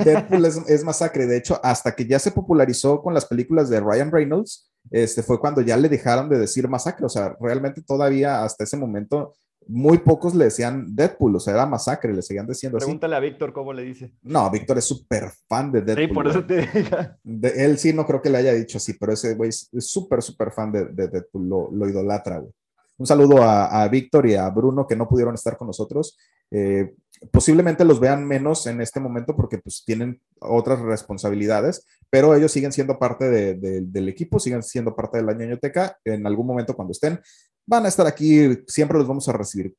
Deadpool 0.04 0.44
es, 0.44 0.56
es, 0.68 0.84
masacre. 0.84 1.26
De 1.26 1.36
hecho, 1.36 1.58
hasta 1.60 1.92
que 1.96 2.06
ya 2.06 2.20
se 2.20 2.30
popularizó 2.30 3.02
con 3.02 3.12
las 3.12 3.24
películas 3.24 3.68
de 3.68 3.80
Ryan 3.80 4.12
Reynolds, 4.12 4.70
este 4.92 5.24
fue 5.24 5.40
cuando 5.40 5.60
ya 5.60 5.76
le 5.76 5.88
dejaron 5.88 6.28
de 6.28 6.38
decir 6.38 6.68
masacre. 6.68 7.04
O 7.04 7.08
sea, 7.08 7.36
realmente 7.40 7.82
todavía 7.82 8.44
hasta 8.44 8.62
ese 8.62 8.76
momento 8.76 9.34
muy 9.68 9.98
pocos 9.98 10.34
le 10.34 10.44
decían 10.44 10.94
Deadpool, 10.94 11.36
o 11.36 11.40
sea, 11.40 11.54
era 11.54 11.66
masacre, 11.66 12.14
le 12.14 12.22
seguían 12.22 12.46
diciendo 12.46 12.78
Pregúntale 12.78 13.16
a 13.16 13.20
Víctor 13.20 13.52
cómo 13.52 13.72
le 13.72 13.82
dice. 13.82 14.12
No, 14.22 14.50
Víctor 14.50 14.78
es 14.78 14.84
súper 14.84 15.30
fan 15.48 15.72
de 15.72 15.82
Deadpool. 15.82 16.08
Sí, 16.08 16.14
por 16.14 16.28
eso 16.28 16.44
te 16.44 16.66
diga. 16.66 17.18
él 17.24 17.78
sí 17.78 17.92
no 17.92 18.06
creo 18.06 18.22
que 18.22 18.30
le 18.30 18.38
haya 18.38 18.52
dicho 18.52 18.78
así, 18.78 18.94
pero 18.94 19.12
ese 19.12 19.34
güey 19.34 19.50
es 19.50 19.68
súper, 19.78 20.22
súper 20.22 20.52
fan 20.52 20.72
de, 20.72 20.86
Deadpool, 20.86 21.48
lo, 21.48 21.88
idolatra, 21.88 22.38
güey. 22.38 22.52
Un 22.98 23.06
saludo 23.06 23.42
a, 23.42 23.86
Víctor 23.88 24.26
y 24.26 24.36
a 24.36 24.48
Bruno 24.48 24.86
que 24.86 24.96
no 24.96 25.06
pudieron 25.06 25.34
estar 25.34 25.58
con 25.58 25.66
nosotros. 25.66 26.16
Eh, 26.50 26.94
posiblemente 27.30 27.84
los 27.84 28.00
vean 28.00 28.26
menos 28.26 28.66
en 28.66 28.80
este 28.80 29.00
momento 29.00 29.36
porque 29.36 29.58
pues 29.58 29.82
tienen 29.84 30.20
otras 30.40 30.80
responsabilidades, 30.80 31.84
pero 32.08 32.34
ellos 32.34 32.52
siguen 32.52 32.72
siendo 32.72 32.98
parte 32.98 33.28
del 33.54 34.08
equipo, 34.08 34.38
siguen 34.38 34.62
siendo 34.62 34.96
parte 34.96 35.18
de 35.18 35.24
la 35.24 35.34
ñoñoteca. 35.34 35.98
En 36.04 36.26
algún 36.26 36.46
momento 36.46 36.74
cuando 36.74 36.92
estén, 36.92 37.20
van 37.66 37.84
a 37.84 37.88
estar 37.88 38.06
aquí, 38.06 38.62
siempre 38.66 38.98
los 38.98 39.06
vamos 39.06 39.28
a 39.28 39.32
recibir 39.32 39.76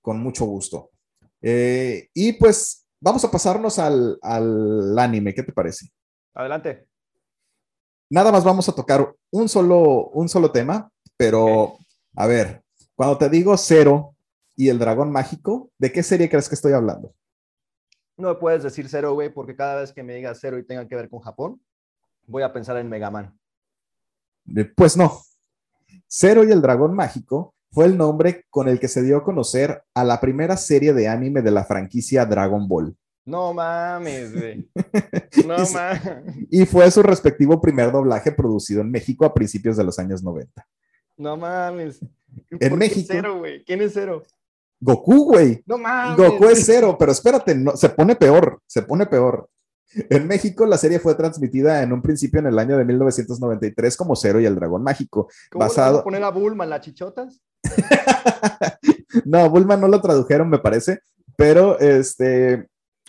con 0.00 0.20
mucho 0.20 0.44
gusto. 0.44 0.90
Eh, 1.40 2.08
y 2.12 2.34
pues 2.34 2.86
vamos 3.00 3.24
a 3.24 3.30
pasarnos 3.30 3.78
al, 3.78 4.18
anime, 4.98 5.34
¿qué 5.34 5.42
te 5.42 5.52
parece? 5.52 5.90
Adelante. 6.34 6.86
Nada 8.10 8.30
más 8.30 8.44
vamos 8.44 8.68
a 8.68 8.74
tocar 8.74 9.14
un 9.30 9.48
solo, 9.48 10.08
un 10.08 10.28
solo 10.28 10.50
tema, 10.50 10.90
pero 11.16 11.78
a 12.16 12.26
ver, 12.26 12.62
cuando 12.94 13.16
te 13.16 13.28
digo 13.28 13.56
cero 13.56 14.16
y 14.56 14.68
el 14.68 14.78
dragón 14.78 15.10
mágico, 15.10 15.70
¿de 15.78 15.92
qué 15.92 16.02
serie 16.02 16.28
crees 16.28 16.48
que 16.48 16.56
estoy 16.56 16.72
hablando? 16.72 17.14
No 18.16 18.38
puedes 18.38 18.62
decir 18.62 18.88
cero, 18.88 19.14
güey, 19.14 19.32
porque 19.32 19.56
cada 19.56 19.80
vez 19.80 19.92
que 19.92 20.02
me 20.02 20.14
digas 20.14 20.38
cero 20.40 20.58
y 20.58 20.66
tenga 20.66 20.86
que 20.86 20.96
ver 20.96 21.08
con 21.08 21.20
Japón, 21.20 21.62
voy 22.26 22.42
a 22.42 22.52
pensar 22.52 22.76
en 22.76 22.88
Mega 22.88 23.10
Man. 23.10 23.38
Eh, 24.56 24.64
pues 24.64 24.96
no, 24.96 25.22
Cero 26.06 26.44
y 26.44 26.50
el 26.50 26.62
Dragón 26.62 26.94
Mágico 26.94 27.54
fue 27.72 27.86
el 27.86 27.96
nombre 27.96 28.46
con 28.50 28.68
el 28.68 28.80
que 28.80 28.88
se 28.88 29.02
dio 29.02 29.18
a 29.18 29.24
conocer 29.24 29.82
a 29.94 30.04
la 30.04 30.20
primera 30.20 30.56
serie 30.56 30.92
de 30.92 31.08
anime 31.08 31.42
de 31.42 31.50
la 31.50 31.64
franquicia 31.64 32.26
Dragon 32.26 32.66
Ball. 32.66 32.96
No 33.24 33.54
mames, 33.54 34.34
güey. 34.34 34.68
No 35.46 35.56
mames. 35.72 36.48
Y 36.50 36.66
fue 36.66 36.90
su 36.90 37.02
respectivo 37.02 37.60
primer 37.60 37.92
doblaje 37.92 38.32
producido 38.32 38.80
en 38.80 38.90
México 38.90 39.24
a 39.24 39.32
principios 39.32 39.76
de 39.76 39.84
los 39.84 39.98
años 39.98 40.22
90. 40.22 40.66
No 41.16 41.36
mames. 41.36 42.00
En 42.50 42.76
México. 42.76 43.08
Cero, 43.10 43.38
güey. 43.38 43.64
¿Quién 43.64 43.82
es 43.82 43.92
cero? 43.94 44.22
Goku, 44.80 45.26
güey. 45.26 45.62
No 45.66 45.78
mames. 45.78 46.16
Goku 46.16 46.46
es 46.46 46.64
cero, 46.64 46.96
pero 46.98 47.12
espérate, 47.12 47.54
no, 47.54 47.76
se 47.76 47.90
pone 47.90 48.16
peor, 48.16 48.60
se 48.66 48.82
pone 48.82 49.06
peor. 49.06 49.48
En 50.08 50.26
México, 50.26 50.66
la 50.66 50.78
serie 50.78 51.00
fue 51.00 51.14
transmitida 51.14 51.82
en 51.82 51.92
un 51.92 52.02
principio 52.02 52.40
en 52.40 52.46
el 52.46 52.58
año 52.58 52.76
de 52.76 52.84
1993 52.84 53.96
como 53.96 54.14
Cero 54.14 54.40
y 54.40 54.46
el 54.46 54.54
Dragón 54.54 54.82
Mágico. 54.82 55.28
¿Cómo 55.50 55.64
basado... 55.64 56.04
poner 56.04 56.22
a 56.22 56.30
Bulma 56.30 56.64
las 56.66 56.80
chichotas? 56.82 57.42
no, 59.24 59.50
Bulma 59.50 59.76
no 59.76 59.88
lo 59.88 60.00
tradujeron, 60.00 60.48
me 60.48 60.58
parece, 60.58 61.00
pero 61.36 61.78
este, 61.78 62.68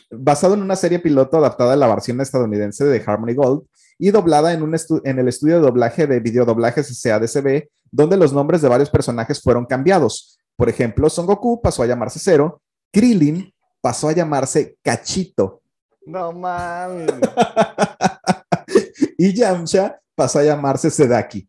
basado 0.10 0.56
en 0.56 0.62
una 0.62 0.76
serie 0.76 1.00
piloto 1.00 1.38
adaptada 1.38 1.74
a 1.74 1.78
la 1.78 1.88
versión 1.88 2.20
estadounidense 2.22 2.84
de 2.86 3.04
Harmony 3.06 3.36
Gold 3.36 3.64
y 3.98 4.12
doblada 4.12 4.54
en, 4.54 4.64
un 4.64 4.76
en 5.04 5.20
el 5.20 5.28
estudio 5.28 5.56
de 5.56 5.62
doblaje 5.62 6.08
de 6.08 6.20
videodoblajes 6.20 7.00
SADCB, 7.00 7.70
donde 7.92 8.18
los 8.18 8.34
nombres 8.34 8.62
de 8.62 8.70
varios 8.70 8.90
personajes 8.90 9.42
fueron 9.42 9.66
cambiados. 9.66 10.40
Por 10.56 10.70
ejemplo, 10.70 11.10
Son 11.10 11.26
Goku 11.26 11.62
pasó 11.62 11.84
a 11.84 11.86
llamarse 11.88 12.20
Cero, 12.20 12.62
Krillin 12.92 13.54
pasó 13.80 14.10
a 14.10 14.14
llamarse 14.14 14.78
Cachito, 14.82 15.61
no 16.06 16.32
mames. 16.32 17.08
y 19.18 19.34
Yamcha 19.34 19.99
pasó 20.16 20.39
a 20.39 20.43
llamarse 20.43 20.89
Sedaki. 20.89 21.47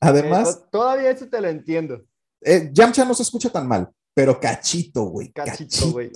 Además. 0.00 0.56
Eh, 0.56 0.66
todavía 0.70 1.10
eso 1.10 1.28
te 1.28 1.40
lo 1.40 1.48
entiendo. 1.48 2.04
Eh, 2.40 2.70
Yamcha 2.72 3.04
no 3.04 3.14
se 3.14 3.22
escucha 3.22 3.50
tan 3.50 3.66
mal, 3.66 3.90
pero 4.14 4.38
Cachito, 4.38 5.04
güey. 5.04 5.32
Cachito, 5.32 5.92
güey. 5.92 6.10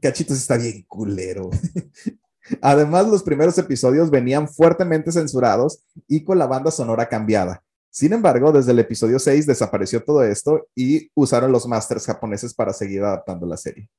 Cachito, 0.00 0.34
está 0.34 0.56
bien 0.56 0.84
culero. 0.88 1.50
Además, 2.62 3.08
los 3.08 3.22
primeros 3.22 3.58
episodios 3.58 4.10
venían 4.10 4.48
fuertemente 4.48 5.10
censurados 5.10 5.82
y 6.06 6.22
con 6.22 6.38
la 6.38 6.46
banda 6.46 6.70
sonora 6.70 7.08
cambiada. 7.08 7.62
Sin 7.90 8.12
embargo, 8.12 8.52
desde 8.52 8.72
el 8.72 8.78
episodio 8.78 9.18
6 9.18 9.46
desapareció 9.46 10.04
todo 10.04 10.22
esto 10.22 10.68
y 10.74 11.10
usaron 11.14 11.50
los 11.50 11.66
masters 11.66 12.06
japoneses 12.06 12.54
para 12.54 12.72
seguir 12.72 13.02
adaptando 13.02 13.46
la 13.46 13.56
serie. 13.56 13.90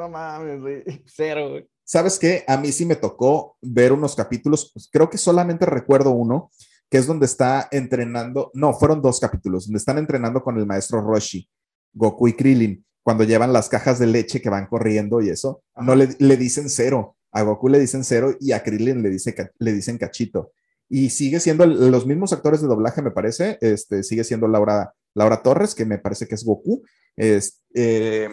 No 0.00 0.08
mames, 0.08 0.60
güey. 0.62 0.82
Cero, 1.06 1.50
güey. 1.50 1.68
¿Sabes 1.84 2.18
qué? 2.18 2.42
A 2.48 2.56
mí 2.56 2.72
sí 2.72 2.86
me 2.86 2.96
tocó 2.96 3.58
ver 3.60 3.92
unos 3.92 4.16
capítulos, 4.16 4.70
pues, 4.72 4.88
creo 4.90 5.10
que 5.10 5.18
solamente 5.18 5.66
recuerdo 5.66 6.12
uno, 6.12 6.50
que 6.88 6.96
es 6.96 7.06
donde 7.06 7.26
está 7.26 7.68
entrenando, 7.70 8.50
no, 8.54 8.72
fueron 8.72 9.02
dos 9.02 9.20
capítulos, 9.20 9.66
donde 9.66 9.76
están 9.76 9.98
entrenando 9.98 10.42
con 10.42 10.56
el 10.56 10.64
maestro 10.64 11.02
Roshi, 11.02 11.46
Goku 11.92 12.28
y 12.28 12.32
Krillin, 12.32 12.82
cuando 13.02 13.24
llevan 13.24 13.52
las 13.52 13.68
cajas 13.68 13.98
de 13.98 14.06
leche 14.06 14.40
que 14.40 14.48
van 14.48 14.68
corriendo 14.68 15.20
y 15.20 15.28
eso, 15.28 15.62
no 15.76 15.94
le, 15.94 16.08
le, 16.18 16.36
dicen 16.38 16.70
cero, 16.70 17.16
a 17.30 17.42
Goku 17.42 17.68
le 17.68 17.78
dicen 17.78 18.02
cero 18.02 18.34
y 18.40 18.52
a 18.52 18.62
Krillin 18.62 19.02
le, 19.02 19.10
dice, 19.10 19.34
le 19.58 19.72
dicen 19.74 19.98
cachito. 19.98 20.52
y 20.88 21.10
sigue 21.10 21.40
siendo 21.40 21.64
el- 21.64 21.90
los 21.90 22.06
mismos 22.06 22.32
actores 22.32 22.62
de 22.62 22.68
doblaje, 22.68 23.02
me 23.02 23.10
parece. 23.10 23.58
Este, 23.60 24.02
sigue 24.02 24.24
siendo 24.24 24.48
Laura, 24.48 24.94
Laura 25.14 25.42
Torres, 25.42 25.74
que 25.74 25.84
me 25.84 25.98
parece 25.98 26.26
que 26.26 26.34
es 26.36 26.44
Goku. 26.44 26.82
Es, 27.16 27.62
eh, 27.74 28.28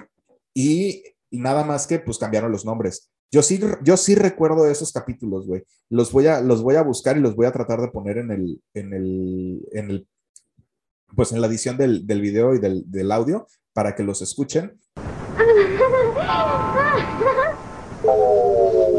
y 0.55 1.03
nada 1.31 1.63
más 1.63 1.87
que 1.87 1.99
pues 1.99 2.17
cambiaron 2.17 2.51
los 2.51 2.65
nombres. 2.65 3.11
Yo 3.31 3.41
sí, 3.41 3.59
yo 3.83 3.97
sí 3.97 4.15
recuerdo 4.15 4.67
esos 4.67 4.93
capítulos, 4.93 5.47
güey. 5.47 5.63
Los 5.89 6.11
voy 6.11 6.27
a, 6.27 6.39
los 6.39 6.63
voy 6.63 6.75
a 6.75 6.83
buscar 6.83 7.17
y 7.17 7.19
los 7.19 7.35
voy 7.35 7.45
a 7.45 7.51
tratar 7.51 7.81
de 7.81 7.89
poner 7.89 8.17
en 8.19 8.31
el, 8.31 8.61
en 8.73 8.93
el, 8.93 9.67
en 9.73 9.89
el, 9.89 10.07
pues 11.15 11.33
en 11.33 11.41
la 11.41 11.47
edición 11.47 11.77
del, 11.77 12.07
del 12.07 12.21
video 12.21 12.55
y 12.55 12.59
del, 12.59 12.89
del 12.89 13.11
audio 13.11 13.45
para 13.73 13.95
que 13.95 14.03
los 14.03 14.21
escuchen. 14.21 14.79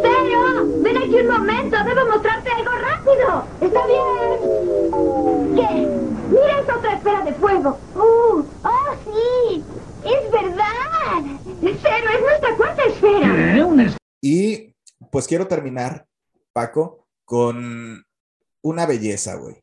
Pero, 0.03 0.67
ven 0.83 0.97
aquí 0.97 1.15
un 1.21 1.29
momento, 1.29 1.77
debo 1.85 2.07
mostrarte 2.07 2.51
algo 2.51 2.71
rápido. 2.73 3.45
¿Está 3.61 3.87
bien? 3.87 5.57
¿Qué? 5.57 5.89
Mira 6.29 6.61
esa 6.61 6.77
otra 6.77 6.95
esfera 6.95 7.25
de 7.25 7.33
fuego. 7.33 7.79
¡Uh! 7.95 8.45
¡Oh, 8.63 8.95
sí! 9.05 9.38
¡Es 10.09 10.31
verdad! 10.31 11.39
Cero, 11.61 12.07
es 12.15 12.21
nuestra 12.21 12.57
cuarta 12.57 12.83
esfera. 12.85 13.97
Y 14.21 14.75
pues 15.11 15.27
quiero 15.27 15.47
terminar, 15.47 16.07
Paco, 16.53 17.07
con 17.25 18.05
una 18.63 18.87
belleza, 18.87 19.35
güey. 19.37 19.63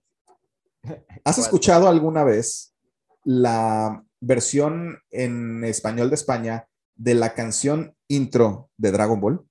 ¿Has 1.24 1.38
escuchado 1.40 1.90
alguna 1.90 2.24
vez 2.24 2.74
la 3.24 4.04
versión 4.22 5.00
en 5.12 5.64
español 5.64 6.10
de 6.10 6.16
España 6.16 6.68
de 6.96 7.16
la 7.16 7.34
canción 7.34 7.96
intro 8.08 8.70
de 8.78 8.92
Dragon 8.92 9.20
Ball? 9.20 9.46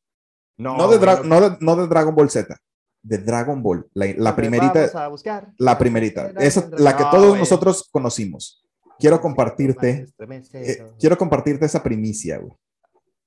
No, 0.56 0.88
de, 0.88 1.00
Dra- 1.00 1.24
no 1.24 1.40
de- 1.40 1.56
no 1.60 1.74
de 1.76 1.88
Dragon 1.88 2.14
Ball 2.14 2.30
Z, 2.30 2.56
de 3.02 3.18
Dragon 3.18 3.60
Ball, 3.62 3.88
la, 3.94 4.06
la 4.16 4.36
primerita, 4.36 4.72
Vamos 4.80 4.94
a 4.94 5.08
buscar. 5.08 5.52
la 5.58 5.76
primerita, 5.76 6.32
esa, 6.38 6.68
la 6.78 6.96
que 6.96 7.02
No, 7.02 7.10
todos 7.10 7.36
nosotros 7.38 7.88
conocimos. 7.90 8.63
Quiero 8.98 9.20
compartirte, 9.20 10.06
eh, 10.52 10.92
quiero 10.98 11.18
compartirte 11.18 11.66
esa 11.66 11.82
primicia, 11.82 12.38
güey. 12.38 12.52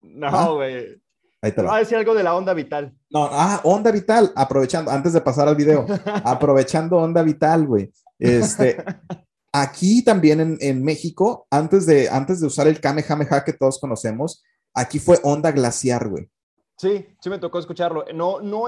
No, 0.01 0.27
Ah. 0.27 0.49
güey. 0.53 1.01
Ahí 1.41 1.51
te 1.51 1.61
Va 1.61 1.75
a 1.75 1.79
decir 1.79 1.97
algo 1.97 2.15
de 2.15 2.23
la 2.23 2.35
onda 2.35 2.53
vital. 2.53 2.97
No, 3.11 3.29
ah, 3.31 3.61
Onda 3.63 3.91
Vital, 3.91 4.31
aprovechando, 4.35 4.89
antes 4.89 5.13
de 5.13 5.21
pasar 5.21 5.47
al 5.47 5.55
video, 5.55 5.85
aprovechando 6.25 6.97
Onda 6.97 7.21
Vital, 7.21 7.67
güey. 7.67 7.91
Este, 8.17 8.77
aquí 9.53 10.03
también 10.03 10.39
en, 10.39 10.57
en 10.61 10.83
México, 10.83 11.45
antes 11.51 11.85
de, 11.85 12.09
antes 12.09 12.41
de 12.41 12.47
usar 12.47 12.67
el 12.67 12.81
Kamehameha 12.81 13.43
que 13.43 13.53
todos 13.53 13.79
conocemos, 13.79 14.43
aquí 14.73 14.97
fue 14.97 15.19
Onda 15.23 15.51
Glaciar, 15.51 16.07
güey. 16.09 16.27
Sí, 16.75 17.05
sí 17.21 17.29
me 17.29 17.37
tocó 17.39 17.59
escucharlo. 17.59 18.05
No, 18.15 18.39
no 18.39 18.67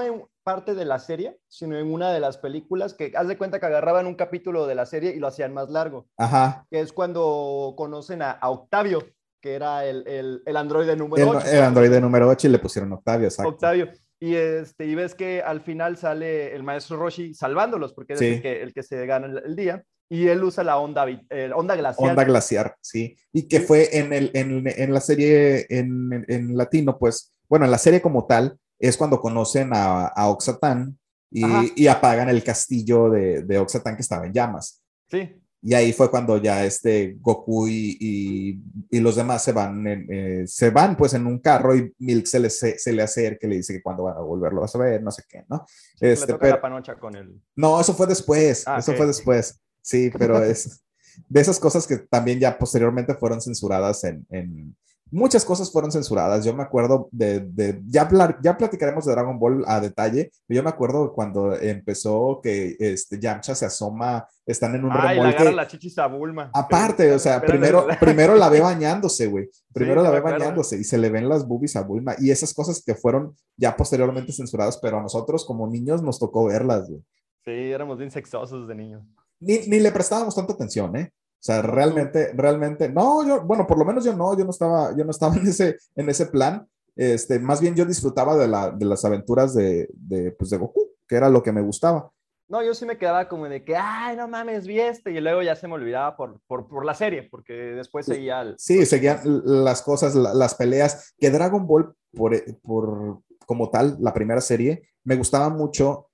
parte 0.54 0.74
de 0.74 0.84
la 0.84 0.98
serie, 0.98 1.38
sino 1.48 1.78
en 1.78 1.92
una 1.92 2.12
de 2.12 2.18
las 2.20 2.38
películas 2.38 2.94
que 2.94 3.12
haz 3.14 3.28
de 3.28 3.38
cuenta 3.38 3.60
que 3.60 3.66
agarraban 3.66 4.06
un 4.06 4.14
capítulo 4.16 4.66
de 4.66 4.74
la 4.74 4.84
serie 4.84 5.14
y 5.14 5.18
lo 5.20 5.28
hacían 5.28 5.54
más 5.54 5.70
largo, 5.70 6.06
Ajá. 6.16 6.66
que 6.70 6.80
es 6.80 6.92
cuando 6.92 7.74
conocen 7.76 8.20
a, 8.22 8.32
a 8.32 8.50
Octavio, 8.50 9.04
que 9.40 9.54
era 9.54 9.84
el, 9.86 10.06
el, 10.08 10.42
el 10.44 10.56
androide 10.56 10.96
número 10.96 11.22
El, 11.30 11.36
8. 11.36 11.46
el 11.52 11.62
androide 11.62 12.00
número 12.00 12.28
8 12.28 12.48
y 12.48 12.50
le 12.50 12.58
pusieron 12.58 12.92
Octavio, 12.92 13.28
exacto. 13.28 13.50
Octavio. 13.50 13.88
Y, 14.18 14.34
este, 14.34 14.84
y 14.86 14.94
ves 14.94 15.14
que 15.14 15.40
al 15.40 15.60
final 15.60 15.96
sale 15.96 16.54
el 16.54 16.62
maestro 16.62 16.96
Roshi 16.98 17.32
salvándolos, 17.32 17.94
porque 17.94 18.14
es 18.14 18.18
Sí. 18.18 18.26
el 18.26 18.42
que, 18.42 18.62
el 18.62 18.74
que 18.74 18.82
se 18.82 19.06
gana 19.06 19.40
el, 19.44 19.54
día, 19.56 19.82
y 20.10 20.26
él 20.26 20.42
usa 20.42 20.64
la 20.64 20.76
onda, 20.78 21.06
eh, 21.08 21.50
onda 21.54 21.76
glacial. 21.76 22.10
Onda 22.10 22.24
Glaciar, 22.24 22.74
sí. 22.82 23.16
Y 23.32 23.46
que 23.48 23.60
Sí. 23.60 23.64
fue 23.66 23.96
en, 23.96 24.12
el, 24.12 24.30
en, 24.34 24.64
en 24.66 24.92
la 24.92 25.00
serie 25.00 25.64
en, 25.70 26.12
en- 26.12 26.24
en 26.28 26.56
latino, 26.56 26.98
pues, 26.98 27.32
bueno, 27.48 27.64
en 27.64 27.70
la 27.70 27.78
serie 27.78 28.02
como 28.02 28.26
tal, 28.26 28.58
es 28.80 28.96
cuando 28.96 29.20
conocen 29.20 29.70
a, 29.72 30.06
a 30.08 30.28
Oxatán 30.30 30.98
y, 31.30 31.86
apagan 31.86 32.28
el 32.28 32.42
castillo 32.42 33.08
de, 33.10 33.42
de 33.44 33.58
Oxatán 33.58 33.94
que 33.94 34.02
estaba 34.02 34.26
en 34.26 34.32
llamas. 34.32 34.82
Sí, 35.08 35.36
Y 35.62 35.74
ahí 35.74 35.92
fue 35.92 36.10
cuando 36.10 36.38
ya 36.38 36.64
este 36.64 37.16
Goku 37.20 37.68
y, 37.68 37.96
y- 38.00 38.62
y 38.90 39.00
los 39.00 39.14
demás 39.16 39.44
se 39.44 39.52
van, 39.52 39.86
en, 39.86 40.06
eh, 40.10 40.44
se 40.46 40.70
van 40.70 40.96
pues 40.96 41.14
en 41.14 41.26
un 41.26 41.38
carro 41.38 41.76
y 41.76 41.92
Milk 41.98 42.26
se 42.26 42.40
le, 42.40 42.48
se, 42.50 42.78
se 42.78 42.92
le 42.92 43.02
acerca 43.02 43.46
y 43.46 43.50
le 43.50 43.56
dice 43.56 43.74
que 43.74 43.82
cuando 43.82 44.04
van 44.04 44.16
a 44.16 44.20
volverlo 44.20 44.64
a 44.64 44.78
ver, 44.78 45.02
no 45.02 45.10
sé 45.12 45.22
qué, 45.28 45.44
¿no? 45.48 45.64
le 46.00 46.12
Este, 46.12 46.34
pero- 46.34 46.56
la 46.56 46.60
panocha 46.60 46.94
con 46.98 47.14
él. 47.14 47.40
no, 47.54 47.78
eso 47.80 47.94
fue 47.94 48.06
después, 48.06 48.64
Ah, 48.66 48.78
eso 48.78 48.94
fue 48.94 49.06
después, 49.06 49.60
sí, 49.82 50.10
pero 50.18 50.42
es 50.42 50.82
de 51.28 51.40
esas 51.40 51.60
cosas 51.60 51.86
que 51.86 51.98
también 51.98 52.40
ya 52.40 52.58
posteriormente 52.58 53.14
fueron 53.14 53.40
censuradas 53.42 54.02
en, 54.04 54.26
en- 54.30 54.76
muchas 55.10 55.44
cosas 55.44 55.70
fueron 55.72 55.90
censuradas, 55.92 56.44
yo 56.44 56.54
me 56.54 56.62
acuerdo 56.62 57.08
de, 57.12 57.40
de- 57.40 57.80
ya, 57.86 58.08
ya 58.42 58.56
platicaremos 58.56 59.04
de 59.04 59.12
Dragon 59.12 59.38
Ball 59.38 59.64
a 59.66 59.80
detalle, 59.80 60.30
pero 60.46 60.56
yo 60.58 60.62
me 60.62 60.70
acuerdo 60.70 61.12
cuando 61.12 61.54
empezó 61.56 62.40
que 62.42 62.76
este, 62.78 63.18
Yamcha 63.18 63.54
se 63.54 63.66
asoma, 63.66 64.26
están 64.46 64.74
en 64.74 64.84
un 64.84 64.92
Ay, 64.92 65.16
remolque, 65.18 65.36
agarra 65.38 65.52
la 65.52 65.66
chichis 65.66 65.98
a 65.98 66.06
Bulma. 66.06 66.50
aparte, 66.54 67.12
o 67.12 67.18
sea, 67.18 67.40
Pero- 67.40 67.52
primero, 67.52 67.86
primero 68.00 68.34
la 68.36 68.48
ve 68.48 68.60
bañándose, 68.60 69.26
güey, 69.26 69.48
primero 69.72 70.00
Sí, 70.02 70.04
la 70.06 70.10
ve 70.12 70.20
bañándose 70.20 70.76
y 70.78 70.84
se 70.84 70.98
le 70.98 71.08
ven 71.10 71.28
las 71.28 71.46
boobies 71.46 71.76
a 71.76 71.82
Bulma, 71.82 72.14
y 72.18 72.30
esas 72.30 72.54
cosas 72.54 72.82
que 72.84 72.94
fueron 72.94 73.34
ya 73.56 73.76
posteriormente 73.76 74.32
censuradas, 74.32 74.78
pero 74.78 74.98
a 74.98 75.02
nosotros 75.02 75.44
como 75.44 75.66
niños 75.66 76.02
nos 76.02 76.18
tocó 76.18 76.44
verlas, 76.46 76.88
güey. 76.88 77.02
Sí, 77.44 77.50
éramos 77.72 77.98
bien 77.98 78.10
sexosos 78.10 78.68
de 78.68 78.74
niños. 78.74 79.02
ni, 79.40 79.58
ni 79.66 79.80
le 79.80 79.90
prestábamos 79.90 80.34
tanta 80.34 80.52
atención, 80.52 80.94
¿eh? 80.96 81.10
O 81.40 81.42
sea, 81.42 81.62
realmente, 81.62 82.32
realmente, 82.34 82.90
no, 82.90 83.26
yo, 83.26 83.40
bueno, 83.42 83.66
por 83.66 83.78
lo 83.78 83.84
menos 83.86 84.04
yo 84.04 84.14
no, 84.14 84.36
yo 84.36 84.44
no 84.44 84.50
estaba, 84.50 84.94
yo 84.94 85.04
no 85.04 85.10
estaba 85.10 85.34
en 85.36 85.46
ese, 85.46 85.76
en 85.96 86.08
ese 86.10 86.26
plan. 86.26 86.68
Este, 86.96 87.38
más 87.38 87.60
bien 87.62 87.74
yo 87.74 87.86
disfrutaba 87.86 88.36
de, 88.36 88.46
la, 88.46 88.70
de 88.72 88.84
las 88.84 89.04
aventuras 89.06 89.54
de, 89.54 89.88
de, 89.94 90.32
pues 90.32 90.50
de 90.50 90.58
Goku, 90.58 90.90
que 91.08 91.16
era 91.16 91.30
lo 91.30 91.42
que 91.42 91.50
me 91.52 91.62
gustaba. 91.62 92.10
No, 92.48 92.62
yo 92.62 92.74
sí 92.74 92.84
me 92.84 92.98
quedaba 92.98 93.28
como 93.28 93.48
de 93.48 93.64
que, 93.64 93.74
ay, 93.76 94.16
no 94.16 94.26
mames, 94.28 94.66
vi 94.66 94.80
este, 94.80 95.12
y 95.12 95.20
luego 95.20 95.40
ya 95.40 95.54
se 95.56 95.66
me 95.68 95.74
olvidaba 95.74 96.16
por, 96.16 96.40
por, 96.48 96.68
por 96.68 96.84
la 96.84 96.94
serie, 96.94 97.22
porque 97.30 97.52
después 97.54 98.04
seguía 98.04 98.42
el... 98.42 98.56
Sí, 98.58 98.84
seguían 98.84 99.20
las 99.24 99.82
cosas, 99.82 100.14
la- 100.16 100.34
las 100.34 100.56
peleas, 100.56 101.14
que 101.16 101.30
Dragon 101.30 101.64
Ball, 101.66 101.94
por, 102.12 102.34
por, 102.60 103.20
como 103.46 103.70
tal, 103.70 103.96
la 104.00 104.12
primera 104.12 104.40
serie, 104.40 104.82
me 105.04 105.14
gustaba 105.16 105.48
mucho 105.48 106.09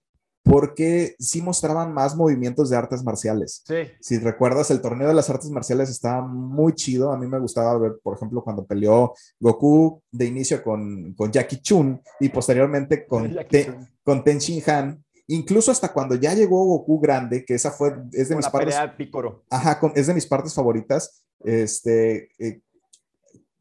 porque 0.48 1.16
sí 1.18 1.42
mostraban 1.42 1.92
más 1.92 2.14
movimientos 2.16 2.70
de 2.70 2.76
artes 2.76 3.02
marciales. 3.02 3.62
Sí, 3.66 3.74
Si 4.00 4.18
recuerdas, 4.18 4.70
el 4.70 4.80
torneo 4.80 5.08
de 5.08 5.14
las 5.14 5.28
artes 5.28 5.50
marciales 5.50 5.90
estaba 5.90 6.22
muy 6.26 6.74
chido. 6.74 7.12
A 7.12 7.18
mí 7.18 7.26
me 7.26 7.38
gustaba 7.40 7.76
ver, 7.78 7.98
por 8.02 8.16
ejemplo, 8.16 8.42
cuando 8.44 8.64
peleó 8.64 9.12
Goku 9.40 10.00
de 10.12 10.24
inicio 10.26 10.62
con, 10.62 11.14
con 11.14 11.30
Jackie 11.32 11.60
Chun 11.60 12.00
y 12.20 12.28
posteriormente 12.28 13.06
con, 13.06 13.34
Te- 13.50 13.74
con 14.04 14.22
Ten 14.24 14.38
Shin 14.38 14.62
Han. 14.70 15.02
Incluso 15.28 15.72
hasta 15.72 15.92
cuando 15.92 16.14
ya 16.14 16.32
llegó 16.34 16.64
Goku 16.64 17.00
grande, 17.00 17.44
que 17.44 17.54
esa 17.54 17.72
fue, 17.72 17.88
es 18.12 18.28
de 18.28 18.34
con 18.34 18.36
mis 18.36 18.46
la 18.46 18.52
partes, 18.52 18.74
pelea 18.74 18.86
de 18.86 18.96
Pícoro. 18.96 19.44
ajá, 19.50 19.80
con- 19.80 19.92
es 19.96 20.06
de 20.06 20.14
mis 20.14 20.26
partes 20.26 20.54
favoritas. 20.54 21.24
Este, 21.42 22.28
eh, 22.38 22.60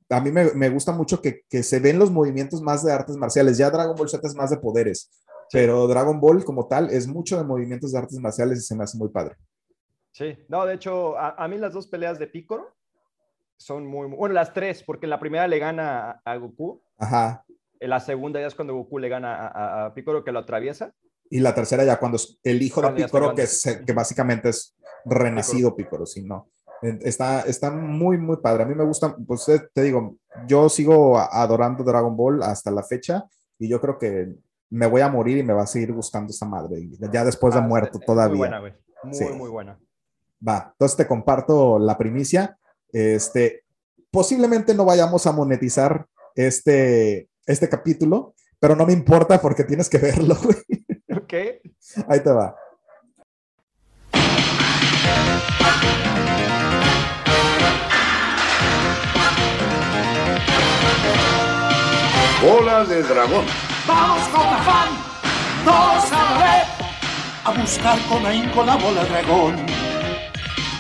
a 0.10 0.22
mí 0.22 0.32
me, 0.32 0.52
me 0.54 0.70
gusta 0.70 0.92
mucho 0.92 1.20
que, 1.22 1.42
que 1.50 1.64
se 1.64 1.80
ven 1.80 1.98
los 1.98 2.12
movimientos 2.12 2.62
más 2.62 2.84
de 2.84 2.92
artes 2.94 3.16
marciales. 3.18 3.58
Ya 3.58 3.72
Dragon 3.72 3.96
Ball 3.96 4.08
Z 4.10 4.26
es 4.28 4.36
más 4.36 4.52
de 4.52 4.58
poderes, 4.58 5.10
pero 5.52 5.88
Dragon 5.88 6.20
Ball 6.20 6.44
como 6.44 6.68
tal 6.68 6.90
es 6.90 7.08
mucho 7.08 7.38
de 7.38 7.44
movimientos 7.44 7.92
de 7.92 8.00
artes 8.00 8.20
marciales 8.20 8.60
y 8.60 8.62
se 8.62 8.76
me 8.76 8.84
hace 8.84 8.98
muy 8.98 9.10
padre. 9.10 9.36
Sí, 10.12 10.38
no, 10.48 10.66
de 10.66 10.76
hecho, 10.76 11.18
a, 11.18 11.32
a 11.44 11.48
mí 11.48 11.58
las 11.58 11.74
dos 11.74 11.88
peleas 11.88 12.18
de 12.20 12.28
Pícoro 12.28 12.74
son 13.58 13.86
muy, 13.86 14.08
muy- 14.08 14.18
bueno, 14.18 14.34
las 14.36 14.54
tres, 14.54 14.84
porque 14.84 15.06
en 15.06 15.10
la 15.12 15.20
primera 15.20 15.48
le 15.48 15.60
gana 15.60 16.12
a, 16.12 16.22
a 16.34 16.38
Goku, 16.38 16.82
Ajá. 16.98 17.46
en 17.80 17.90
la 17.90 18.00
segunda 18.00 18.40
ya 18.40 18.48
es 18.48 18.56
cuando 18.56 18.74
Goku 18.76 18.98
le 19.00 19.10
gana 19.10 19.48
a, 19.48 19.86
a, 19.86 19.94
Pícoro 19.94 20.24
que 20.24 20.32
lo 20.32 20.40
atraviesa. 20.40 20.94
Y 21.30 21.40
la 21.40 21.56
tercera 21.56 21.84
ya 21.84 21.98
cuando 21.98 22.18
es 22.18 22.40
el 22.44 22.62
hijo 22.62 22.82
de 22.82 22.88
Cuando 22.88 23.04
Picoro, 23.06 23.36
que, 23.36 23.46
que 23.86 23.94
básicamente 23.94 24.50
es 24.50 24.76
renacido 25.06 25.76
Picoro, 25.76 26.06
sí, 26.06 26.24
no. 26.24 26.50
Eh, 26.82 27.00
Está, 27.02 27.42
está 27.42 27.72
muy, 27.72 28.18
muy 28.18 28.38
padre. 28.38 28.64
A 28.64 28.66
mí 28.68 28.76
me 28.76 28.86
gusta, 28.86 29.16
pues 29.28 29.48
eh, 29.50 29.68
te 29.74 29.82
digo, 29.84 30.18
yo 30.48 30.70
sigo 30.70 31.18
adorando 31.18 31.84
Dragon 31.84 32.16
Ball 32.16 32.44
hasta 32.44 32.70
la 32.72 32.84
fecha 32.84 33.26
y 33.58 33.68
yo 33.68 33.82
creo 33.82 33.98
que 33.98 34.36
me 34.76 34.88
voy 34.88 35.00
a 35.02 35.08
morir 35.10 35.38
y 35.38 35.44
me 35.44 35.54
va 35.54 35.64
a 35.64 35.68
seguir 35.68 35.94
gustando 35.94 36.32
esa 36.32 36.46
madre, 36.46 36.86
ya 37.12 37.24
después 37.24 37.54
de 37.54 37.62
Ah, 37.62 37.64
muerto 37.64 37.98
es 38.00 38.06
todavía. 38.06 38.30
Muy 38.32 38.38
buena, 38.40 38.60
güey. 38.60 38.74
Muy, 39.04 39.14
Sí. 39.14 39.26
muy 39.34 39.50
buena. 39.50 39.80
Va, 40.46 40.70
entonces 40.74 40.98
te 40.98 41.08
comparto 41.08 41.80
la 41.80 41.98
primicia. 41.98 42.58
Este, 42.92 43.64
posiblemente 44.12 44.74
no 44.74 44.84
vayamos 44.84 45.26
a 45.28 45.32
monetizar 45.32 46.08
este, 46.36 47.30
este 47.46 47.70
capítulo, 47.70 48.34
pero 48.60 48.76
no 48.76 48.86
me 48.86 48.92
importa 48.94 49.40
porque 49.40 49.64
tienes 49.64 49.90
que 49.90 49.98
verlo, 49.98 50.36
güey. 50.44 50.58
Ok. 51.16 51.34
Ahí 52.10 52.20
te 52.20 52.32
va. 52.32 52.56
Bola 62.42 62.84
de 62.86 63.02
dragón. 63.04 63.46
Vamos 63.88 64.28
con 64.30 64.42
afán, 64.42 64.90
todos 65.64 66.12
a 66.12 66.24
la 66.24 66.38
vez, 66.44 66.68
a 67.44 67.52
buscar 67.52 68.00
con 68.10 68.26
ahínco 68.26 68.64
la 68.64 68.76
bola 68.78 69.04
dragón. 69.06 69.64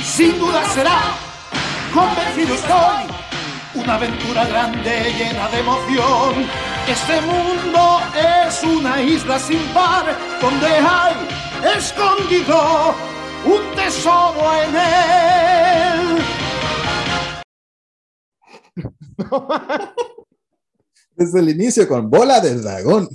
Sin 0.03 0.39
duda 0.39 0.63
será, 0.69 1.01
convencido 1.93 2.55
estoy, 2.55 3.05
una 3.75 3.95
aventura 3.95 4.45
grande 4.45 5.13
llena 5.17 5.47
de 5.49 5.59
emoción. 5.59 6.49
Este 6.87 7.21
mundo 7.21 8.01
es 8.47 8.63
una 8.63 8.99
isla 9.01 9.37
sin 9.37 9.61
par, 9.67 10.05
donde 10.41 10.67
hay 10.67 11.15
escondido 11.77 12.95
un 13.45 13.75
tesoro 13.75 14.53
en 14.63 14.75
él. 14.75 16.25
Desde 21.15 21.39
el 21.39 21.49
inicio 21.49 21.87
con 21.87 22.09
bola 22.09 22.39
de 22.39 22.55
dragón. 22.55 23.07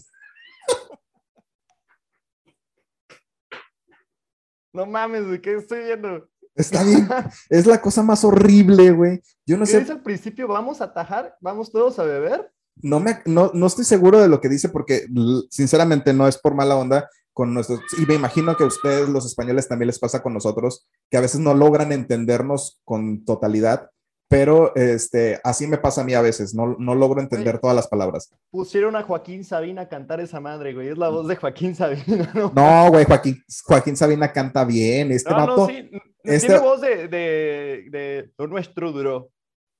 No 4.72 4.86
mames, 4.86 5.26
güey, 5.26 5.40
¿qué 5.40 5.56
estoy 5.56 5.84
viendo? 5.84 6.28
Está 6.54 6.82
bien. 6.84 7.08
Es 7.48 7.66
la 7.66 7.80
cosa 7.80 8.02
más 8.02 8.24
horrible, 8.24 8.90
güey. 8.92 9.20
Yo 9.46 9.56
no 9.56 9.64
¿Qué 9.64 9.72
sé. 9.72 9.80
dice 9.80 9.92
al 9.92 10.02
principio? 10.02 10.46
¿Vamos 10.48 10.80
a 10.80 10.84
atajar? 10.84 11.36
¿Vamos 11.40 11.72
todos 11.72 11.98
a 11.98 12.04
beber? 12.04 12.50
no, 12.82 13.00
me, 13.00 13.18
no, 13.26 13.50
no 13.52 13.66
estoy 13.66 13.84
seguro 13.84 14.20
de 14.20 14.28
lo 14.28 14.40
que 14.40 14.48
dice 14.48 14.68
porque 14.68 15.06
sinceramente 15.50 16.12
no 16.12 16.28
es 16.28 16.38
por 16.38 16.54
mala 16.54 16.76
onda 16.76 17.08
con 17.32 17.54
nuestros, 17.54 17.80
y 17.98 18.06
me 18.06 18.14
imagino 18.14 18.56
que 18.56 18.64
a 18.64 18.66
ustedes 18.66 19.08
los 19.08 19.24
españoles 19.24 19.68
también 19.68 19.86
les 19.86 19.98
pasa 19.98 20.22
con 20.22 20.34
nosotros, 20.34 20.86
que 21.10 21.16
a 21.16 21.20
veces 21.20 21.40
no 21.40 21.54
logran 21.54 21.92
entendernos 21.92 22.80
con 22.84 23.24
totalidad, 23.24 23.90
pero 24.30 24.72
este, 24.76 25.40
así 25.42 25.66
me 25.66 25.76
pasa 25.76 26.02
a 26.02 26.04
mí 26.04 26.14
a 26.14 26.20
veces, 26.22 26.54
no, 26.54 26.76
no 26.78 26.94
logro 26.94 27.20
entender 27.20 27.58
todas 27.58 27.74
las 27.74 27.88
palabras. 27.88 28.32
Pusieron 28.50 28.94
a 28.94 29.02
Joaquín 29.02 29.42
Sabina 29.44 29.82
a 29.82 29.88
cantar 29.88 30.20
esa 30.20 30.38
madre, 30.38 30.72
güey. 30.72 30.86
Es 30.88 30.96
la 30.98 31.08
voz 31.08 31.26
de 31.26 31.34
Joaquín 31.34 31.74
Sabina, 31.74 32.30
¿no? 32.32 32.52
No, 32.54 32.90
güey, 32.90 33.04
Joaquín, 33.06 33.42
Joaquín 33.64 33.96
Sabina 33.96 34.32
canta 34.32 34.64
bien, 34.64 35.10
este 35.10 35.30
No, 35.30 35.38
no, 35.40 35.46
vato, 35.48 35.66
sí. 35.66 35.90
este- 36.22 36.46
Tiene 36.46 36.62
voz 36.62 36.80
de, 36.80 37.08
de, 37.08 37.84
de 37.90 38.30
lo 38.38 38.46
nuestro 38.46 38.92
duro. 38.92 39.30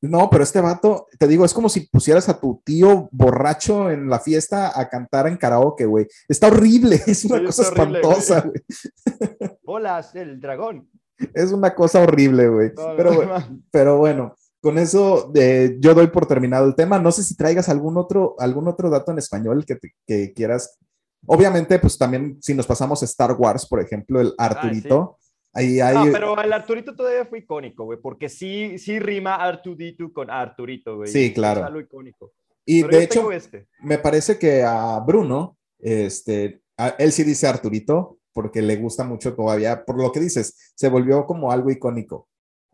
no, 0.03 0.29
pero 0.31 0.43
este 0.43 0.61
vato, 0.61 1.07
te 1.17 1.29
digo, 1.29 1.45
es 1.45 1.55
como 1.55 1.69
si 1.69 1.83
pusieras 1.89 2.29
a 2.29 2.41
tu 2.41 2.61
tío 2.65 3.09
borracho 3.13 3.89
en 3.91 4.09
la 4.11 4.19
fiesta 4.19 4.73
a 4.75 4.89
cantar 4.89 5.29
en 5.29 5.37
karaoke, 5.37 5.85
güey. 5.87 6.09
Está 6.29 6.49
horrible, 6.49 6.97
es 7.07 7.25
una 7.25 7.39
Sí, 7.39 7.45
cosa 7.45 7.69
horrible, 7.69 8.01
espantosa, 8.01 8.41
güey. 8.41 9.59
Hola, 9.65 10.05
el 10.15 10.41
dragón. 10.41 10.91
Es 11.35 11.53
una 11.53 11.75
cosa 11.75 12.03
horrible, 12.03 12.49
güey. 12.49 12.73
No, 12.77 12.97
Pero, 12.97 13.25
no, 13.25 13.63
pero 13.71 13.99
bueno, 13.99 14.35
con 14.61 14.79
eso 14.79 15.31
eh, 15.35 15.77
yo 15.81 15.95
doy 15.95 16.09
por 16.09 16.27
terminado 16.27 16.67
el 16.67 16.75
tema. 16.75 16.99
No 16.99 17.13
sé 17.13 17.23
si 17.23 17.37
traigas 17.37 17.69
algún 17.69 17.97
otro, 17.97 18.35
algún 18.39 18.69
otro 18.69 18.91
dato 18.91 19.13
en 19.13 19.19
español 19.19 19.65
que, 19.65 19.77
te- 19.77 19.95
que 20.07 20.33
quieras. 20.33 20.79
Obviamente, 21.27 21.79
pues 21.79 21.99
también 21.99 22.39
si 22.41 22.55
nos 22.55 22.67
pasamos 22.67 23.03
a 23.03 23.05
Star 23.05 23.33
Wars, 23.39 23.67
por 23.67 23.81
ejemplo, 23.81 24.21
el 24.21 24.33
Arturito. 24.39 25.19
Ahí 25.53 25.81
hay. 25.81 26.07
No, 26.07 26.13
pero 26.13 26.41
el 26.41 26.53
Arturito 26.53 26.95
todavía 26.95 27.27
fue 27.27 27.41
icónico, 27.41 27.85
güey, 27.85 27.99
porque 28.01 28.29
sí, 28.29 28.79
sí 28.79 29.01
rima 29.01 29.35
Artudito 29.35 30.13
con 30.13 30.31
Arturito, 30.31 30.97
güey. 30.99 31.11
Sí, 31.11 31.27
Es 31.27 31.33
claro. 31.33 31.65
algo 31.65 31.81
icónico. 31.81 32.33
y 32.65 32.83
Pero 32.85 32.97
de 32.97 33.05
hecho, 33.05 33.33
este. 33.33 33.67
me 33.83 33.99
parece 33.99 34.39
que 34.39 34.63
a 34.63 35.01
Bruno, 35.01 35.57
este, 35.81 36.63
a- 36.77 36.95
él 36.99 37.11
sí 37.11 37.25
dice 37.25 37.49
Arturito 37.49 38.20
porque 38.33 38.63
le 38.63 38.77
gusta 38.77 39.05
mucho 39.05 39.35
todavía, 39.35 39.85
por 39.85 40.01
lo 40.01 40.13
que 40.13 40.21
dices, 40.21 40.73
se 40.75 40.89
volvió 40.89 41.27
como 41.27 41.51
algo 41.51 41.71
icónico. 41.71 42.29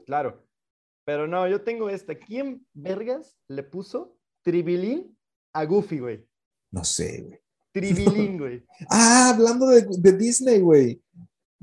Claro. 0.05 0.45
Pero 1.05 1.27
no, 1.27 1.47
yo 1.49 1.63
tengo 1.63 1.89
este. 1.89 2.19
¿Quién 2.19 2.67
vergas 2.75 3.37
le 3.49 3.63
puso 3.63 4.17
tribilín 4.43 5.17
a 5.53 5.65
Goofy, 5.65 5.99
güey? 6.01 6.27
No 6.73 6.85
sé, 6.85 7.23
güey. 7.23 7.41
Tribilín, 7.73 8.39
güey. 8.39 8.65
Ah, 8.89 9.31
hablando 9.35 9.69
de, 9.69 9.87
de 9.87 10.13
Disney, 10.13 10.61
güey. 10.61 11.03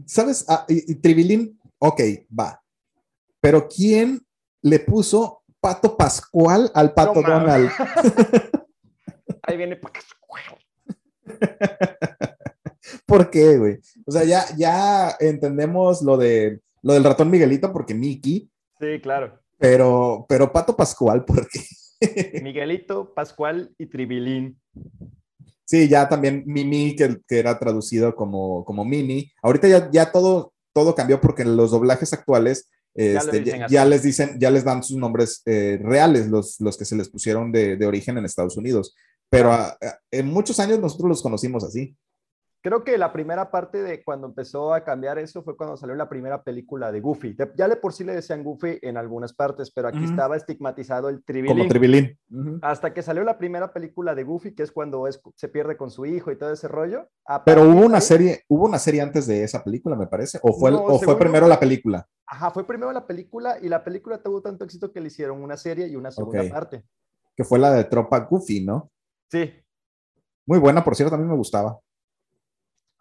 ¿Sabes? 0.06 0.46
Ah, 0.48 0.66
y, 0.68 0.92
y 0.92 0.96
Tribilín, 0.96 1.60
ok, 1.80 2.02
va. 2.38 2.62
Pero 3.42 3.68
¿quién 3.68 4.26
le 4.62 4.80
puso 4.80 5.44
Pato 5.60 5.98
Pascual 5.98 6.72
al 6.74 6.94
Pato 6.94 7.22
No. 7.22 7.28
Donald? 7.30 7.70
Ahí 9.44 9.58
viene. 9.58 9.76
pa' 9.76 9.92
¿Por 13.06 13.30
qué, 13.30 13.58
güey? 13.58 13.80
O 14.06 14.12
sea, 14.12 14.24
ya, 14.24 14.46
ya 14.58 15.16
entendemos 15.20 16.02
lo, 16.02 16.18
de, 16.18 16.60
lo 16.82 16.94
del 16.94 17.04
ratón 17.04 17.30
Miguelito 17.30 17.72
porque 17.72 17.94
Mickey, 17.94 18.50
Sí, 18.80 19.00
claro. 19.02 19.40
pero, 19.58 20.26
pero 20.28 20.52
Pato 20.52 20.76
Pascual, 20.76 21.26
¿por 21.26 21.48
qué? 21.50 21.62
Miguelito, 22.44 23.14
Pascual 23.14 23.74
y 23.78 23.86
Tribilín. 23.86 24.60
Sí, 25.66 25.88
ya 25.88 26.10
también 26.10 26.44
Mimi, 26.46 26.96
que, 26.96 27.18
que 27.28 27.40
era 27.40 27.58
traducido 27.58 28.16
como, 28.16 28.66
como 28.66 28.84
Mini. 28.84 29.32
Ahorita 29.42 29.68
ya, 29.68 29.90
ya 29.92 30.12
todo, 30.12 30.54
todo 30.74 30.94
cambió 30.94 31.22
porque 31.22 31.46
los 31.46 31.72
doblajes 31.72 32.12
actuales 32.14 32.70
este, 32.96 33.44
ya, 33.70 33.86
les 33.86 34.04
dicen, 34.04 34.38
ya 34.40 34.52
les 34.52 34.64
dan 34.64 34.84
sus 34.84 34.98
nombres 34.98 35.42
eh, 35.46 35.80
reales, 35.82 36.28
los, 36.28 36.60
los 36.62 36.78
que 36.78 36.86
se 36.86 36.96
les 36.96 37.10
pusieron 37.10 37.52
de, 37.52 37.76
de 37.76 37.86
origen 37.88 38.18
en 38.18 38.26
Estados 38.26 38.56
Unidos. 38.56 38.96
Pero 39.30 39.52
ah, 39.52 39.76
ah, 39.82 39.98
en 40.12 40.28
muchos 40.28 40.60
años 40.60 40.80
nosotros 40.80 41.10
los 41.10 41.22
conocimos 41.22 41.64
así. 41.64 41.96
Creo 42.64 42.86
que 42.86 42.98
la 42.98 43.12
primera 43.12 43.52
parte 43.52 43.84
de 43.84 44.02
cuando 44.06 44.26
empezó 44.26 44.74
a 44.74 44.86
cambiar 44.86 45.20
eso 45.20 45.44
fue 45.44 45.58
cuando 45.58 45.76
salió 45.76 45.96
la 45.96 46.08
primera 46.08 46.42
película 46.44 46.94
de 46.94 47.02
Goofy. 47.02 47.36
Ya 47.58 47.68
de 47.68 47.76
por 47.76 47.92
sí 47.92 48.06
le 48.06 48.14
decían 48.16 48.42
Goofy 48.42 48.80
en 48.82 48.96
algunas 48.96 49.34
partes, 49.34 49.70
pero 49.70 49.90
aquí 49.90 50.02
estaba 50.06 50.38
estigmatizado 50.38 51.10
el 51.10 51.16
Como 51.16 51.26
tribilín. 51.26 51.68
Tribilín. 51.68 52.20
Ujú. 52.32 52.60
Hasta 52.62 52.94
que 52.94 53.02
salió 53.02 53.26
la 53.26 53.38
primera 53.38 53.74
película 53.74 54.16
de 54.16 54.24
Goofy, 54.24 54.56
que 54.56 54.64
es 54.64 54.72
cuando 54.72 55.08
es- 55.08 55.20
se 55.36 55.50
pierde 55.50 55.76
con 55.76 55.92
su 55.92 56.06
hijo 56.06 56.32
y 56.32 56.38
todo 56.38 56.54
ese 56.54 56.70
rollo. 56.70 57.10
Pero 57.44 57.64
hubo 57.64 57.86
una 57.86 57.98
ahí- 57.98 58.02
serie, 58.02 58.44
hubo 58.48 58.64
una 58.64 58.80
serie 58.80 59.02
antes 59.02 59.28
de 59.28 59.44
esa 59.44 59.62
película, 59.62 59.98
me 59.98 60.08
parece. 60.08 60.40
O 60.42 60.54
fue, 60.54 60.70
el- 60.70 60.78
o 60.78 61.18
primero 61.18 61.48
la 61.50 61.60
película. 61.60 62.08
Ajá, 62.26 62.50
fue 62.52 62.66
primero 62.66 62.94
la 62.94 63.06
película 63.06 63.58
y 63.62 63.68
la 63.68 63.84
película 63.84 64.20
tuvo 64.24 64.42
tanto 64.42 64.64
éxito 64.64 64.90
que 64.94 65.02
le 65.02 65.08
hicieron 65.08 65.44
una 65.44 65.58
serie 65.58 65.88
y 65.90 65.98
una 65.98 66.12
segunda 66.12 66.40
parte. 66.50 66.86
que 67.36 67.44
fue 67.44 67.60
la 67.60 67.72
de 67.74 67.84
Tropa 67.84 68.20
Goofy, 68.20 68.64
¿no? 68.64 68.90
Sí, 69.30 69.52
Muy 70.46 70.60
buena, 70.60 70.82
por 70.84 70.96
cierto, 70.96 71.16
a 71.16 71.18
mí 71.18 71.26
me 71.26 71.36
gustaba. 71.36 71.78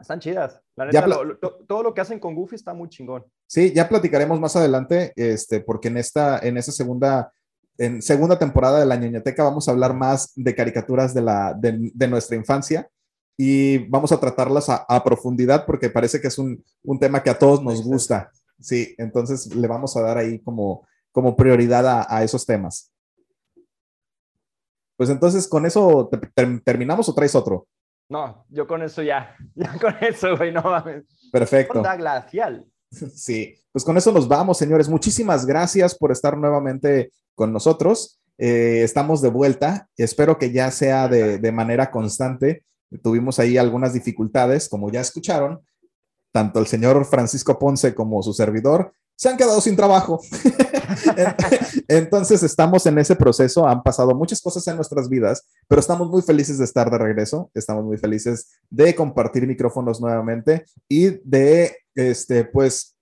Están 0.03 0.21
chidas. 0.21 0.61
La 0.77 0.85
Ya 0.87 1.01
neta, 1.01 1.05
pla- 1.07 1.15
lo- 1.17 1.25
lo- 1.25 1.39
to- 1.39 1.59
todo 1.67 1.83
lo 1.83 1.95
que 1.95 2.01
hacen 2.03 2.19
con 2.21 2.35
Goofy 2.35 2.57
está 2.57 2.75
muy 2.75 2.89
chingón. 2.89 3.25
Sí, 3.47 3.73
ya 3.75 3.89
platicaremos 3.89 4.39
más 4.39 4.55
adelante, 4.57 5.13
este, 5.17 5.61
porque 5.61 5.89
en 5.89 5.97
esta, 5.97 6.39
en 6.41 6.57
esa 6.59 6.73
segunda, 6.73 7.33
en 7.79 8.03
segunda 8.03 8.39
temporada 8.39 8.81
de 8.81 8.87
la 8.87 8.97
ñoñoteca 8.97 9.45
vamos 9.45 9.67
a 9.69 9.73
hablar 9.73 9.95
más 9.95 10.33
de 10.37 10.55
caricaturas 10.55 11.15
de, 11.15 11.23
la, 11.23 11.55
de, 11.55 11.91
de 11.95 12.09
nuestra 12.09 12.37
infancia 12.37 12.89
y 13.37 13.79
vamos 13.89 14.13
a 14.13 14.21
tratarlas 14.21 14.69
a, 14.69 14.85
a 14.89 15.03
profundidad 15.03 15.65
porque 15.67 15.89
parece 15.91 16.21
que 16.21 16.29
es 16.29 16.39
un, 16.39 16.63
un 16.85 16.99
tema 16.99 17.23
que 17.23 17.31
a 17.31 17.39
todos 17.39 17.63
nos 17.63 17.83
gusta. 17.83 18.31
Sí, 18.61 18.95
entonces 18.99 19.55
le 19.55 19.67
vamos 19.67 19.97
a 19.97 20.03
dar 20.03 20.19
ahí 20.19 20.39
como, 20.41 20.87
como 21.11 21.35
prioridad 21.35 21.87
a, 21.87 22.07
a 22.09 22.23
esos 22.23 22.45
temas. 22.47 22.91
Pues 24.97 25.11
entonces, 25.11 25.49
¿con 25.49 25.67
eso 25.67 26.09
te- 26.11 26.19
ter- 26.35 26.61
terminamos 26.63 27.09
o 27.09 27.15
traes 27.15 27.35
otro? 27.35 27.67
No, 28.09 28.45
yo 28.49 28.67
con 28.67 28.83
eso 28.83 29.03
ya. 29.03 29.37
Ya 29.55 29.79
con 29.79 29.95
eso, 30.01 30.37
güey, 30.37 30.53
no 30.53 30.63
mames. 30.63 31.05
Perfecto. 31.33 31.79
Onda 31.79 31.97
glacial. 31.97 32.67
Sí, 33.15 33.55
pues 33.73 33.87
con 33.87 33.97
eso 33.97 34.13
nos 34.13 34.29
vamos, 34.29 34.59
señores. 34.59 34.87
Muchísimas 34.87 35.47
gracias 35.47 35.95
por 35.95 36.13
estar 36.13 36.37
nuevamente 36.37 37.11
con 37.35 37.51
nosotros. 37.51 38.21
Eh, 38.37 38.83
estamos 38.83 39.23
de 39.23 39.31
vuelta. 39.31 39.89
Espero 39.97 40.37
que 40.37 40.53
ya 40.53 40.71
sea 40.71 41.09
de, 41.09 41.39
de 41.39 41.53
manera 41.53 41.91
constante. 41.91 42.67
Tuvimos 43.03 43.39
ahí 43.39 43.57
algunas 43.57 43.95
dificultades, 43.95 44.69
como 44.69 44.91
ya 44.91 45.01
escucharon. 45.01 45.65
Tanto 46.33 46.61
el 46.61 46.67
señor 46.67 47.07
Francisco 47.07 47.59
Ponce 47.59 47.95
como 47.95 48.23
su 48.23 48.35
servidor 48.35 48.93
se 49.17 49.29
han 49.29 49.37
quedado 49.37 49.61
sin 49.61 49.77
trabajo. 49.77 50.21
Entonces 51.89 52.43
estamos 52.43 52.85
en 52.87 52.99
ese 52.99 53.17
proceso. 53.17 53.67
Han 53.67 53.83
pasado 53.83 54.15
muchas 54.15 54.41
cosas 54.41 54.67
en 54.69 54.77
nuestras 54.77 55.09
vidas, 55.09 55.49
pero 55.69 55.81
estamos 55.81 56.09
muy 56.09 56.23
felices 56.23 56.59
de 56.59 56.65
estar 56.65 56.91
de 56.91 56.99
regreso. 56.99 57.51
Estamos 57.55 57.85
muy 57.85 57.99
felices 57.99 58.61
de 58.71 58.95
compartir 58.95 59.47
micrófonos 59.47 60.01
nuevamente 60.01 60.65
y 60.89 61.19
de, 61.25 61.77
este, 61.95 62.45
pues, 62.45 62.97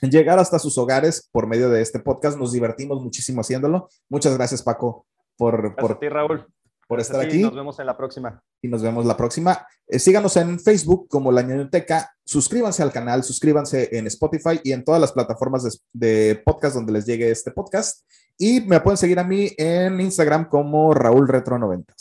llegar 0.00 0.38
hasta 0.38 0.58
sus 0.58 0.76
hogares 0.78 1.28
por 1.30 1.46
medio 1.46 1.70
de 1.70 1.82
este 1.82 2.00
podcast. 2.00 2.38
Nos 2.38 2.52
divertimos 2.52 3.02
muchísimo 3.02 3.40
haciéndolo. 3.40 3.88
Muchas 4.08 4.36
gracias, 4.36 4.62
Paco, 4.62 5.06
por, 5.36 5.74
por, 5.76 5.98
ti, 5.98 6.08
Raúl. 6.08 6.46
Por 6.88 7.00
estar 7.00 7.20
aquí 7.20 7.42
Nos 7.42 7.54
vemos 7.54 7.78
en 7.78 7.86
la 7.86 7.96
próxima. 7.96 8.42
y 8.60 8.68
nos 8.68 8.82
vemos 8.82 9.06
la 9.06 9.16
próxima. 9.16 9.66
Eh, 9.86 9.98
síganos 9.98 10.36
en 10.36 10.60
Facebook 10.60 11.08
como 11.08 11.32
La 11.32 11.42
Ñoñoteca. 11.42 12.14
Suscríbanse 12.24 12.82
al 12.82 12.92
canal, 12.92 13.22
suscríbanse 13.24 13.96
en 13.96 14.06
Spotify 14.06 14.60
y 14.62 14.72
en 14.72 14.84
todas 14.84 15.00
las 15.00 15.12
plataformas 15.12 15.62
de, 15.64 15.70
de 15.92 16.36
podcast 16.44 16.74
donde 16.74 16.92
les 16.92 17.06
llegue 17.06 17.30
este 17.30 17.50
podcast. 17.50 18.06
Y 18.38 18.60
me 18.62 18.80
pueden 18.80 18.96
seguir 18.98 19.18
a 19.18 19.24
mí 19.24 19.50
en 19.56 20.00
Instagram 20.00 20.48
como 20.48 20.92
Raúl 20.94 21.28
Retro 21.28 21.58
90. 21.58 21.94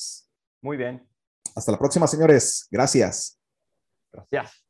Muy 0.62 0.78
bien. 0.78 1.08
Hasta 1.56 1.72
la 1.72 1.80
próxima, 1.80 2.08
señores. 2.08 2.68
Gracias. 2.72 3.38
Gracias. 4.12 4.61